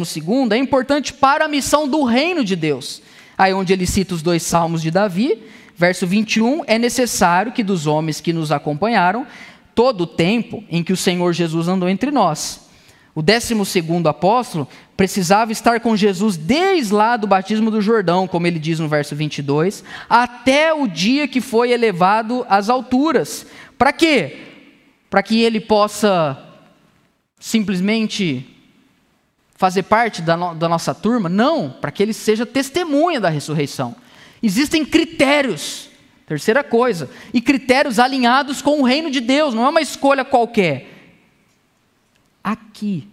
é 0.51 0.57
importante 0.57 1.13
para 1.13 1.45
a 1.45 1.49
missão 1.49 1.87
do 1.87 2.03
reino 2.03 2.45
de 2.45 2.57
Deus. 2.57 3.01
Aí 3.39 3.55
onde 3.55 3.73
ele 3.73 3.87
cita 3.87 4.13
os 4.13 4.23
dois 4.23 4.43
salmos 4.43 4.83
de 4.83 4.91
Davi, 4.91 5.41
verso 5.77 6.05
21, 6.05 6.65
é 6.67 6.81
necessário 6.81 7.53
que 7.53 7.63
dos 7.63 7.87
homens 7.87 8.21
que 8.21 8.33
nos 8.33 8.51
acompanharam, 8.51 9.25
todo 9.73 10.01
o 10.01 10.07
tempo 10.07 10.65
em 10.69 10.83
que 10.83 10.93
o 10.93 10.97
Senhor 10.97 11.33
Jesus 11.33 11.69
andou 11.69 11.89
entre 11.89 12.11
nós. 12.11 12.69
O 13.15 13.23
décimo 13.23 13.65
segundo 13.65 14.09
apóstolo 14.09 14.67
precisava 14.97 15.53
estar 15.53 15.79
com 15.79 15.97
Jesus 15.97 16.37
desde 16.37 16.93
lá 16.93 17.17
do 17.17 17.29
batismo 17.29 17.71
do 17.71 17.81
Jordão, 17.81 18.27
como 18.27 18.49
ele 18.49 18.59
diz 18.59 18.81
no 18.81 18.89
verso 18.89 19.15
22, 19.15 19.85
até 20.11 20.75
o 20.75 20.89
dia 20.89 21.29
que 21.29 21.41
foi 21.41 21.71
elevado 21.71 22.45
às 22.49 22.69
alturas. 22.69 23.47
Para 23.79 23.93
quê? 23.93 24.52
Para 25.13 25.23
que 25.23 25.43
ele 25.43 25.61
possa 25.61 26.43
simplesmente 27.39 28.49
fazer 29.57 29.83
parte 29.83 30.23
da, 30.23 30.39
no, 30.39 30.55
da 30.55 30.67
nossa 30.71 30.95
turma? 30.95 31.29
Não, 31.29 31.69
para 31.69 31.93
que 31.93 32.03
ele 32.03 32.15
seja 32.15 32.47
testemunha 32.47 33.21
da 33.21 33.29
ressurreição. 33.29 33.95
Existem 34.43 34.87
critérios, 34.87 35.91
terceira 36.25 36.65
coisa, 36.65 37.11
e 37.31 37.43
critérios 37.43 37.99
alinhados 37.99 38.63
com 38.63 38.81
o 38.81 38.85
reino 38.85 39.11
de 39.11 39.21
Deus, 39.21 39.53
não 39.53 39.67
é 39.67 39.69
uma 39.69 39.83
escolha 39.83 40.25
qualquer 40.25 40.89
Aqui, 42.43 43.07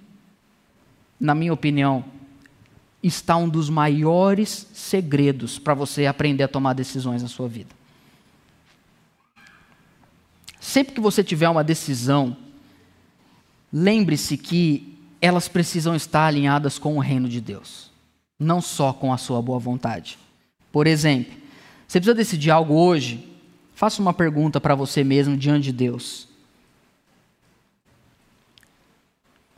na 1.19 1.35
minha 1.35 1.51
opinião, 1.51 2.05
está 3.03 3.35
um 3.35 3.49
dos 3.49 3.69
maiores 3.69 4.67
segredos 4.73 5.59
para 5.59 5.73
você 5.73 6.05
aprender 6.05 6.43
a 6.43 6.47
tomar 6.47 6.71
decisões 6.71 7.21
na 7.21 7.27
sua 7.27 7.49
vida. 7.49 7.78
Sempre 10.69 10.93
que 10.93 11.01
você 11.01 11.23
tiver 11.23 11.49
uma 11.49 11.63
decisão, 11.63 12.37
lembre-se 13.73 14.37
que 14.37 14.95
elas 15.19 15.47
precisam 15.47 15.95
estar 15.95 16.27
alinhadas 16.27 16.77
com 16.77 16.95
o 16.95 16.99
reino 16.99 17.27
de 17.27 17.41
Deus, 17.41 17.89
não 18.39 18.61
só 18.61 18.93
com 18.93 19.11
a 19.11 19.17
sua 19.17 19.41
boa 19.41 19.57
vontade. 19.57 20.19
Por 20.71 20.85
exemplo, 20.85 21.33
você 21.87 21.99
precisa 21.99 22.13
decidir 22.13 22.51
algo 22.51 22.75
hoje, 22.75 23.27
faça 23.73 23.99
uma 23.99 24.13
pergunta 24.13 24.61
para 24.61 24.75
você 24.75 25.03
mesmo 25.03 25.35
diante 25.35 25.63
de 25.63 25.71
Deus. 25.71 26.27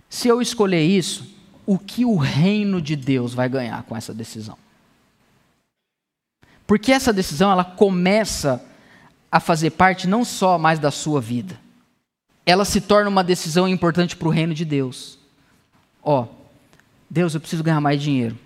Se 0.10 0.30
eu 0.30 0.42
escolher 0.42 0.82
isso, 0.82 1.28
o 1.66 1.78
que 1.78 2.06
o 2.06 2.16
reino 2.16 2.82
de 2.82 2.96
Deus 2.96 3.34
vai 3.34 3.50
ganhar 3.50 3.84
com 3.84 3.98
essa 3.98 4.14
decisão? 4.14 4.58
Porque 6.66 6.90
essa 6.90 7.12
decisão 7.12 7.52
ela 7.52 7.66
começa 7.66 8.66
a 9.32 9.40
fazer 9.40 9.72
parte 9.72 10.08
não 10.08 10.26
só 10.26 10.58
mais 10.58 10.78
da 10.78 10.92
sua 10.92 11.22
vida, 11.22 11.58
ela 12.46 12.66
se 12.66 12.82
torna 12.82 13.10
uma 13.10 13.24
decisão 13.24 13.68
importante 13.68 14.16
para 14.16 14.28
o 14.28 14.32
reino 14.32 14.54
de 14.54 14.66
Deus. 14.66 15.18
Ó, 16.04 16.28
Deus, 17.10 17.34
eu 17.34 17.40
preciso 17.40 17.64
ganhar 17.64 17.80
mais 17.80 18.02
dinheiro. 18.02 18.38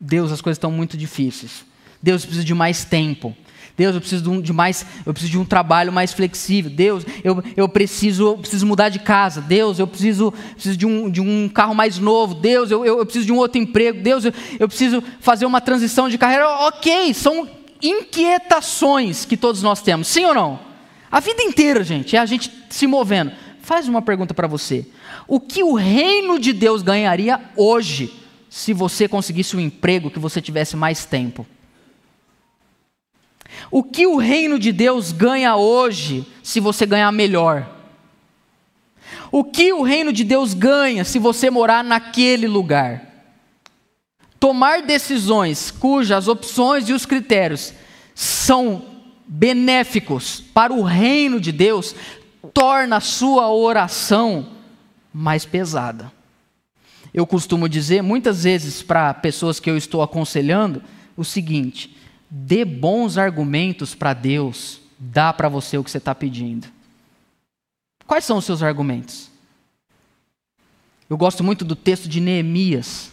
Deus, 0.00 0.30
as 0.30 0.40
coisas 0.40 0.56
estão 0.56 0.70
muito 0.70 0.96
difíceis. 0.96 1.64
Deus, 2.00 2.22
eu 2.22 2.28
preciso 2.28 2.46
de 2.46 2.54
mais 2.54 2.84
tempo. 2.84 3.36
Deus, 3.76 3.94
eu 3.94 4.00
preciso 4.00 4.22
de, 4.24 4.28
um, 4.28 4.40
de, 4.40 4.52
mais, 4.52 4.84
eu 5.06 5.12
preciso 5.12 5.32
de 5.32 5.38
um 5.38 5.44
trabalho 5.44 5.92
mais 5.92 6.12
flexível. 6.12 6.70
Deus, 6.70 7.04
eu, 7.22 7.42
eu, 7.56 7.68
preciso, 7.68 8.26
eu 8.26 8.38
preciso 8.38 8.66
mudar 8.66 8.88
de 8.88 8.98
casa. 8.98 9.40
Deus, 9.40 9.78
eu 9.78 9.86
preciso, 9.86 10.32
preciso 10.54 10.76
de, 10.76 10.84
um, 10.84 11.08
de 11.08 11.20
um 11.20 11.48
carro 11.48 11.74
mais 11.74 11.98
novo. 11.98 12.34
Deus, 12.34 12.70
eu, 12.70 12.84
eu, 12.84 12.98
eu 12.98 13.06
preciso 13.06 13.26
de 13.26 13.32
um 13.32 13.36
outro 13.36 13.60
emprego. 13.60 14.02
Deus, 14.02 14.24
eu, 14.24 14.32
eu 14.58 14.68
preciso 14.68 15.02
fazer 15.20 15.46
uma 15.46 15.60
transição 15.60 16.08
de 16.08 16.18
carreira. 16.18 16.48
Ok, 16.66 17.14
são 17.14 17.48
inquietações 17.82 19.24
que 19.24 19.36
todos 19.36 19.62
nós 19.62 19.82
temos. 19.82 20.08
Sim 20.08 20.24
ou 20.26 20.34
não? 20.34 20.60
A 21.10 21.20
vida 21.20 21.42
inteira, 21.42 21.82
gente, 21.82 22.16
é 22.16 22.18
a 22.18 22.26
gente 22.26 22.52
se 22.68 22.86
movendo. 22.86 23.32
Faz 23.62 23.88
uma 23.88 24.02
pergunta 24.02 24.34
para 24.34 24.46
você. 24.46 24.86
O 25.26 25.40
que 25.40 25.62
o 25.62 25.74
reino 25.74 26.38
de 26.38 26.52
Deus 26.52 26.82
ganharia 26.82 27.40
hoje 27.56 28.14
se 28.48 28.72
você 28.72 29.06
conseguisse 29.06 29.56
um 29.56 29.60
emprego 29.60 30.10
que 30.10 30.18
você 30.18 30.40
tivesse 30.40 30.76
mais 30.76 31.04
tempo? 31.04 31.46
O 33.70 33.82
que 33.82 34.06
o 34.06 34.16
reino 34.16 34.58
de 34.58 34.72
Deus 34.72 35.12
ganha 35.12 35.56
hoje 35.56 36.26
se 36.42 36.60
você 36.60 36.86
ganhar 36.86 37.12
melhor? 37.12 37.68
O 39.30 39.44
que 39.44 39.72
o 39.72 39.82
reino 39.82 40.12
de 40.12 40.24
Deus 40.24 40.54
ganha 40.54 41.04
se 41.04 41.18
você 41.18 41.50
morar 41.50 41.84
naquele 41.84 42.46
lugar? 42.46 43.17
Tomar 44.40 44.82
decisões 44.82 45.70
cujas 45.70 46.28
opções 46.28 46.88
e 46.88 46.92
os 46.92 47.04
critérios 47.04 47.72
são 48.14 48.84
benéficos 49.26 50.40
para 50.40 50.72
o 50.72 50.82
reino 50.82 51.40
de 51.40 51.52
Deus 51.52 51.94
torna 52.54 52.96
a 52.96 53.00
sua 53.00 53.52
oração 53.52 54.48
mais 55.12 55.44
pesada. 55.44 56.12
Eu 57.12 57.26
costumo 57.26 57.68
dizer 57.68 58.02
muitas 58.02 58.44
vezes 58.44 58.82
para 58.82 59.12
pessoas 59.14 59.58
que 59.58 59.68
eu 59.68 59.76
estou 59.76 60.02
aconselhando 60.02 60.82
o 61.16 61.24
seguinte: 61.24 61.96
Dê 62.30 62.64
bons 62.64 63.16
argumentos 63.16 63.94
para 63.94 64.12
Deus 64.12 64.80
dar 64.98 65.32
para 65.32 65.48
você 65.48 65.78
o 65.78 65.84
que 65.84 65.90
você 65.90 65.98
está 65.98 66.14
pedindo. 66.14 66.68
Quais 68.06 68.24
são 68.24 68.38
os 68.38 68.44
seus 68.44 68.62
argumentos? 68.62 69.30
Eu 71.08 71.16
gosto 71.16 71.42
muito 71.42 71.64
do 71.64 71.74
texto 71.74 72.08
de 72.08 72.20
Neemias, 72.20 73.10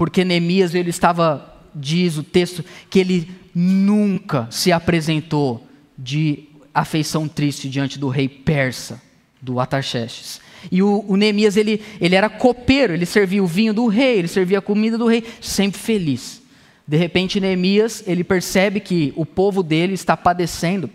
porque 0.00 0.24
Neemias 0.24 0.74
ele 0.74 0.88
estava, 0.88 1.54
diz 1.74 2.16
o 2.16 2.22
texto, 2.22 2.64
que 2.88 2.98
ele 2.98 3.30
nunca 3.54 4.48
se 4.50 4.72
apresentou 4.72 5.68
de 5.98 6.44
afeição 6.72 7.28
triste 7.28 7.68
diante 7.68 7.98
do 7.98 8.08
rei 8.08 8.26
persa, 8.26 9.02
do 9.42 9.60
Ataxerxes. 9.60 10.40
E 10.72 10.82
o, 10.82 11.04
o 11.06 11.18
Neemias 11.18 11.54
ele, 11.54 11.82
ele 12.00 12.14
era 12.14 12.30
copeiro, 12.30 12.94
ele 12.94 13.04
servia 13.04 13.44
o 13.44 13.46
vinho 13.46 13.74
do 13.74 13.88
rei, 13.88 14.20
ele 14.20 14.28
servia 14.28 14.60
a 14.60 14.62
comida 14.62 14.96
do 14.96 15.06
rei, 15.06 15.22
sempre 15.38 15.78
feliz. 15.78 16.40
De 16.88 16.96
repente, 16.96 17.38
Neemias, 17.38 18.02
ele 18.06 18.24
percebe 18.24 18.80
que 18.80 19.12
o 19.16 19.26
povo 19.26 19.62
dele 19.62 19.92
está 19.92 20.16
padecendo, 20.16 20.88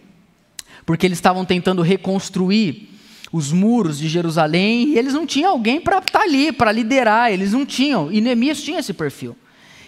porque 0.84 1.06
eles 1.06 1.20
estavam 1.20 1.46
tentando 1.46 1.84
reconstruir 1.84 2.90
os 3.32 3.52
muros 3.52 3.98
de 3.98 4.08
Jerusalém 4.08 4.90
e 4.90 4.98
eles 4.98 5.14
não 5.14 5.26
tinham 5.26 5.52
alguém 5.52 5.82
para 5.82 5.98
estar 5.98 6.20
tá 6.20 6.26
ali, 6.26 6.52
para 6.52 6.72
liderar, 6.72 7.32
eles 7.32 7.54
não 7.54 7.66
tinham. 7.66 8.12
E 8.12 8.22
Neemias 8.22 8.62
tinha 8.62 8.80
esse 8.80 8.94
perfil. 8.94 9.36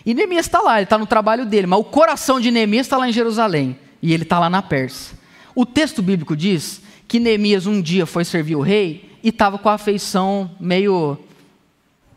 E 0.05 0.13
Neemias 0.13 0.45
está 0.45 0.61
lá, 0.61 0.77
ele 0.77 0.83
está 0.85 0.97
no 0.97 1.05
trabalho 1.05 1.45
dele, 1.45 1.67
mas 1.67 1.79
o 1.79 1.83
coração 1.83 2.39
de 2.39 2.51
Neemias 2.51 2.85
está 2.85 2.97
lá 2.97 3.07
em 3.07 3.13
Jerusalém 3.13 3.77
e 4.01 4.13
ele 4.13 4.23
está 4.23 4.39
lá 4.39 4.49
na 4.49 4.61
Pérsia. 4.61 5.17
O 5.53 5.65
texto 5.65 6.01
bíblico 6.01 6.35
diz 6.35 6.81
que 7.07 7.19
Neemias 7.19 7.65
um 7.65 7.81
dia 7.81 8.05
foi 8.05 8.23
servir 8.23 8.55
o 8.55 8.61
rei 8.61 9.11
e 9.23 9.29
estava 9.29 9.57
com 9.57 9.69
a 9.69 9.73
afeição 9.73 10.51
meio 10.59 11.17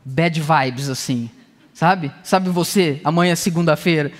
bad 0.04 0.40
vibes 0.40 0.88
assim. 0.88 1.30
Sabe? 1.72 2.12
Sabe 2.22 2.50
você, 2.50 3.00
amanhã 3.02 3.34
segunda-feira, 3.34 4.12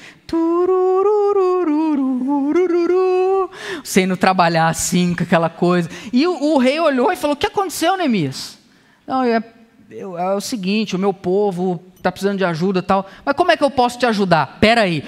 sendo 3.85 4.17
trabalhar 4.17 4.69
assim, 4.69 5.15
com 5.15 5.23
aquela 5.23 5.49
coisa. 5.49 5.89
E 6.13 6.27
o, 6.27 6.55
o, 6.55 6.59
rei 6.59 6.79
olhou 6.81 7.13
e 7.13 7.17
falou: 7.17 7.35
O 7.35 7.39
que 7.39 7.47
aconteceu, 7.47 7.97
Neemias? 7.97 8.59
Não, 9.07 9.23
é, 9.23 9.43
é, 9.91 10.07
o 10.35 10.41
seguinte: 10.41 10.97
o 10.97 10.99
meu 10.99 11.13
povo 11.13 11.83
está 11.97 12.11
precisando 12.11 12.39
de 12.39 12.45
ajuda 12.45 12.83
tal. 12.83 13.09
Mas 13.25 13.35
como 13.35 13.51
é 13.51 13.57
que 13.57 13.65
eu 13.65 13.71
posso 13.71 13.99
te 13.99 14.07
ajudar? 14.07 14.59
Pera 14.61 14.83
aí. 14.83 15.05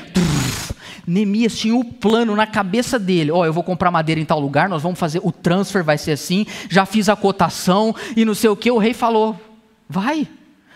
Neemias 1.06 1.56
tinha 1.56 1.74
o 1.74 1.80
um 1.80 1.84
plano 1.84 2.36
na 2.36 2.46
cabeça 2.46 2.98
dele. 2.98 3.30
Ó, 3.30 3.40
oh, 3.40 3.44
eu 3.44 3.52
vou 3.52 3.64
comprar 3.64 3.90
madeira 3.90 4.20
em 4.20 4.24
tal 4.24 4.38
lugar, 4.38 4.68
nós 4.68 4.82
vamos 4.82 4.98
fazer, 4.98 5.20
o 5.22 5.32
transfer 5.32 5.82
vai 5.82 5.98
ser 5.98 6.12
assim, 6.12 6.46
já 6.70 6.86
fiz 6.86 7.08
a 7.08 7.16
cotação 7.16 7.94
e 8.16 8.24
não 8.24 8.34
sei 8.34 8.50
o 8.50 8.56
que. 8.56 8.70
O 8.70 8.78
rei 8.78 8.94
falou: 8.94 9.38
vai. 9.88 10.28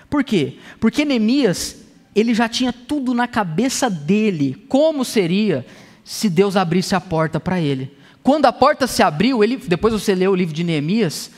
Por 0.08 0.22
quê? 0.22 0.58
Porque 0.78 1.04
Neemias, 1.04 1.85
ele 2.16 2.32
já 2.32 2.48
tinha 2.48 2.72
tudo 2.72 3.12
na 3.12 3.28
cabeça 3.28 3.90
dele, 3.90 4.64
como 4.70 5.04
seria 5.04 5.66
se 6.02 6.30
Deus 6.30 6.56
abrisse 6.56 6.94
a 6.94 7.00
porta 7.00 7.38
para 7.38 7.60
ele. 7.60 7.94
Quando 8.22 8.46
a 8.46 8.52
porta 8.52 8.86
se 8.86 9.02
abriu, 9.02 9.44
ele, 9.44 9.58
depois 9.58 9.92
você 9.92 10.14
lê 10.14 10.26
o 10.26 10.34
livro 10.34 10.54
de 10.54 10.64
Neemias, 10.64 11.30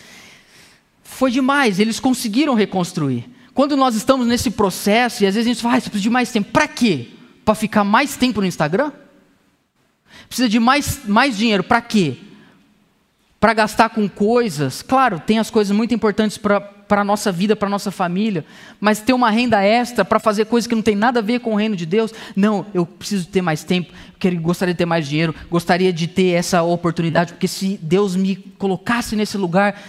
foi 1.02 1.32
demais, 1.32 1.80
eles 1.80 1.98
conseguiram 1.98 2.54
reconstruir. 2.54 3.28
Quando 3.52 3.76
nós 3.76 3.96
estamos 3.96 4.24
nesse 4.28 4.52
processo, 4.52 5.24
e 5.24 5.26
às 5.26 5.34
vezes 5.34 5.50
a 5.50 5.52
gente 5.52 5.60
fala, 5.60 5.74
ah, 5.74 5.80
precisa 5.80 6.00
de 6.00 6.10
mais 6.10 6.30
tempo, 6.30 6.52
para 6.52 6.68
quê? 6.68 7.08
Para 7.44 7.56
ficar 7.56 7.82
mais 7.82 8.16
tempo 8.16 8.40
no 8.40 8.46
Instagram? 8.46 8.92
Precisa 10.28 10.48
de 10.48 10.60
mais, 10.60 11.00
mais 11.06 11.36
dinheiro, 11.36 11.64
para 11.64 11.80
quê? 11.80 12.18
Para 13.40 13.52
gastar 13.52 13.88
com 13.88 14.08
coisas, 14.08 14.80
claro, 14.80 15.18
tem 15.18 15.40
as 15.40 15.50
coisas 15.50 15.76
muito 15.76 15.92
importantes 15.92 16.38
para 16.38 16.77
para 16.88 17.02
a 17.02 17.04
nossa 17.04 17.30
vida, 17.30 17.54
para 17.54 17.68
a 17.68 17.70
nossa 17.70 17.90
família, 17.90 18.44
mas 18.80 19.00
ter 19.00 19.12
uma 19.12 19.30
renda 19.30 19.62
extra 19.62 20.04
para 20.04 20.18
fazer 20.18 20.46
coisas 20.46 20.66
que 20.66 20.74
não 20.74 20.82
tem 20.82 20.96
nada 20.96 21.20
a 21.20 21.22
ver 21.22 21.40
com 21.40 21.52
o 21.52 21.56
reino 21.56 21.76
de 21.76 21.84
Deus. 21.84 22.12
Não, 22.34 22.66
eu 22.72 22.86
preciso 22.86 23.28
ter 23.28 23.42
mais 23.42 23.62
tempo, 23.62 23.92
quero, 24.18 24.40
gostaria 24.40 24.72
de 24.72 24.78
ter 24.78 24.86
mais 24.86 25.06
dinheiro, 25.06 25.34
gostaria 25.50 25.92
de 25.92 26.08
ter 26.08 26.30
essa 26.30 26.62
oportunidade, 26.62 27.34
porque 27.34 27.46
se 27.46 27.78
Deus 27.82 28.16
me 28.16 28.34
colocasse 28.34 29.14
nesse 29.14 29.36
lugar, 29.36 29.80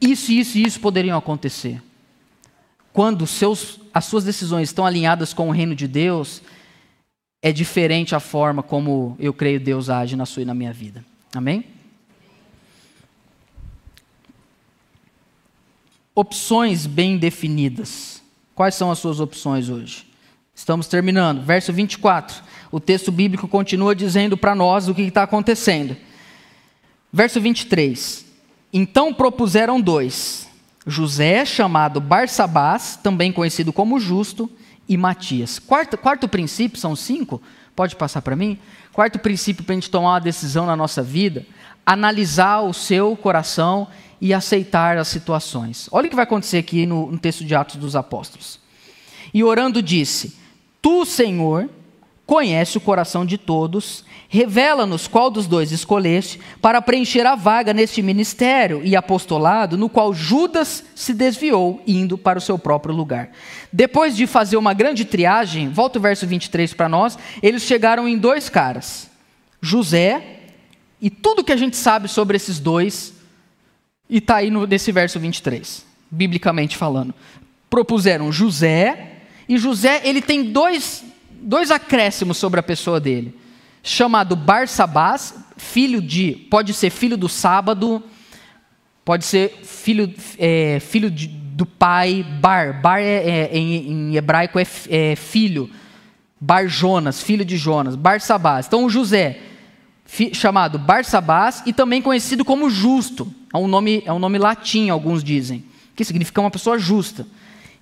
isso, 0.00 0.32
isso 0.32 0.56
e 0.56 0.62
isso 0.62 0.80
poderiam 0.80 1.18
acontecer. 1.18 1.82
quando 2.92 3.26
seus, 3.26 3.78
as 3.94 4.06
suas 4.06 4.24
decisões 4.24 4.70
estão 4.70 4.84
alinhadas 4.84 5.32
com 5.32 5.48
o 5.48 5.52
reino 5.52 5.74
de 5.74 5.86
Deus, 5.86 6.42
é 7.40 7.52
diferente 7.52 8.14
a 8.14 8.20
forma 8.20 8.62
como 8.62 9.16
eu 9.20 9.32
creio 9.32 9.60
Deus 9.60 9.88
age 9.88 10.16
na 10.16 10.26
sua 10.26 10.42
e 10.42 10.46
na 10.46 10.54
minha 10.54 10.72
vida. 10.72 11.04
Amém? 11.32 11.77
Opções 16.20 16.84
bem 16.84 17.16
definidas. 17.16 18.20
Quais 18.52 18.74
são 18.74 18.90
as 18.90 18.98
suas 18.98 19.20
opções 19.20 19.68
hoje? 19.68 20.04
Estamos 20.52 20.88
terminando. 20.88 21.44
Verso 21.44 21.72
24. 21.72 22.42
O 22.72 22.80
texto 22.80 23.12
bíblico 23.12 23.46
continua 23.46 23.94
dizendo 23.94 24.36
para 24.36 24.52
nós 24.52 24.88
o 24.88 24.94
que 24.96 25.02
está 25.02 25.22
acontecendo. 25.22 25.96
Verso 27.12 27.40
23. 27.40 28.26
Então 28.72 29.14
propuseram 29.14 29.80
dois: 29.80 30.48
José, 30.84 31.44
chamado 31.44 32.00
Barsabás, 32.00 32.98
também 33.00 33.30
conhecido 33.30 33.72
como 33.72 34.00
Justo, 34.00 34.50
e 34.88 34.96
Matias. 34.96 35.60
Quarto, 35.60 35.96
quarto 35.96 36.26
princípio, 36.26 36.80
são 36.80 36.96
cinco? 36.96 37.40
Pode 37.76 37.94
passar 37.94 38.22
para 38.22 38.34
mim? 38.34 38.58
Quarto 38.92 39.20
princípio 39.20 39.62
para 39.62 39.72
a 39.72 39.76
gente 39.76 39.88
tomar 39.88 40.14
uma 40.14 40.20
decisão 40.20 40.66
na 40.66 40.74
nossa 40.74 41.00
vida: 41.00 41.46
analisar 41.86 42.62
o 42.62 42.74
seu 42.74 43.16
coração 43.16 43.86
e 44.20 44.34
aceitar 44.34 44.96
as 44.98 45.08
situações. 45.08 45.88
Olha 45.92 46.06
o 46.06 46.10
que 46.10 46.16
vai 46.16 46.24
acontecer 46.24 46.58
aqui 46.58 46.86
no, 46.86 47.10
no 47.10 47.18
texto 47.18 47.44
de 47.44 47.54
Atos 47.54 47.76
dos 47.76 47.94
Apóstolos. 47.94 48.58
E 49.32 49.44
orando 49.44 49.82
disse: 49.82 50.36
Tu, 50.80 51.04
Senhor, 51.04 51.68
conhece 52.28 52.76
o 52.76 52.80
coração 52.80 53.24
de 53.24 53.38
todos, 53.38 54.04
revela-nos 54.28 55.08
qual 55.08 55.30
dos 55.30 55.46
dois 55.46 55.72
escolheste 55.72 56.38
para 56.60 56.82
preencher 56.82 57.24
a 57.26 57.34
vaga 57.34 57.72
neste 57.72 58.02
ministério 58.02 58.82
e 58.84 58.94
apostolado 58.94 59.78
no 59.78 59.88
qual 59.88 60.12
Judas 60.12 60.84
se 60.94 61.14
desviou, 61.14 61.82
indo 61.86 62.18
para 62.18 62.38
o 62.38 62.42
seu 62.42 62.58
próprio 62.58 62.94
lugar. 62.94 63.30
Depois 63.72 64.14
de 64.14 64.26
fazer 64.26 64.58
uma 64.58 64.74
grande 64.74 65.06
triagem, 65.06 65.70
volta 65.70 65.98
o 65.98 66.02
verso 66.02 66.26
23 66.26 66.74
para 66.74 66.86
nós, 66.86 67.18
eles 67.42 67.62
chegaram 67.62 68.06
em 68.06 68.18
dois 68.18 68.50
caras, 68.50 69.08
José, 69.62 70.40
e 71.00 71.08
tudo 71.08 71.42
que 71.42 71.52
a 71.52 71.56
gente 71.56 71.78
sabe 71.78 72.08
sobre 72.08 72.36
esses 72.36 72.58
dois, 72.58 73.14
e 74.08 74.18
está 74.18 74.36
aí 74.36 74.50
no, 74.50 74.66
nesse 74.66 74.90
verso 74.90 75.18
23, 75.20 75.84
biblicamente 76.10 76.76
falando. 76.76 77.14
Propuseram 77.68 78.32
José, 78.32 79.16
e 79.48 79.56
José, 79.56 80.02
ele 80.04 80.20
tem 80.20 80.44
dois, 80.44 81.04
dois 81.40 81.70
acréscimos 81.70 82.36
sobre 82.36 82.60
a 82.60 82.62
pessoa 82.62 83.00
dele. 83.00 83.34
Chamado 83.82 84.36
Barsabás, 84.36 85.34
filho 85.56 86.02
de, 86.02 86.32
pode 86.50 86.74
ser 86.74 86.90
filho 86.90 87.16
do 87.16 87.28
sábado, 87.28 88.02
pode 89.04 89.24
ser 89.24 89.60
filho, 89.62 90.12
é, 90.38 90.78
filho 90.80 91.10
de, 91.10 91.26
do 91.26 91.64
pai, 91.64 92.22
Bar. 92.22 92.80
Bar 92.80 93.00
é, 93.00 93.48
é, 93.50 93.56
em, 93.56 93.90
em, 93.90 94.16
hebraico 94.16 94.58
é, 94.58 94.66
é, 94.90 95.16
filho. 95.16 95.70
Bar 96.40 96.68
Jonas, 96.68 97.22
filho 97.22 97.44
de 97.44 97.56
Jonas. 97.56 97.96
Barsabás. 97.96 98.66
Então 98.66 98.88
José, 98.88 99.40
chamado 100.32 100.78
Barsabás 100.78 101.62
e 101.66 101.72
também 101.72 102.00
conhecido 102.00 102.44
como 102.44 102.70
justo. 102.70 103.32
É 103.52 103.58
um 103.58 103.68
nome, 103.68 104.02
é 104.06 104.12
um 104.12 104.18
nome 104.18 104.38
latim, 104.38 104.88
alguns 104.88 105.22
dizem, 105.22 105.64
que 105.94 106.04
significa 106.04 106.40
uma 106.40 106.50
pessoa 106.50 106.78
justa. 106.78 107.26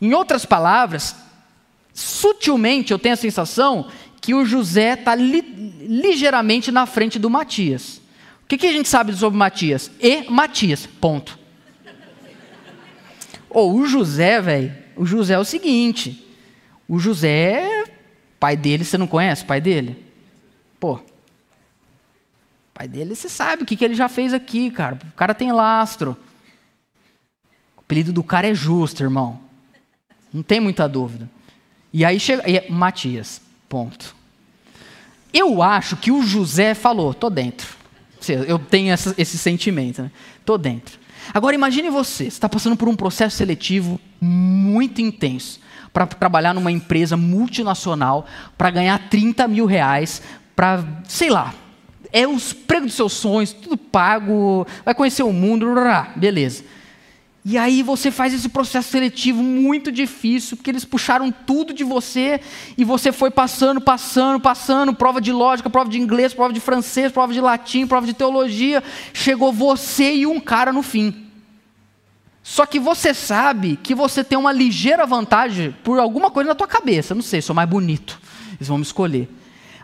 Em 0.01 0.13
outras 0.13 0.45
palavras, 0.45 1.17
sutilmente 1.95 2.93
eu 2.93 2.99
tenho 2.99 3.15
a 3.15 3.17
sensação 3.17 3.89
que 4.21 4.35
o 4.35 4.45
José 4.45 4.95
está 4.95 5.15
li, 5.15 5.41
ligeiramente 5.89 6.71
na 6.73 6.85
frente 6.85 7.19
do 7.19 7.31
Matias. 7.31 7.99
O 8.43 8.49
que, 8.49 8.59
que, 8.59 8.67
a 8.67 8.73
gente 8.73 8.89
sabe 8.89 9.15
sobre 9.15 9.39
Matias? 9.39 9.91
E 10.01 10.29
Matias, 10.31 10.87
ponto. 11.01 11.39
Ou 13.49 13.73
oh, 13.73 13.81
o 13.81 13.87
José, 13.87 14.41
velho, 14.41 14.75
o 14.97 15.07
José 15.07 15.35
é 15.35 15.39
o 15.39 15.45
seguinte, 15.45 16.27
o 16.89 16.99
José, 16.99 17.85
pai 18.39 18.57
dele, 18.57 18.85
você 18.85 18.99
não 18.99 19.07
conhece 19.07 19.43
o 19.43 19.47
pai 19.47 19.61
dele? 19.61 20.05
Pô, 20.79 21.01
pai 22.77 22.87
dele, 22.87 23.15
você 23.15 23.27
sabe 23.27 23.63
o 23.63 23.67
que, 23.67 23.75
que 23.75 23.83
ele 23.83 23.95
já 23.95 24.07
fez 24.07 24.35
aqui, 24.35 24.71
cara. 24.71 24.99
O 25.09 25.13
cara 25.13 25.35
tem 25.35 25.51
lastro. 25.51 26.15
O 27.75 27.81
apelido 27.81 28.13
do 28.13 28.23
cara 28.23 28.47
é 28.47 28.55
justo, 28.55 29.03
irmão. 29.03 29.41
Não 30.31 30.43
tem 30.43 30.61
muita 30.61 30.87
dúvida. 30.87 31.29
E 31.91 32.05
aí 32.05 32.21
chega. 32.21 32.49
E 32.49 32.59
é 32.59 32.67
Matias. 32.69 33.41
Ponto. 33.67 34.15
Eu 35.33 35.63
acho 35.63 35.97
que 35.97 36.13
o 36.13 36.23
José 36.23 36.75
falou: 36.75 37.15
tô 37.15 37.31
dentro. 37.31 37.75
Eu 38.47 38.59
tenho 38.59 38.93
essa, 38.93 39.15
esse 39.17 39.39
sentimento, 39.39 40.03
né? 40.03 40.11
Tô 40.45 40.59
dentro. 40.59 40.99
Agora 41.33 41.55
imagine 41.55 41.89
você, 41.89 42.25
você 42.25 42.29
está 42.29 42.49
passando 42.49 42.77
por 42.77 42.89
um 42.89 42.97
processo 42.97 43.37
seletivo 43.37 43.99
muito 44.21 45.01
intenso 45.01 45.61
para 45.93 46.07
trabalhar 46.07 46.53
numa 46.53 46.71
empresa 46.71 47.17
multinacional, 47.17 48.27
para 48.59 48.71
ganhar 48.71 49.09
30 49.09 49.49
mil 49.49 49.65
reais, 49.65 50.23
para, 50.55 50.85
sei 51.05 51.31
lá, 51.31 51.55
é 52.13 52.27
os 52.27 52.53
pregos 52.53 52.89
dos 52.89 52.97
seus 52.97 53.13
sonhos, 53.13 53.53
tudo 53.53 53.77
pago, 53.77 54.67
vai 54.85 54.95
conhecer 54.95 55.23
o 55.23 55.33
mundo, 55.33 55.67
beleza. 56.17 56.65
E 57.49 57.57
aí 57.57 57.81
você 57.81 58.11
faz 58.11 58.35
esse 58.35 58.49
processo 58.49 58.91
seletivo 58.91 59.41
muito 59.41 59.93
difícil, 59.93 60.57
porque 60.57 60.69
eles 60.69 60.85
puxaram 60.85 61.31
tudo 61.31 61.73
de 61.73 61.85
você 61.85 62.41
e 62.77 62.83
você 62.83 63.13
foi 63.13 63.31
passando, 63.31 63.81
passando, 63.81 64.41
passando, 64.41 64.93
prova 64.93 65.21
de 65.21 65.31
lógica, 65.31 65.71
prova 65.71 65.89
de 65.89 65.97
inglês, 65.97 66.35
prova 66.35 66.53
de 66.53 66.59
francês, 66.59 67.13
prova 67.13 67.33
de 67.33 67.41
latim, 67.41 67.87
prova 67.87 68.05
de 68.05 68.15
teologia, 68.15 68.83
chegou 69.15 69.53
você 69.53 70.13
e 70.13 70.27
um 70.27 70.41
cara 70.41 70.73
no 70.73 70.83
fim. 70.83 71.25
Só 72.43 72.67
que 72.67 72.81
você 72.81 73.15
sabe 73.15 73.79
que 73.81 73.95
você 73.95 74.25
tem 74.25 74.37
uma 74.37 74.51
ligeira 74.51 75.07
vantagem 75.07 75.73
por 75.85 76.01
alguma 76.01 76.33
coisa 76.33 76.49
na 76.49 76.55
tua 76.57 76.67
cabeça, 76.67 77.15
não 77.15 77.23
sei, 77.23 77.41
sou 77.41 77.55
mais 77.55 77.69
bonito, 77.69 78.21
eles 78.57 78.67
vão 78.67 78.79
me 78.79 78.83
escolher. 78.83 79.29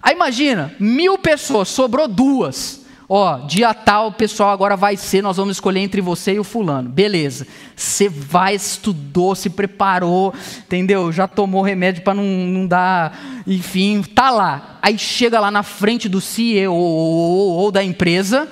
Aí 0.02 0.14
imagina, 0.14 0.74
mil 0.80 1.16
pessoas, 1.16 1.68
sobrou 1.68 2.08
duas 2.08 2.82
ó, 3.14 3.40
dia 3.40 3.74
tal, 3.74 4.10
pessoal 4.12 4.48
agora 4.48 4.74
vai 4.74 4.96
ser, 4.96 5.20
nós 5.20 5.36
vamos 5.36 5.56
escolher 5.56 5.80
entre 5.80 6.00
você 6.00 6.32
e 6.32 6.40
o 6.40 6.44
fulano. 6.44 6.88
Beleza. 6.88 7.46
Você 7.76 8.08
vai, 8.08 8.54
estudou, 8.54 9.34
se 9.34 9.50
preparou, 9.50 10.32
entendeu? 10.60 11.12
Já 11.12 11.28
tomou 11.28 11.60
remédio 11.60 12.02
para 12.02 12.14
não, 12.14 12.24
não 12.24 12.66
dar, 12.66 13.20
enfim, 13.46 14.02
tá 14.02 14.30
lá. 14.30 14.78
Aí 14.80 14.96
chega 14.96 15.38
lá 15.38 15.50
na 15.50 15.62
frente 15.62 16.08
do 16.08 16.22
CEO 16.22 16.74
ou, 16.74 17.58
ou 17.58 17.70
da 17.70 17.84
empresa, 17.84 18.48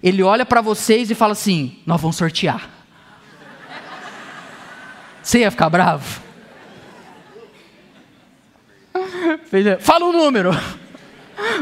ele 0.00 0.22
olha 0.22 0.46
para 0.46 0.60
vocês 0.60 1.10
e 1.10 1.14
fala 1.16 1.32
assim: 1.32 1.80
nós 1.84 2.00
vamos 2.00 2.14
sortear. 2.14 2.70
Você 5.20 5.40
ia 5.40 5.50
ficar 5.50 5.68
bravo? 5.68 6.22
Fala 9.80 10.04
um 10.04 10.12
número. 10.12 10.52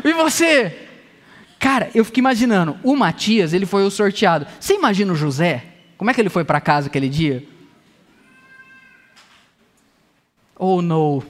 E 0.05 0.13
você? 0.13 0.89
Cara, 1.59 1.91
eu 1.95 2.05
fico 2.05 2.19
imaginando, 2.19 2.77
o 2.83 2.95
Matias, 2.95 3.53
ele 3.53 3.67
foi 3.67 3.85
o 3.85 3.91
sorteado. 3.91 4.47
Você 4.61 4.75
imagina 4.75 5.13
o 5.13 5.17
José? 5.17 5.65
Como 5.97 6.11
é 6.11 6.15
que 6.15 6.21
ele 6.21 6.29
foi 6.29 6.45
para 6.45 6.61
casa 6.61 6.89
aquele 6.89 7.09
dia? 7.09 7.47
Oh, 10.57 10.83
no. 10.83 11.23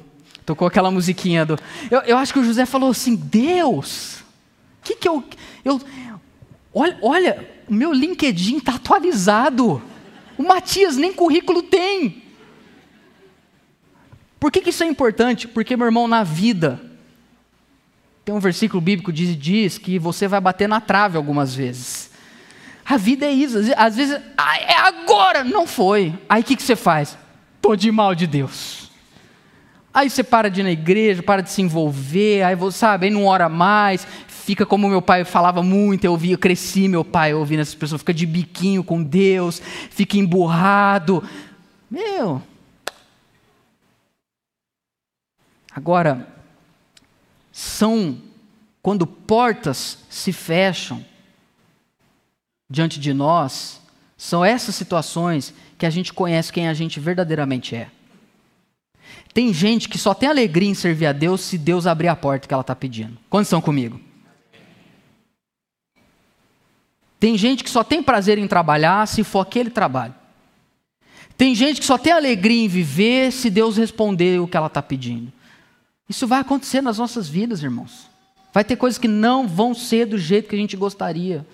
Tocou 0.44 0.68
aquela 0.68 0.90
musiquinha 0.90 1.46
do. 1.46 1.58
Eu, 1.90 2.00
eu 2.00 2.18
acho 2.18 2.32
que 2.32 2.38
o 2.38 2.44
José 2.44 2.66
falou 2.66 2.90
assim: 2.90 3.14
Deus, 3.14 4.20
o 4.80 4.84
que, 4.84 4.96
que 4.96 5.08
eu. 5.08 5.24
eu 5.64 5.80
olha, 6.72 6.98
olha, 7.00 7.50
o 7.68 7.74
meu 7.74 7.92
LinkedIn 7.92 8.58
está 8.58 8.74
atualizado. 8.74 9.82
O 10.36 10.42
Matias 10.42 10.96
nem 10.96 11.12
currículo 11.12 11.62
tem. 11.62 12.22
Por 14.38 14.50
que, 14.50 14.60
que 14.60 14.70
isso 14.70 14.84
é 14.84 14.86
importante? 14.86 15.48
Porque, 15.48 15.76
meu 15.76 15.86
irmão, 15.86 16.06
na 16.06 16.22
vida, 16.22 16.80
tem 18.24 18.34
um 18.34 18.40
versículo 18.40 18.80
bíblico 18.80 19.12
que 19.12 19.16
diz, 19.16 19.36
diz 19.36 19.78
que 19.78 19.98
você 19.98 20.26
vai 20.26 20.40
bater 20.40 20.68
na 20.68 20.80
trave 20.80 21.16
algumas 21.16 21.54
vezes. 21.54 22.10
A 22.84 22.96
vida 22.96 23.26
é 23.26 23.30
isso. 23.30 23.58
Às 23.76 23.96
vezes, 23.96 24.20
ah, 24.36 24.58
é 24.58 24.76
agora! 24.76 25.44
Não 25.44 25.66
foi. 25.66 26.18
Aí 26.28 26.42
o 26.42 26.44
que, 26.44 26.56
que 26.56 26.62
você 26.62 26.76
faz? 26.76 27.18
Tô 27.60 27.76
de 27.76 27.90
mal 27.90 28.14
de 28.14 28.26
Deus. 28.26 28.90
Aí 29.92 30.10
você 30.10 30.24
para 30.24 30.50
de 30.50 30.60
ir 30.60 30.64
na 30.64 30.72
igreja, 30.72 31.22
para 31.22 31.40
de 31.40 31.50
se 31.50 31.62
envolver, 31.62 32.42
aí 32.42 32.56
você 32.56 32.78
sabe, 32.78 33.06
aí 33.06 33.12
não 33.12 33.26
ora 33.26 33.48
mais, 33.48 34.04
fica 34.26 34.66
como 34.66 34.88
meu 34.88 35.00
pai 35.00 35.24
falava 35.24 35.62
muito, 35.62 36.04
eu 36.04 36.10
ouvia, 36.10 36.34
eu 36.34 36.38
cresci 36.38 36.88
meu 36.88 37.04
pai 37.04 37.32
ouvindo 37.32 37.60
essas 37.60 37.76
pessoas, 37.76 38.00
fica 38.00 38.12
de 38.12 38.26
biquinho 38.26 38.82
com 38.82 39.00
Deus, 39.00 39.62
fica 39.90 40.16
emburrado. 40.16 41.22
Meu. 41.88 42.42
Agora, 45.72 46.33
são 47.56 48.18
quando 48.82 49.06
portas 49.06 49.98
se 50.10 50.32
fecham 50.32 51.04
diante 52.68 52.98
de 52.98 53.14
nós, 53.14 53.80
são 54.16 54.44
essas 54.44 54.74
situações 54.74 55.54
que 55.78 55.86
a 55.86 55.90
gente 55.90 56.12
conhece 56.12 56.52
quem 56.52 56.66
a 56.66 56.74
gente 56.74 56.98
verdadeiramente 56.98 57.76
é. 57.76 57.88
Tem 59.32 59.52
gente 59.52 59.88
que 59.88 59.96
só 59.96 60.12
tem 60.12 60.28
alegria 60.28 60.68
em 60.68 60.74
servir 60.74 61.06
a 61.06 61.12
Deus 61.12 61.42
se 61.42 61.56
Deus 61.56 61.86
abrir 61.86 62.08
a 62.08 62.16
porta 62.16 62.48
que 62.48 62.52
ela 62.52 62.62
está 62.62 62.74
pedindo. 62.74 63.16
Quantos 63.30 63.46
estão 63.46 63.60
comigo? 63.60 64.00
Tem 67.20 67.38
gente 67.38 67.62
que 67.62 67.70
só 67.70 67.84
tem 67.84 68.02
prazer 68.02 68.36
em 68.36 68.48
trabalhar 68.48 69.06
se 69.06 69.22
for 69.22 69.38
aquele 69.38 69.70
trabalho. 69.70 70.14
Tem 71.36 71.54
gente 71.54 71.78
que 71.78 71.86
só 71.86 71.96
tem 71.96 72.12
alegria 72.12 72.64
em 72.64 72.68
viver 72.68 73.30
se 73.30 73.48
Deus 73.48 73.76
responder 73.76 74.40
o 74.40 74.48
que 74.48 74.56
ela 74.56 74.66
está 74.66 74.82
pedindo. 74.82 75.32
Isso 76.08 76.26
vai 76.26 76.40
acontecer 76.40 76.80
nas 76.80 76.98
nossas 76.98 77.28
vidas, 77.28 77.62
irmãos. 77.62 78.10
Vai 78.52 78.62
ter 78.62 78.76
coisas 78.76 78.98
que 78.98 79.08
não 79.08 79.48
vão 79.48 79.74
ser 79.74 80.06
do 80.06 80.18
jeito 80.18 80.48
que 80.48 80.54
a 80.54 80.58
gente 80.58 80.76
gostaria. 80.76 81.46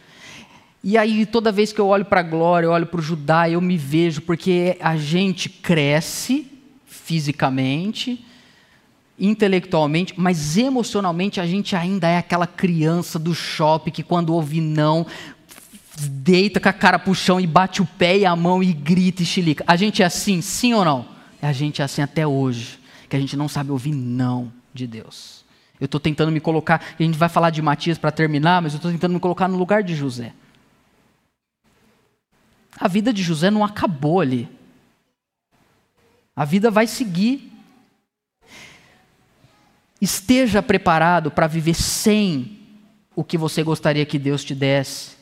E 0.82 0.96
aí, 0.96 1.26
toda 1.26 1.52
vez 1.52 1.72
que 1.72 1.80
eu 1.80 1.86
olho 1.86 2.04
para 2.04 2.20
a 2.20 2.24
glória, 2.24 2.66
eu 2.66 2.72
olho 2.72 2.86
para 2.86 3.00
o 3.00 3.02
Judá, 3.02 3.48
eu 3.48 3.60
me 3.60 3.76
vejo, 3.76 4.22
porque 4.22 4.76
a 4.80 4.96
gente 4.96 5.48
cresce 5.48 6.46
fisicamente, 6.86 8.24
intelectualmente, 9.18 10.14
mas 10.16 10.56
emocionalmente 10.56 11.38
a 11.40 11.46
gente 11.46 11.76
ainda 11.76 12.08
é 12.08 12.16
aquela 12.16 12.46
criança 12.46 13.18
do 13.18 13.34
shopping 13.34 13.90
que, 13.90 14.02
quando 14.02 14.32
ouve 14.32 14.60
não, 14.60 15.06
deita 15.96 16.58
com 16.58 16.68
a 16.68 16.72
cara 16.72 16.98
pro 16.98 17.14
chão 17.14 17.38
e 17.38 17.46
bate 17.46 17.82
o 17.82 17.86
pé 17.86 18.18
e 18.18 18.26
a 18.26 18.34
mão 18.34 18.62
e 18.62 18.72
grita 18.72 19.22
e 19.22 19.26
chilica. 19.26 19.62
A 19.66 19.76
gente 19.76 20.02
é 20.02 20.06
assim, 20.06 20.40
sim 20.40 20.72
ou 20.72 20.84
não? 20.84 21.06
A 21.42 21.52
gente 21.52 21.82
é 21.82 21.84
assim 21.84 22.00
até 22.00 22.26
hoje, 22.26 22.78
que 23.10 23.16
a 23.16 23.20
gente 23.20 23.36
não 23.36 23.48
sabe 23.48 23.72
ouvir 23.72 23.92
não 23.92 24.52
de 24.72 24.86
Deus. 24.86 25.44
Eu 25.80 25.86
estou 25.86 26.00
tentando 26.00 26.30
me 26.30 26.40
colocar, 26.40 26.80
a 26.98 27.02
gente 27.02 27.18
vai 27.18 27.28
falar 27.28 27.50
de 27.50 27.60
Matias 27.60 27.98
para 27.98 28.12
terminar, 28.12 28.62
mas 28.62 28.72
eu 28.72 28.76
estou 28.76 28.90
tentando 28.90 29.12
me 29.12 29.20
colocar 29.20 29.48
no 29.48 29.58
lugar 29.58 29.82
de 29.82 29.96
José. 29.96 30.32
A 32.78 32.86
vida 32.86 33.12
de 33.12 33.22
José 33.22 33.50
não 33.50 33.64
acabou 33.64 34.20
ali. 34.20 34.48
A 36.36 36.44
vida 36.44 36.70
vai 36.70 36.86
seguir. 36.86 37.52
Esteja 40.00 40.62
preparado 40.62 41.30
para 41.30 41.46
viver 41.46 41.74
sem 41.74 42.58
o 43.16 43.24
que 43.24 43.36
você 43.36 43.62
gostaria 43.62 44.06
que 44.06 44.18
Deus 44.18 44.44
te 44.44 44.54
desse. 44.54 45.16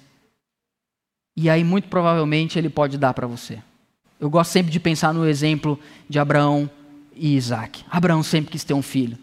E 1.35 1.49
aí, 1.49 1.65
muito 1.65 1.89
provavelmente, 1.89 2.59
Ele 2.59 2.69
pode 2.69 2.99
dar 2.99 3.15
para 3.15 3.27
você. 3.27 3.61
Eu 4.21 4.29
gosto 4.29 4.51
sempre 4.51 4.71
de 4.71 4.79
pensar 4.79 5.15
no 5.15 5.27
exemplo 5.27 5.81
de 6.09 6.19
Abraão 6.19 6.71
e 7.19 7.37
Isaac. 7.37 7.85
Abraão 7.91 8.23
sempre 8.23 8.53
quis 8.53 8.65
ter 8.65 8.75
um 8.75 8.83
filho. 8.83 9.19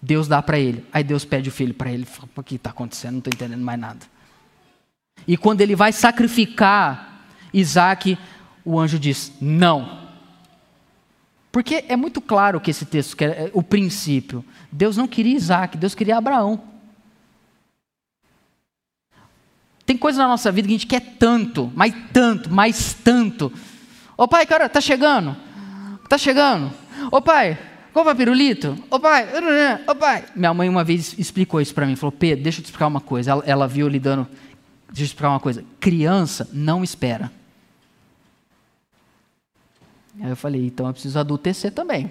Deus 0.00 0.26
dá 0.26 0.42
para 0.42 0.58
ele. 0.58 0.84
Aí 0.92 1.04
Deus 1.04 1.24
pede 1.24 1.48
o 1.48 1.52
filho 1.52 1.74
para 1.74 1.90
ele. 1.90 2.04
Fala, 2.04 2.28
o 2.34 2.42
que 2.42 2.56
está 2.56 2.70
acontecendo? 2.70 3.12
Não 3.12 3.18
estou 3.18 3.32
entendendo 3.34 3.62
mais 3.62 3.78
nada. 3.78 4.00
E 5.26 5.36
quando 5.36 5.60
ele 5.60 5.76
vai 5.76 5.92
sacrificar 5.92 7.26
Isaac, 7.52 8.18
o 8.64 8.78
anjo 8.78 8.98
diz: 8.98 9.32
não. 9.40 10.00
Porque 11.52 11.84
é 11.86 11.96
muito 11.96 12.20
claro 12.20 12.60
que 12.60 12.70
esse 12.70 12.86
texto, 12.86 13.16
que 13.16 13.24
é 13.24 13.50
o 13.52 13.62
princípio. 13.62 14.44
Deus 14.70 14.96
não 14.96 15.06
queria 15.06 15.36
Isaac, 15.36 15.76
Deus 15.76 15.94
queria 15.94 16.16
Abraão. 16.16 16.60
Tem 19.84 19.98
coisas 19.98 20.18
na 20.18 20.28
nossa 20.28 20.50
vida 20.50 20.66
que 20.66 20.74
a 20.74 20.78
gente 20.78 20.86
quer 20.86 21.16
tanto, 21.18 21.70
mais 21.74 21.94
tanto, 22.12 22.50
mais 22.50 22.94
tanto. 22.94 23.52
Ô 24.16 24.26
pai, 24.26 24.46
cara, 24.46 24.68
tá 24.68 24.80
chegando? 24.80 25.36
Tá 26.08 26.16
chegando? 26.16 26.72
Ô 27.10 27.20
pai, 27.20 27.58
Compra 27.92 28.14
pirulito? 28.14 28.74
Ô 28.90 28.98
pai, 28.98 29.28
ô 29.86 29.94
pai. 29.94 30.24
Minha 30.34 30.54
mãe 30.54 30.66
uma 30.66 30.82
vez 30.82 31.14
explicou 31.18 31.60
isso 31.60 31.74
para 31.74 31.86
mim. 31.86 31.94
Falou, 31.94 32.10
Pedro, 32.10 32.42
deixa 32.42 32.60
eu 32.60 32.62
te 32.62 32.66
explicar 32.66 32.86
uma 32.86 33.02
coisa. 33.02 33.32
Ela, 33.32 33.42
ela 33.44 33.68
viu 33.68 33.86
ele 33.86 34.00
dando. 34.00 34.26
Deixa 34.88 34.90
eu 34.90 34.94
te 34.94 35.02
explicar 35.04 35.28
uma 35.28 35.40
coisa. 35.40 35.62
Criança 35.78 36.48
não 36.54 36.82
espera. 36.82 37.30
Aí 40.20 40.30
eu 40.30 40.36
falei, 40.36 40.66
então 40.66 40.86
eu 40.86 40.92
preciso 40.92 41.18
adultecer 41.18 41.70
também. 41.70 42.10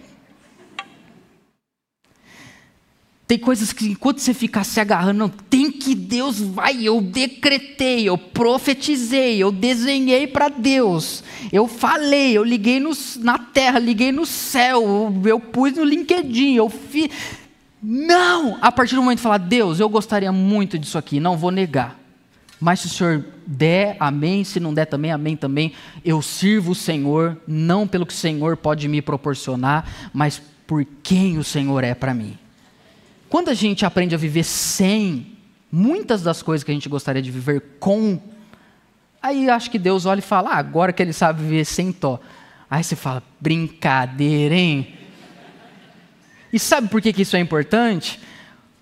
Tem 3.32 3.40
coisas 3.40 3.72
que 3.72 3.86
enquanto 3.86 4.20
você 4.20 4.34
ficar 4.34 4.66
se 4.66 4.78
agarrando, 4.78 5.20
não, 5.20 5.30
tem 5.30 5.72
que 5.72 5.96
Deus 5.96 6.42
vai. 6.42 6.86
Eu 6.86 7.00
decretei, 7.00 8.04
eu 8.04 8.18
profetizei, 8.18 9.42
eu 9.42 9.54
desenhei 9.54 10.28
para 10.28 10.50
Deus, 10.50 11.24
eu 11.50 11.66
falei, 11.66 12.38
eu 12.38 12.44
liguei 12.44 12.78
no, 12.78 12.92
na 13.20 13.40
terra, 13.40 13.80
liguei 13.80 14.12
no 14.12 14.26
céu, 14.26 14.84
eu, 14.84 15.30
eu 15.30 15.40
pus 15.40 15.72
no 15.72 15.86
LinkedIn, 15.86 16.56
eu 16.56 16.68
fiz. 16.68 17.10
Não! 17.82 18.58
A 18.62 18.70
partir 18.70 18.96
do 18.96 19.02
momento 19.02 19.20
de 19.20 19.24
falar, 19.24 19.38
Deus, 19.38 19.80
eu 19.80 19.88
gostaria 19.88 20.34
muito 20.34 20.78
disso 20.78 20.98
aqui, 20.98 21.18
não 21.18 21.38
vou 21.38 21.52
negar. 21.52 21.98
Mas 22.60 22.82
se 22.82 22.88
o 22.88 22.90
Senhor 22.90 23.26
der, 23.48 23.96
amém. 23.98 24.44
Se 24.44 24.60
não 24.60 24.74
der 24.74 24.88
também, 24.88 25.10
amém 25.10 25.38
também. 25.38 25.72
Eu 26.04 26.22
sirvo 26.22 26.74
o 26.74 26.76
Senhor, 26.76 27.38
não 27.48 27.88
pelo 27.88 28.06
que 28.06 28.14
o 28.14 28.18
Senhor 28.18 28.58
pode 28.58 28.90
me 28.90 29.02
proporcionar, 29.02 30.12
mas 30.14 30.42
por 30.68 30.86
quem 31.02 31.38
o 31.38 31.46
Senhor 31.46 31.82
é 31.82 31.96
para 31.96 32.14
mim. 32.14 32.38
Quando 33.32 33.48
a 33.48 33.54
gente 33.54 33.86
aprende 33.86 34.14
a 34.14 34.18
viver 34.18 34.44
sem 34.44 35.38
muitas 35.72 36.22
das 36.22 36.44
coisas 36.44 36.66
que 36.66 36.72
a 36.72 36.74
gente 36.74 36.90
gostaria 36.90 37.22
de 37.22 37.32
viver 37.32 37.78
com, 37.80 38.20
aí 39.24 39.50
acho 39.50 39.72
que 39.72 39.80
Deus 39.80 40.06
olha 40.06 40.20
e 40.20 40.22
fala: 40.22 40.50
ah, 40.50 40.58
agora 40.58 40.92
que 40.92 41.02
ele 41.02 41.14
sabe 41.14 41.42
viver 41.42 41.64
sem 41.64 41.94
tó. 41.94 42.20
Aí 42.70 42.84
você 42.84 42.94
fala: 42.94 43.24
brincadeira, 43.40 44.54
hein? 44.54 44.96
E 46.52 46.60
sabe 46.60 46.90
por 46.90 47.02
que, 47.02 47.14
que 47.14 47.22
isso 47.22 47.38
é 47.38 47.40
importante? 47.40 48.20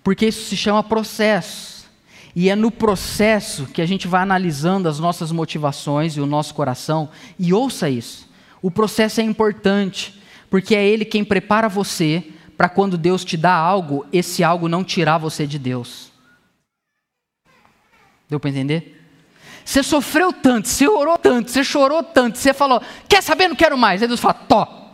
Porque 0.02 0.26
isso 0.26 0.48
se 0.48 0.56
chama 0.56 0.82
processo. 0.82 1.88
E 2.34 2.50
é 2.50 2.56
no 2.56 2.72
processo 2.72 3.66
que 3.66 3.80
a 3.80 3.86
gente 3.86 4.08
vai 4.08 4.20
analisando 4.20 4.88
as 4.88 4.98
nossas 4.98 5.30
motivações 5.30 6.16
e 6.16 6.20
o 6.20 6.26
nosso 6.26 6.54
coração. 6.54 7.08
E 7.38 7.54
ouça 7.54 7.88
isso: 7.88 8.28
o 8.60 8.68
processo 8.68 9.20
é 9.20 9.22
importante, 9.22 10.20
porque 10.50 10.74
é 10.74 10.84
ele 10.84 11.04
quem 11.04 11.22
prepara 11.22 11.68
você 11.68 12.32
para 12.60 12.68
quando 12.68 12.98
Deus 12.98 13.24
te 13.24 13.38
dá 13.38 13.54
algo, 13.54 14.04
esse 14.12 14.44
algo 14.44 14.68
não 14.68 14.84
tirar 14.84 15.16
você 15.16 15.46
de 15.46 15.58
Deus. 15.58 16.12
Deu 18.28 18.38
para 18.38 18.50
entender? 18.50 19.02
Você 19.64 19.82
sofreu 19.82 20.30
tanto, 20.30 20.68
você 20.68 20.86
orou 20.86 21.16
tanto, 21.16 21.50
você 21.50 21.64
chorou 21.64 22.02
tanto, 22.02 22.36
você 22.36 22.52
falou, 22.52 22.82
quer 23.08 23.22
saber, 23.22 23.48
não 23.48 23.56
quero 23.56 23.78
mais. 23.78 24.02
Aí 24.02 24.08
Deus 24.08 24.20
fala, 24.20 24.34
tó. 24.34 24.92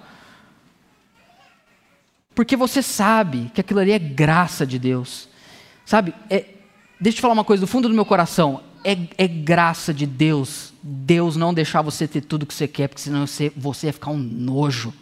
Porque 2.37 2.55
você 2.55 2.81
sabe 2.81 3.51
que 3.53 3.61
aquilo 3.61 3.81
ali 3.81 3.91
é 3.91 3.99
graça 3.99 4.65
de 4.65 4.79
Deus. 4.79 5.29
Sabe, 5.85 6.15
é, 6.31 6.45
deixa 7.01 7.17
eu 7.17 7.19
te 7.19 7.21
falar 7.21 7.35
uma 7.35 7.43
coisa 7.43 7.63
do 7.63 7.67
fundo 7.67 7.89
do 7.89 7.95
meu 7.97 8.05
coração. 8.05 8.63
É, 8.85 8.97
é, 9.19 9.27
graça 9.27 9.93
de 9.93 10.07
Deus, 10.07 10.73
Deus 10.81 11.35
não 11.35 11.53
deixar 11.53 11.83
você 11.83 12.07
ter 12.07 12.21
tudo 12.21 12.47
que 12.47 12.55
você 12.55 12.69
quer, 12.69 12.87
porque 12.87 13.03
senão 13.03 13.27
você, 13.27 13.53
você 13.57 13.89
ia 13.89 13.93
ficar 13.93 14.13
um 14.13 14.19
nojo. 14.19 14.95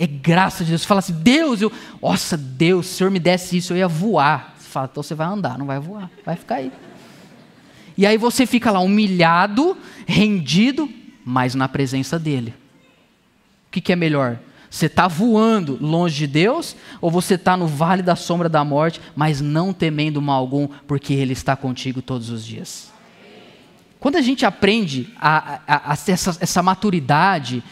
É 0.00 0.06
graça 0.06 0.64
de 0.64 0.70
Deus. 0.70 0.80
Você 0.80 0.86
fala 0.86 1.00
assim, 1.00 1.12
Deus, 1.12 1.60
eu, 1.60 1.70
nossa, 2.00 2.34
Deus, 2.34 2.86
se 2.86 2.94
o 2.94 2.96
Senhor 2.96 3.10
me 3.10 3.20
desse 3.20 3.58
isso, 3.58 3.74
eu 3.74 3.76
ia 3.76 3.86
voar. 3.86 4.54
Você 4.58 4.66
fala, 4.66 4.88
então 4.90 5.02
você 5.02 5.14
vai 5.14 5.26
andar, 5.26 5.58
não 5.58 5.66
vai 5.66 5.78
voar, 5.78 6.10
vai 6.24 6.36
ficar 6.36 6.54
aí. 6.54 6.72
E 7.98 8.06
aí 8.06 8.16
você 8.16 8.46
fica 8.46 8.70
lá 8.70 8.80
humilhado, 8.80 9.76
rendido, 10.06 10.88
mas 11.22 11.54
na 11.54 11.68
presença 11.68 12.18
dEle. 12.18 12.54
O 13.68 13.72
que, 13.72 13.82
que 13.82 13.92
é 13.92 13.96
melhor? 13.96 14.38
Você 14.70 14.86
está 14.86 15.06
voando 15.06 15.76
longe 15.78 16.16
de 16.16 16.26
Deus 16.26 16.74
ou 16.98 17.10
você 17.10 17.34
está 17.34 17.54
no 17.54 17.66
vale 17.66 18.02
da 18.02 18.16
sombra 18.16 18.48
da 18.48 18.64
morte, 18.64 19.02
mas 19.14 19.42
não 19.42 19.70
temendo 19.70 20.22
mal 20.22 20.40
algum, 20.40 20.66
porque 20.86 21.12
Ele 21.12 21.34
está 21.34 21.54
contigo 21.54 22.00
todos 22.00 22.30
os 22.30 22.42
dias? 22.42 22.90
Quando 23.98 24.16
a 24.16 24.22
gente 24.22 24.46
aprende 24.46 25.12
a, 25.20 25.60
a, 25.66 25.92
a 25.92 25.92
essa, 25.92 26.38
essa 26.40 26.62
maturidade, 26.62 27.62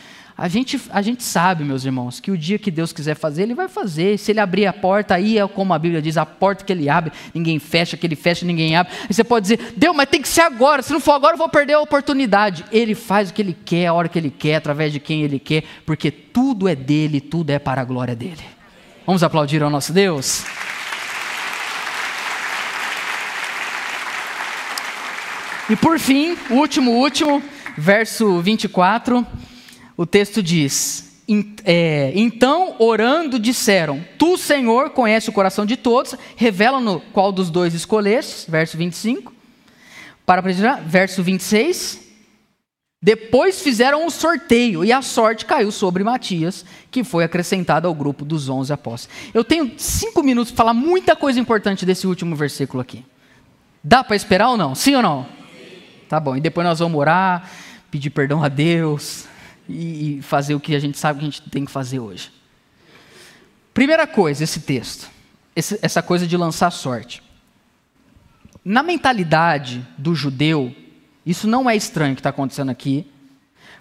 a 0.41 0.47
gente, 0.47 0.81
a 0.91 1.03
gente 1.03 1.25
sabe, 1.25 1.65
meus 1.65 1.85
irmãos, 1.85 2.21
que 2.21 2.31
o 2.31 2.39
dia 2.39 2.61
que 2.61 2.71
Deus 2.71 2.93
quiser 2.93 3.17
fazer, 3.17 3.43
Ele 3.43 3.57
vai 3.57 3.67
fazer. 3.67 4.17
Se 4.17 4.31
Ele 4.31 4.39
abrir 4.39 4.67
a 4.67 4.73
porta, 4.73 5.17
aí 5.17 5.37
é 5.37 5.49
como 5.49 5.75
a 5.75 5.79
Bíblia 5.81 6.01
diz: 6.01 6.17
a 6.17 6.25
porta 6.25 6.65
que 6.65 6.73
Ele 6.73 6.89
abre, 6.89 7.11
ninguém 7.35 7.59
fecha, 7.59 7.97
que 7.97 8.07
Ele 8.07 8.15
fecha, 8.15 8.47
ninguém 8.47 8.77
abre. 8.77 8.93
Aí 9.03 9.13
você 9.13 9.25
pode 9.25 9.49
dizer: 9.49 9.75
Deus, 9.77 9.97
mas 9.97 10.09
tem 10.09 10.23
que 10.23 10.29
ser 10.29 10.43
agora. 10.43 10.81
Se 10.81 10.93
não 10.93 11.01
for 11.01 11.15
agora, 11.15 11.35
eu 11.35 11.39
vou 11.39 11.49
perder 11.49 11.73
a 11.73 11.81
oportunidade. 11.81 12.65
Ele 12.71 12.95
faz 12.95 13.31
o 13.31 13.35
que 13.35 13.43
Ele 13.43 13.57
quer, 13.65 13.89
a 13.89 13.93
hora 13.93 14.09
que 14.09 14.17
Ele 14.17 14.31
quer, 14.31 14.55
através 14.55 14.93
de 14.93 15.01
quem 15.01 15.25
Ele 15.25 15.41
quer, 15.41 15.65
porque 15.85 16.09
tudo 16.09 16.69
é 16.69 16.77
dele, 16.77 17.21
tudo 17.21 17.51
é 17.51 17.59
para 17.59 17.81
a 17.81 17.85
glória 17.85 18.15
dele. 18.15 18.45
Vamos 19.05 19.25
aplaudir 19.25 19.61
ao 19.61 19.71
nosso 19.71 19.93
Deus? 19.93 20.45
E 25.69 25.75
por 25.75 25.99
fim, 25.99 26.39
último, 26.49 26.93
último, 26.93 27.43
verso 27.77 28.41
24 28.41 29.27
o 29.99 30.07
texto 30.07 30.41
diz: 30.41 31.21
é, 31.65 32.13
Então, 32.15 32.77
orando, 32.79 33.37
disseram: 33.37 34.03
Tu, 34.17 34.39
Senhor, 34.39 34.91
conhece 34.91 35.29
o 35.29 35.33
coração 35.33 35.67
de 35.67 35.77
todos, 35.77 36.15
revela-no 36.37 37.01
qual 37.13 37.33
dos 37.33 37.51
dois 37.51 37.75
escolheste. 37.75 38.49
Verso 38.49 38.79
25. 38.79 39.33
Para 40.25 40.41
precisar, 40.41 40.77
verso 40.87 41.21
26. 41.21 42.07
Depois 43.03 43.61
fizeram 43.61 44.05
um 44.07 44.11
sorteio 44.11 44.85
e 44.85 44.93
a 44.93 45.03
sorte 45.03 45.45
caiu 45.45 45.71
sobre 45.71 46.03
Matias, 46.03 46.65
que 46.91 47.03
foi 47.05 47.25
acrescentado 47.25 47.87
ao 47.87 47.95
grupo 47.95 48.25
dos 48.25 48.49
onze 48.49 48.73
apóstolos. 48.73 49.17
Eu 49.33 49.45
tenho 49.45 49.73
cinco 49.77 50.23
minutos 50.23 50.53
para 50.53 50.65
falar 50.65 50.75
muita 50.75 51.15
coisa 51.15 51.39
importante 51.39 51.87
desse 51.87 52.07
último 52.07 52.35
versículo 52.37 52.81
aqui. 52.81 53.05
Dá 53.83 54.03
para 54.03 54.17
esperar 54.17 54.51
ou 54.51 54.57
não? 54.57 54.75
Sim 54.75 54.97
ou 54.97 55.03
não? 55.03 55.25
Sim. 55.25 55.29
Tá 56.09 56.19
bom. 56.19 56.37
E 56.37 56.41
depois 56.41 56.67
nós 56.67 56.81
vamos 56.81 56.99
orar, 56.99 57.49
pedir 57.89 58.11
perdão 58.11 58.43
a 58.43 58.49
Deus, 58.49 59.28
e 59.69 60.21
fazer 60.23 60.55
o 60.55 60.61
que 60.61 60.75
a 60.75 60.81
gente 60.81 60.99
sabe 60.99 61.19
que 61.21 61.25
a 61.27 61.31
gente 61.31 61.43
tem 61.51 61.65
que 61.65 61.71
fazer 61.71 61.99
hoje. 61.99 62.31
Primeira 63.75 64.07
coisa, 64.07 64.43
esse 64.43 64.61
texto, 64.61 65.09
esse, 65.55 65.79
essa 65.83 66.03
coisa 66.03 66.27
de 66.27 66.37
lançar 66.37 66.71
sorte. 66.71 67.23
Na 68.65 68.83
mentalidade 68.83 69.87
do 69.97 70.15
judeu, 70.15 70.75
isso 71.25 71.47
não 71.47 71.69
é 71.69 71.77
estranho 71.77 72.15
que 72.15 72.21
está 72.21 72.31
acontecendo 72.31 72.71
aqui, 72.71 73.07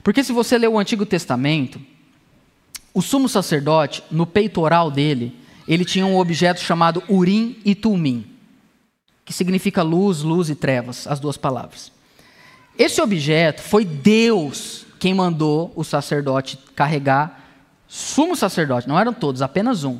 Porque 0.07 0.23
se 0.23 0.31
você 0.31 0.57
ler 0.57 0.69
o 0.69 0.79
Antigo 0.79 1.05
Testamento, 1.05 1.81
o 2.93 3.01
sumo 3.01 3.27
sacerdote, 3.27 4.01
no 4.09 4.25
peitoral 4.25 4.89
dele, 4.89 5.35
ele 5.67 5.83
tinha 5.83 6.05
um 6.05 6.17
objeto 6.17 6.61
chamado 6.61 7.03
Urim 7.09 7.59
e 7.65 7.75
Tumim, 7.75 8.25
que 9.25 9.33
significa 9.33 9.83
luz, 9.83 10.21
luz 10.21 10.49
e 10.49 10.55
trevas, 10.55 11.05
as 11.07 11.19
duas 11.19 11.35
palavras. 11.35 11.91
Esse 12.79 13.01
objeto 13.01 13.61
foi 13.61 13.83
Deus 13.83 14.86
quem 14.97 15.13
mandou 15.13 15.71
o 15.75 15.83
sacerdote 15.83 16.57
carregar, 16.75 17.43
sumo 17.87 18.35
sacerdote, 18.35 18.87
não 18.87 18.99
eram 18.99 19.13
todos, 19.13 19.41
apenas 19.41 19.83
um, 19.83 19.99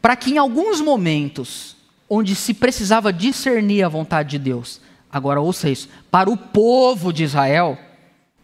para 0.00 0.14
que 0.16 0.30
em 0.30 0.38
alguns 0.38 0.80
momentos 0.80 1.76
onde 2.08 2.34
se 2.34 2.54
precisava 2.54 3.12
discernir 3.12 3.82
a 3.82 3.88
vontade 3.88 4.30
de 4.30 4.38
Deus, 4.38 4.80
agora 5.10 5.40
ouça 5.40 5.68
isso, 5.68 5.88
para 6.10 6.30
o 6.30 6.36
povo 6.36 7.12
de 7.12 7.24
Israel, 7.24 7.76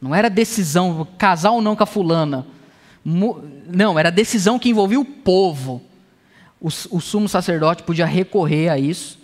não 0.00 0.14
era 0.14 0.28
decisão, 0.28 1.06
casar 1.16 1.52
ou 1.52 1.62
não 1.62 1.76
com 1.76 1.84
a 1.84 1.86
fulana, 1.86 2.46
não, 3.04 3.98
era 3.98 4.10
decisão 4.10 4.58
que 4.58 4.68
envolvia 4.68 5.00
o 5.00 5.04
povo. 5.04 5.82
O, 6.60 6.68
o 6.68 7.00
sumo 7.00 7.28
sacerdote 7.28 7.82
podia 7.82 8.06
recorrer 8.06 8.68
a 8.68 8.78
isso. 8.78 9.18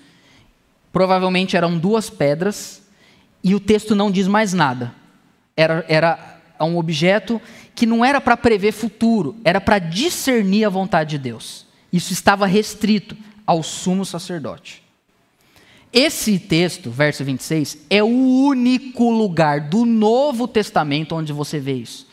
Provavelmente 0.92 1.56
eram 1.56 1.78
duas 1.78 2.10
pedras, 2.10 2.82
e 3.42 3.54
o 3.54 3.60
texto 3.60 3.94
não 3.94 4.10
diz 4.10 4.26
mais 4.26 4.52
nada. 4.52 4.92
Era, 5.56 5.84
era 5.88 6.27
um 6.64 6.78
objeto 6.78 7.40
que 7.74 7.86
não 7.86 8.04
era 8.04 8.20
para 8.20 8.36
prever 8.36 8.72
futuro, 8.72 9.36
era 9.44 9.60
para 9.60 9.78
discernir 9.78 10.64
a 10.64 10.70
vontade 10.70 11.10
de 11.10 11.18
Deus. 11.18 11.66
Isso 11.92 12.12
estava 12.12 12.46
restrito 12.46 13.16
ao 13.46 13.62
sumo 13.62 14.04
sacerdote. 14.04 14.82
Esse 15.92 16.38
texto, 16.38 16.90
verso 16.90 17.24
26, 17.24 17.78
é 17.88 18.02
o 18.02 18.06
único 18.06 19.10
lugar 19.10 19.60
do 19.62 19.86
Novo 19.86 20.46
Testamento 20.46 21.14
onde 21.14 21.32
você 21.32 21.58
vê 21.58 21.74
isso. 21.74 22.06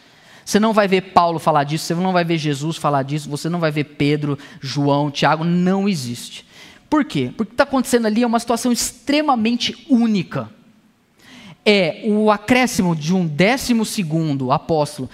Você 0.45 0.59
não 0.59 0.73
vai 0.73 0.87
ver 0.87 1.01
Paulo 1.01 1.39
falar 1.39 1.63
disso, 1.63 1.85
você 1.85 1.95
não 1.95 2.13
vai 2.13 2.23
ver 2.23 2.37
Jesus 2.37 2.77
falar 2.77 3.03
disso, 3.03 3.29
você 3.29 3.49
não 3.49 3.59
vai 3.59 3.71
ver 3.71 3.83
Pedro, 3.83 4.37
João, 4.61 5.09
Tiago, 5.09 5.43
não 5.43 5.89
existe. 5.89 6.45
Por 6.89 7.03
quê? 7.03 7.33
Porque 7.35 7.43
o 7.43 7.45
que 7.47 7.53
está 7.53 7.63
acontecendo 7.63 8.05
ali 8.05 8.21
é 8.21 8.27
uma 8.27 8.39
situação 8.39 8.71
extremamente 8.71 9.85
única. 9.89 10.49
É 11.65 12.03
o 12.05 12.29
acréscimo 12.29 12.95
de 12.95 13.13
um 13.13 13.25
décimo 13.25 13.83
segundo 13.85 14.51
apóstolo. 14.51 15.09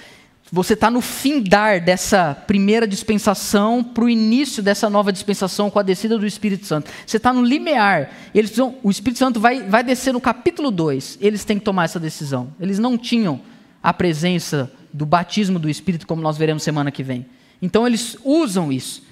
Você 0.51 0.73
está 0.73 0.91
no 0.91 0.99
findar 0.99 1.81
dessa 1.81 2.35
primeira 2.35 2.85
dispensação 2.85 3.81
para 3.81 4.03
o 4.03 4.09
início 4.09 4.61
dessa 4.61 4.89
nova 4.89 5.09
dispensação 5.09 5.69
com 5.69 5.79
a 5.79 5.83
descida 5.83 6.17
do 6.17 6.27
Espírito 6.27 6.65
Santo. 6.65 6.91
Você 7.07 7.15
está 7.15 7.31
no 7.31 7.41
limiar. 7.41 8.11
Eles 8.35 8.53
o 8.59 8.89
Espírito 8.89 9.19
Santo 9.19 9.39
vai, 9.39 9.63
vai 9.63 9.81
descer 9.81 10.11
no 10.11 10.19
capítulo 10.19 10.69
2. 10.69 11.19
Eles 11.21 11.45
têm 11.45 11.57
que 11.57 11.63
tomar 11.63 11.85
essa 11.85 12.01
decisão. 12.01 12.53
Eles 12.59 12.79
não 12.79 12.97
tinham 12.97 13.39
a 13.81 13.93
presença 13.93 14.69
do 14.91 15.05
batismo 15.05 15.57
do 15.57 15.69
Espírito, 15.69 16.05
como 16.05 16.21
nós 16.21 16.37
veremos 16.37 16.63
semana 16.63 16.91
que 16.91 17.01
vem. 17.01 17.25
Então 17.61 17.87
eles 17.87 18.17
usam 18.25 18.73
isso 18.73 19.03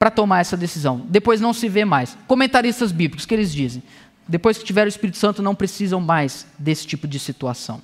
para 0.00 0.10
tomar 0.10 0.40
essa 0.40 0.56
decisão. 0.56 1.06
Depois 1.08 1.40
não 1.40 1.52
se 1.52 1.68
vê 1.68 1.84
mais. 1.84 2.18
Comentaristas 2.26 2.90
bíblicos, 2.90 3.24
que 3.24 3.32
eles 3.32 3.52
dizem? 3.52 3.84
Depois 4.32 4.56
que 4.56 4.64
tiver 4.64 4.86
o 4.86 4.88
Espírito 4.88 5.18
Santo, 5.18 5.42
não 5.42 5.54
precisam 5.54 6.00
mais 6.00 6.46
desse 6.58 6.86
tipo 6.86 7.06
de 7.06 7.18
situação. 7.18 7.82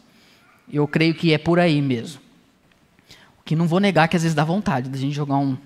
Eu 0.72 0.88
creio 0.88 1.14
que 1.14 1.34
é 1.34 1.36
por 1.36 1.58
aí 1.58 1.82
mesmo. 1.82 2.22
O 3.38 3.44
que 3.44 3.54
não 3.54 3.66
vou 3.68 3.78
negar 3.78 4.08
que 4.08 4.16
às 4.16 4.22
vezes 4.22 4.34
dá 4.34 4.44
vontade 4.44 4.88
da 4.88 4.96
gente 4.96 5.14
jogar 5.14 5.36
um. 5.36 5.58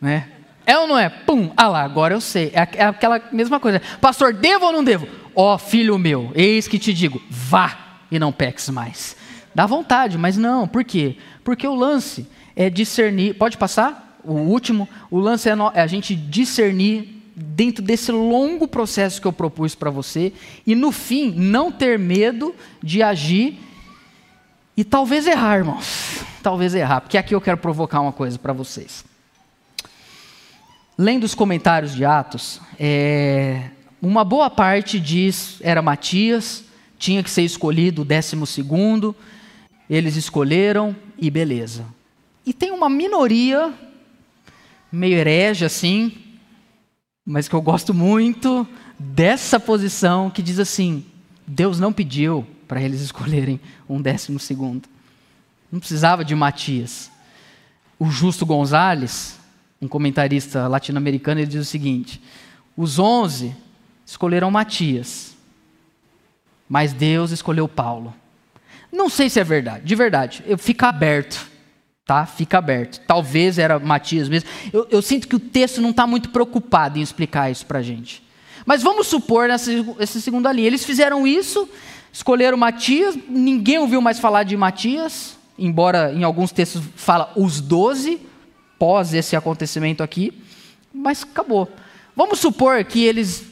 Né? 0.00 0.30
É 0.64 0.78
ou 0.78 0.88
não 0.88 0.98
é? 0.98 1.10
Pum, 1.10 1.52
ah 1.54 1.68
lá, 1.68 1.82
agora 1.82 2.14
eu 2.14 2.20
sei. 2.22 2.50
É, 2.54 2.66
é 2.78 2.84
aquela 2.86 3.20
mesma 3.30 3.60
coisa. 3.60 3.82
Pastor, 4.00 4.32
devo 4.32 4.64
ou 4.64 4.72
não 4.72 4.82
devo? 4.82 5.06
Ó 5.34 5.54
oh, 5.54 5.58
filho 5.58 5.98
meu, 5.98 6.32
eis 6.34 6.66
que 6.66 6.78
te 6.78 6.94
digo, 6.94 7.20
vá 7.28 7.98
e 8.10 8.18
não 8.18 8.32
peques 8.32 8.70
mais. 8.70 9.14
Dá 9.54 9.66
vontade, 9.66 10.16
mas 10.16 10.38
não. 10.38 10.66
Por 10.66 10.82
quê? 10.82 11.18
Porque 11.44 11.68
o 11.68 11.74
lance 11.74 12.26
é 12.56 12.70
discernir. 12.70 13.34
Pode 13.34 13.58
passar? 13.58 14.18
O 14.24 14.32
último. 14.32 14.88
O 15.10 15.18
lance 15.18 15.50
é, 15.50 15.52
é 15.74 15.82
a 15.82 15.86
gente 15.86 16.16
discernir 16.16 17.21
dentro 17.34 17.82
desse 17.82 18.12
longo 18.12 18.68
processo 18.68 19.20
que 19.20 19.26
eu 19.26 19.32
propus 19.32 19.74
para 19.74 19.90
você 19.90 20.32
e 20.66 20.74
no 20.74 20.92
fim 20.92 21.30
não 21.30 21.72
ter 21.72 21.98
medo 21.98 22.54
de 22.82 23.02
agir 23.02 23.58
e 24.76 24.84
talvez 24.84 25.26
errar, 25.26 25.58
irmãos. 25.58 26.24
Talvez 26.42 26.74
errar, 26.74 27.00
porque 27.02 27.18
aqui 27.18 27.34
eu 27.34 27.40
quero 27.40 27.58
provocar 27.58 28.00
uma 28.00 28.12
coisa 28.12 28.38
para 28.38 28.52
vocês. 28.52 29.04
Lendo 30.98 31.24
os 31.24 31.34
comentários 31.34 31.94
de 31.94 32.04
Atos, 32.04 32.60
é, 32.78 33.70
uma 34.00 34.24
boa 34.24 34.50
parte 34.50 34.98
diz 34.98 35.58
era 35.60 35.80
Matias, 35.80 36.64
tinha 36.98 37.22
que 37.22 37.30
ser 37.30 37.42
escolhido 37.42 38.02
o 38.02 38.04
décimo 38.04 38.46
segundo, 38.46 39.14
eles 39.88 40.16
escolheram 40.16 40.94
e 41.18 41.30
beleza. 41.30 41.84
E 42.44 42.52
tem 42.52 42.70
uma 42.70 42.88
minoria, 42.88 43.72
meio 44.90 45.16
herege 45.16 45.64
assim, 45.64 46.12
mas 47.24 47.48
que 47.48 47.54
eu 47.54 47.62
gosto 47.62 47.94
muito 47.94 48.66
dessa 48.98 49.58
posição 49.60 50.30
que 50.30 50.42
diz 50.42 50.58
assim: 50.58 51.04
Deus 51.46 51.78
não 51.78 51.92
pediu 51.92 52.46
para 52.66 52.82
eles 52.82 53.00
escolherem 53.02 53.60
um 53.88 54.00
décimo 54.00 54.38
segundo. 54.38 54.88
Não 55.70 55.78
precisava 55.78 56.24
de 56.24 56.34
Matias. 56.34 57.10
O 57.98 58.10
Justo 58.10 58.44
Gonzalez, 58.44 59.38
um 59.80 59.86
comentarista 59.86 60.66
latino-americano, 60.66 61.40
ele 61.40 61.50
diz 61.50 61.62
o 61.62 61.70
seguinte: 61.70 62.20
os 62.76 62.98
onze 62.98 63.54
escolheram 64.04 64.50
Matias, 64.50 65.36
mas 66.68 66.92
Deus 66.92 67.30
escolheu 67.30 67.68
Paulo. 67.68 68.14
Não 68.90 69.08
sei 69.08 69.30
se 69.30 69.40
é 69.40 69.44
verdade, 69.44 69.84
de 69.84 69.94
verdade. 69.94 70.42
Eu 70.46 70.58
fico 70.58 70.84
aberto, 70.84 71.50
tá? 72.04 72.26
Fica 72.26 72.58
aberto. 72.58 73.00
Talvez 73.06 73.58
era 73.58 73.78
Matias 73.78 74.28
mesmo. 74.28 74.48
Eu, 74.72 74.86
eu 74.90 75.02
sinto 75.02 75.28
que 75.28 75.36
o 75.36 75.40
texto 75.40 75.80
não 75.80 75.90
está 75.90 76.06
muito 76.06 76.30
preocupado 76.30 76.98
em 76.98 77.02
explicar 77.02 77.50
isso 77.50 77.66
para 77.66 77.78
a 77.78 77.82
gente. 77.82 78.22
Mas 78.64 78.82
vamos 78.82 79.06
supor 79.06 79.48
nessa, 79.48 79.70
essa 79.98 80.20
segunda 80.20 80.52
linha. 80.52 80.66
Eles 80.66 80.84
fizeram 80.84 81.26
isso, 81.26 81.68
escolheram 82.12 82.56
Matias, 82.56 83.16
ninguém 83.28 83.78
ouviu 83.78 84.00
mais 84.00 84.18
falar 84.18 84.44
de 84.44 84.56
Matias, 84.56 85.36
embora 85.58 86.12
em 86.12 86.22
alguns 86.22 86.52
textos 86.52 86.82
fala 86.96 87.32
os 87.36 87.60
doze, 87.60 88.20
pós 88.78 89.14
esse 89.14 89.34
acontecimento 89.36 90.02
aqui, 90.02 90.32
mas 90.92 91.22
acabou. 91.22 91.70
Vamos 92.14 92.40
supor 92.40 92.84
que 92.84 93.04
eles 93.04 93.44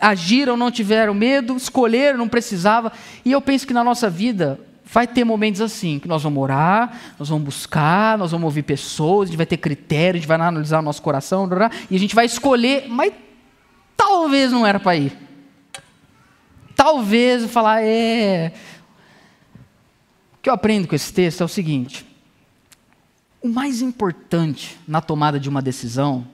agiram, 0.00 0.56
não 0.56 0.70
tiveram 0.70 1.14
medo, 1.14 1.56
escolheram, 1.56 2.18
não 2.18 2.28
precisava. 2.28 2.92
E 3.24 3.32
eu 3.32 3.40
penso 3.40 3.66
que 3.66 3.72
na 3.72 3.84
nossa 3.84 4.10
vida 4.10 4.60
vai 4.86 5.06
ter 5.06 5.24
momentos 5.24 5.60
assim, 5.60 5.98
que 5.98 6.06
nós 6.06 6.22
vamos 6.22 6.40
orar, 6.40 7.14
nós 7.18 7.28
vamos 7.28 7.44
buscar, 7.44 8.16
nós 8.16 8.30
vamos 8.30 8.44
ouvir 8.44 8.62
pessoas, 8.62 9.28
a 9.28 9.30
gente 9.30 9.36
vai 9.36 9.46
ter 9.46 9.56
critério, 9.56 10.16
a 10.16 10.20
gente 10.20 10.28
vai 10.28 10.36
analisar 10.36 10.78
o 10.78 10.82
nosso 10.82 11.02
coração, 11.02 11.48
e 11.90 11.96
a 11.96 11.98
gente 11.98 12.14
vai 12.14 12.24
escolher, 12.24 12.86
mas 12.88 13.12
talvez 13.96 14.52
não 14.52 14.64
era 14.64 14.78
para 14.78 14.96
ir. 14.96 15.16
Talvez 16.74 17.50
falar, 17.50 17.82
é. 17.82 18.52
O 20.34 20.42
que 20.42 20.48
eu 20.48 20.54
aprendo 20.54 20.86
com 20.86 20.94
esse 20.94 21.12
texto 21.12 21.40
é 21.40 21.44
o 21.44 21.48
seguinte: 21.48 22.06
o 23.42 23.48
mais 23.48 23.82
importante 23.82 24.78
na 24.86 25.00
tomada 25.00 25.40
de 25.40 25.48
uma 25.48 25.62
decisão 25.62 26.26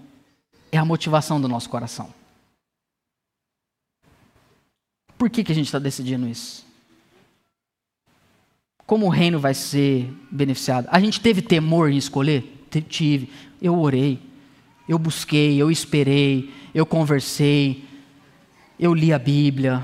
é 0.70 0.76
a 0.76 0.84
motivação 0.84 1.40
do 1.40 1.48
nosso 1.48 1.70
coração. 1.70 2.12
Por 5.16 5.30
que, 5.30 5.44
que 5.44 5.53
a 5.53 5.55
gente 5.55 5.66
está 5.66 5.78
decidindo 5.78 6.26
isso? 6.26 6.71
Como 8.86 9.06
o 9.06 9.10
reino 9.10 9.38
vai 9.38 9.54
ser 9.54 10.12
beneficiado? 10.30 10.88
A 10.90 11.00
gente 11.00 11.20
teve 11.20 11.40
temor 11.40 11.90
em 11.90 11.96
escolher? 11.96 12.66
Tive. 12.88 13.28
Eu 13.60 13.78
orei, 13.78 14.18
eu 14.88 14.98
busquei, 14.98 15.60
eu 15.60 15.70
esperei, 15.70 16.50
eu 16.74 16.86
conversei, 16.86 17.84
eu 18.78 18.94
li 18.94 19.12
a 19.12 19.18
Bíblia, 19.18 19.82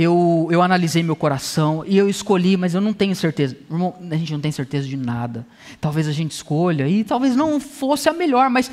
eu, 0.00 0.46
eu 0.50 0.62
analisei 0.62 1.02
meu 1.02 1.16
coração 1.16 1.82
e 1.84 1.98
eu 1.98 2.08
escolhi, 2.08 2.56
mas 2.56 2.72
eu 2.72 2.80
não 2.80 2.92
tenho 2.92 3.16
certeza. 3.16 3.56
Irmão, 3.68 3.96
a 4.08 4.14
gente 4.14 4.32
não 4.32 4.40
tem 4.40 4.52
certeza 4.52 4.86
de 4.86 4.96
nada. 4.96 5.44
Talvez 5.80 6.06
a 6.06 6.12
gente 6.12 6.30
escolha 6.30 6.88
e 6.88 7.02
talvez 7.02 7.34
não 7.34 7.58
fosse 7.58 8.08
a 8.08 8.12
melhor, 8.12 8.48
mas 8.48 8.70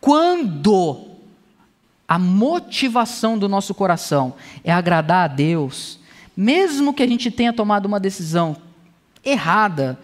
quando 0.00 1.08
a 2.08 2.18
motivação 2.18 3.38
do 3.38 3.50
nosso 3.50 3.74
coração 3.74 4.34
é 4.64 4.72
agradar 4.72 5.24
a 5.24 5.32
Deus, 5.34 6.00
mesmo 6.36 6.92
que 6.92 7.02
a 7.02 7.06
gente 7.06 7.30
tenha 7.30 7.52
tomado 7.52 7.86
uma 7.86 7.98
decisão 7.98 8.56
errada, 9.24 9.98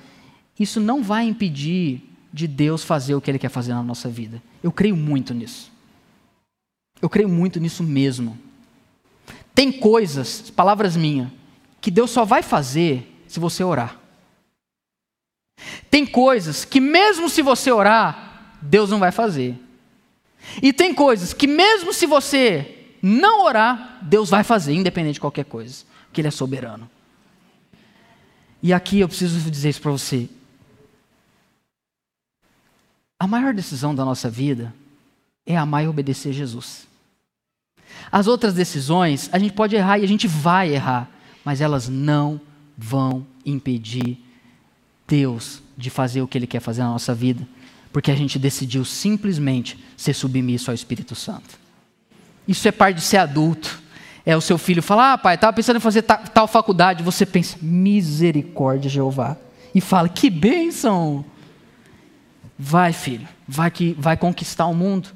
isso 0.59 0.81
não 0.81 1.03
vai 1.03 1.25
impedir 1.25 2.03
de 2.33 2.49
Deus 2.49 2.83
fazer 2.83 3.15
o 3.15 3.21
que 3.21 3.31
Ele 3.31 3.39
quer 3.39 3.51
fazer 3.51 3.75
na 3.75 3.83
nossa 3.83 4.09
vida. 4.09 4.43
Eu 4.63 4.73
creio 4.73 4.97
muito 4.97 5.35
nisso. 5.35 5.71
Eu 7.01 7.11
creio 7.11 7.29
muito 7.29 7.61
nisso 7.61 7.83
mesmo. 7.83 8.39
Tem 9.55 9.71
coisas, 9.71 10.51
palavras 10.51 10.97
minhas, 10.97 11.29
que 11.81 11.91
Deus 11.91 12.11
só 12.11 12.25
vai 12.25 12.43
fazer 12.43 13.23
se 13.27 13.39
você 13.39 13.63
orar. 13.63 13.99
Tem 15.91 16.07
coisas 16.07 16.65
que, 16.65 16.81
mesmo 16.81 17.29
se 17.29 17.43
você 17.43 17.71
orar, 17.71 18.57
Deus 18.63 18.89
não 18.89 18.99
vai 18.99 19.13
fazer. 19.13 19.57
E 20.63 20.73
tem 20.73 20.95
coisas 20.95 21.33
que, 21.33 21.47
mesmo 21.47 21.93
se 21.93 22.07
você 22.07 22.79
não 23.03 23.45
orar, 23.45 23.99
Deus 24.03 24.31
vai 24.31 24.45
fazer, 24.45 24.75
independente 24.75 25.15
de 25.15 25.21
qualquer 25.21 25.45
coisa, 25.45 25.85
porque 26.13 26.21
Ele 26.21 26.29
é 26.29 26.31
soberano. 26.31 26.91
E 28.63 28.71
aqui 28.71 29.01
eu 29.01 29.09
preciso 29.09 29.51
dizer 29.51 29.71
isso 29.71 29.81
para 29.81 29.91
você. 29.91 30.29
A 33.19 33.27
maior 33.27 33.55
decisão 33.55 33.95
da 33.95 34.05
nossa 34.05 34.29
vida 34.29 34.75
é 35.47 35.57
amar 35.57 35.85
e 35.85 35.89
obedecer 35.89 36.35
Jesus. 36.35 36.87
As 38.11 38.27
outras 38.27 38.53
decisões, 38.53 39.31
a 39.33 39.39
gente 39.39 39.55
pode 39.55 39.75
errar 39.75 39.99
e 39.99 40.05
a 40.05 40.09
gente 40.09 40.29
vai 40.29 40.75
errar, 40.75 41.09
mas 41.43 41.63
elas 41.63 41.89
não 41.89 42.39
vão 42.77 43.27
impedir 43.45 44.19
Deus 45.09 45.63
de 45.79 45.89
fazer 45.89 46.21
o 46.21 46.29
que 46.29 46.37
Ele 46.37 46.47
quer 46.47 46.61
fazer 46.61 46.83
na 46.83 46.91
nossa 46.91 47.15
vida, 47.15 47.49
porque 47.91 48.11
a 48.11 48.15
gente 48.15 48.39
decidiu 48.39 48.85
simplesmente 48.85 49.83
ser 49.97 50.13
submisso 50.13 50.71
ao 50.71 50.75
Espírito 50.75 51.15
Santo. 51.15 51.59
Isso 52.47 52.69
é 52.69 52.73
parte 52.73 52.97
de 52.97 53.03
ser 53.03 53.17
adulto. 53.17 53.82
É 54.25 54.37
o 54.37 54.41
seu 54.41 54.57
filho 54.57 54.83
falar, 54.83 55.15
ah, 55.15 55.19
pai, 55.19 55.35
estava 55.35 55.53
pensando 55.53 55.77
em 55.77 55.81
fazer 55.81 56.03
tal 56.03 56.47
faculdade. 56.47 57.03
Você 57.03 57.27
pensa, 57.27 57.57
misericórdia, 57.61 58.89
Jeová. 58.89 59.37
E 59.75 59.81
fala, 59.81 60.09
que 60.09 60.31
bênção. 60.31 61.25
Vai, 62.59 62.93
filho, 62.93 63.27
vai 63.49 63.71
que 63.71 63.97
vai 63.99 64.17
conquistar 64.17 64.67
o 64.67 64.75
mundo. 64.75 65.09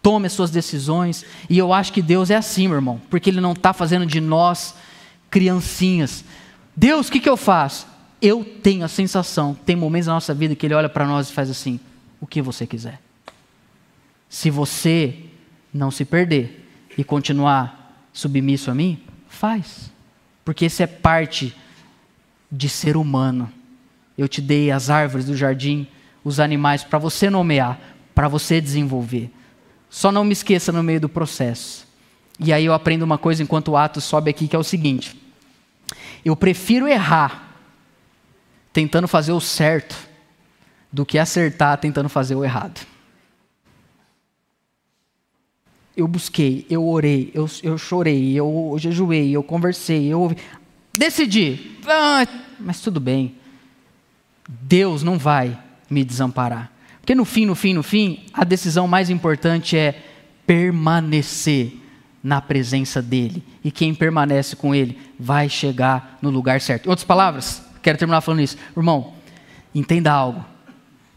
Tome 0.00 0.28
as 0.28 0.32
suas 0.32 0.50
decisões. 0.50 1.24
E 1.50 1.58
eu 1.58 1.72
acho 1.72 1.92
que 1.92 2.00
Deus 2.00 2.30
é 2.30 2.36
assim, 2.36 2.68
meu 2.68 2.76
irmão, 2.76 3.00
porque 3.10 3.30
Ele 3.30 3.40
não 3.40 3.52
está 3.52 3.72
fazendo 3.72 4.06
de 4.06 4.20
nós 4.20 4.74
criancinhas. 5.28 6.24
Deus, 6.76 7.08
o 7.08 7.12
que, 7.12 7.18
que 7.18 7.28
eu 7.28 7.36
faço? 7.36 7.88
Eu 8.22 8.44
tenho 8.44 8.84
a 8.84 8.88
sensação, 8.88 9.56
tem 9.66 9.74
momentos 9.74 10.06
na 10.06 10.14
nossa 10.14 10.32
vida 10.32 10.54
que 10.54 10.64
Ele 10.64 10.74
olha 10.74 10.88
para 10.88 11.06
nós 11.06 11.28
e 11.28 11.32
faz 11.32 11.50
assim: 11.50 11.80
o 12.20 12.26
que 12.26 12.40
você 12.40 12.66
quiser. 12.66 13.00
Se 14.28 14.50
você 14.50 15.24
não 15.72 15.90
se 15.90 16.04
perder 16.04 16.68
e 16.96 17.02
continuar 17.02 17.85
submisso 18.16 18.70
a 18.70 18.74
mim, 18.74 18.98
faz. 19.28 19.92
Porque 20.42 20.64
isso 20.64 20.82
é 20.82 20.86
parte 20.86 21.54
de 22.50 22.66
ser 22.66 22.96
humano. 22.96 23.52
Eu 24.16 24.26
te 24.26 24.40
dei 24.40 24.70
as 24.70 24.88
árvores 24.88 25.26
do 25.26 25.36
jardim, 25.36 25.86
os 26.24 26.40
animais 26.40 26.82
para 26.82 26.98
você 26.98 27.28
nomear, 27.28 27.78
para 28.14 28.26
você 28.26 28.58
desenvolver. 28.58 29.30
Só 29.90 30.10
não 30.10 30.24
me 30.24 30.32
esqueça 30.32 30.72
no 30.72 30.82
meio 30.82 30.98
do 30.98 31.10
processo. 31.10 31.86
E 32.40 32.54
aí 32.54 32.64
eu 32.64 32.72
aprendo 32.72 33.02
uma 33.02 33.18
coisa 33.18 33.42
enquanto 33.42 33.68
o 33.68 33.76
ato 33.76 34.00
sobe 34.00 34.30
aqui, 34.30 34.48
que 34.48 34.56
é 34.56 34.58
o 34.58 34.64
seguinte: 34.64 35.20
eu 36.24 36.34
prefiro 36.34 36.88
errar 36.88 37.52
tentando 38.72 39.06
fazer 39.06 39.32
o 39.32 39.40
certo 39.40 39.94
do 40.90 41.04
que 41.04 41.18
acertar 41.18 41.76
tentando 41.76 42.08
fazer 42.08 42.34
o 42.34 42.42
errado. 42.42 42.80
Eu 45.96 46.06
busquei, 46.06 46.66
eu 46.68 46.86
orei, 46.86 47.30
eu, 47.32 47.48
eu 47.62 47.78
chorei, 47.78 48.34
eu 48.34 48.76
jejuei, 48.78 49.30
eu 49.30 49.42
conversei, 49.42 50.12
eu 50.12 50.20
ouvi. 50.20 50.36
Decidi, 50.92 51.78
ah, 51.86 52.26
mas 52.60 52.80
tudo 52.80 53.00
bem. 53.00 53.34
Deus 54.48 55.02
não 55.02 55.18
vai 55.18 55.58
me 55.88 56.04
desamparar. 56.04 56.70
Porque 57.00 57.14
no 57.14 57.24
fim, 57.24 57.46
no 57.46 57.54
fim, 57.54 57.72
no 57.72 57.82
fim, 57.82 58.24
a 58.32 58.44
decisão 58.44 58.86
mais 58.86 59.10
importante 59.10 59.76
é 59.76 60.02
permanecer 60.46 61.72
na 62.22 62.40
presença 62.40 63.00
dEle. 63.00 63.42
E 63.62 63.70
quem 63.70 63.94
permanece 63.94 64.56
com 64.56 64.74
Ele 64.74 64.98
vai 65.18 65.48
chegar 65.48 66.18
no 66.20 66.30
lugar 66.30 66.60
certo. 66.60 66.88
Outras 66.88 67.04
palavras, 67.04 67.62
quero 67.82 67.96
terminar 67.96 68.20
falando 68.20 68.40
isso. 68.40 68.56
Irmão, 68.76 69.12
entenda 69.74 70.12
algo. 70.12 70.44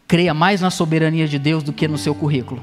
Creia 0.08 0.34
mais 0.34 0.62
na 0.62 0.70
soberania 0.70 1.28
de 1.28 1.40
Deus 1.40 1.64
do 1.64 1.74
que 1.74 1.88
no 1.88 1.98
seu 1.98 2.14
currículo. 2.14 2.62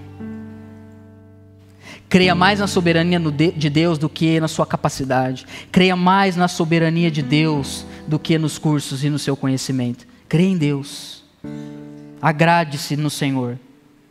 Creia 2.08 2.34
mais 2.34 2.60
na 2.60 2.66
soberania 2.66 3.20
de 3.56 3.68
Deus 3.68 3.98
do 3.98 4.08
que 4.08 4.38
na 4.38 4.48
sua 4.48 4.64
capacidade. 4.64 5.44
Creia 5.72 5.96
mais 5.96 6.36
na 6.36 6.46
soberania 6.46 7.10
de 7.10 7.20
Deus 7.20 7.84
do 8.06 8.18
que 8.18 8.38
nos 8.38 8.58
cursos 8.58 9.02
e 9.02 9.10
no 9.10 9.18
seu 9.18 9.36
conhecimento. 9.36 10.06
Creia 10.28 10.48
em 10.48 10.56
Deus. 10.56 11.24
Agrade-se 12.22 12.96
no 12.96 13.10
Senhor. 13.10 13.58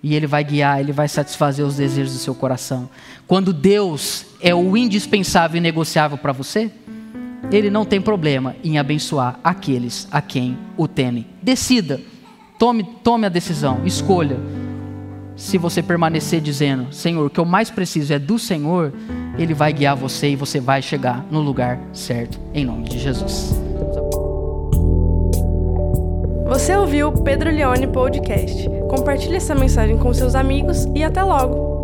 E 0.03 0.13
Ele 0.13 0.27
vai 0.27 0.43
guiar, 0.43 0.79
Ele 0.79 0.91
vai 0.91 1.07
satisfazer 1.07 1.65
os 1.65 1.77
desejos 1.77 2.13
do 2.13 2.19
seu 2.19 2.35
coração. 2.35 2.89
Quando 3.25 3.51
Deus 3.51 4.25
é 4.41 4.53
o 4.53 4.75
indispensável 4.77 5.57
e 5.57 5.61
negociável 5.61 6.17
para 6.17 6.33
você, 6.33 6.69
Ele 7.51 7.69
não 7.69 7.85
tem 7.85 8.01
problema 8.01 8.55
em 8.63 8.77
abençoar 8.77 9.39
aqueles 9.43 10.07
a 10.11 10.21
quem 10.21 10.57
o 10.77 10.87
temem. 10.87 11.25
Decida, 11.41 11.99
tome, 12.59 12.83
tome 13.03 13.25
a 13.25 13.29
decisão, 13.29 13.81
escolha. 13.85 14.37
Se 15.35 15.57
você 15.57 15.83
permanecer 15.83 16.39
dizendo, 16.39 16.93
Senhor, 16.93 17.25
o 17.25 17.29
que 17.29 17.39
eu 17.39 17.45
mais 17.45 17.69
preciso 17.69 18.13
é 18.13 18.19
do 18.19 18.39
Senhor, 18.39 18.93
Ele 19.37 19.53
vai 19.53 19.73
guiar 19.73 19.95
você 19.95 20.29
e 20.29 20.35
você 20.35 20.59
vai 20.59 20.81
chegar 20.81 21.25
no 21.29 21.41
lugar 21.41 21.79
certo, 21.91 22.39
em 22.53 22.65
nome 22.65 22.87
de 22.87 22.99
Jesus. 22.99 23.53
Você 26.47 26.75
ouviu 26.75 27.09
o 27.09 27.23
Pedro 27.23 27.49
Leone 27.49 27.87
Podcast. 27.87 28.69
Compartilhe 28.89 29.35
essa 29.35 29.53
mensagem 29.53 29.97
com 29.97 30.13
seus 30.13 30.35
amigos 30.35 30.87
e 30.95 31.03
até 31.03 31.21
logo! 31.21 31.74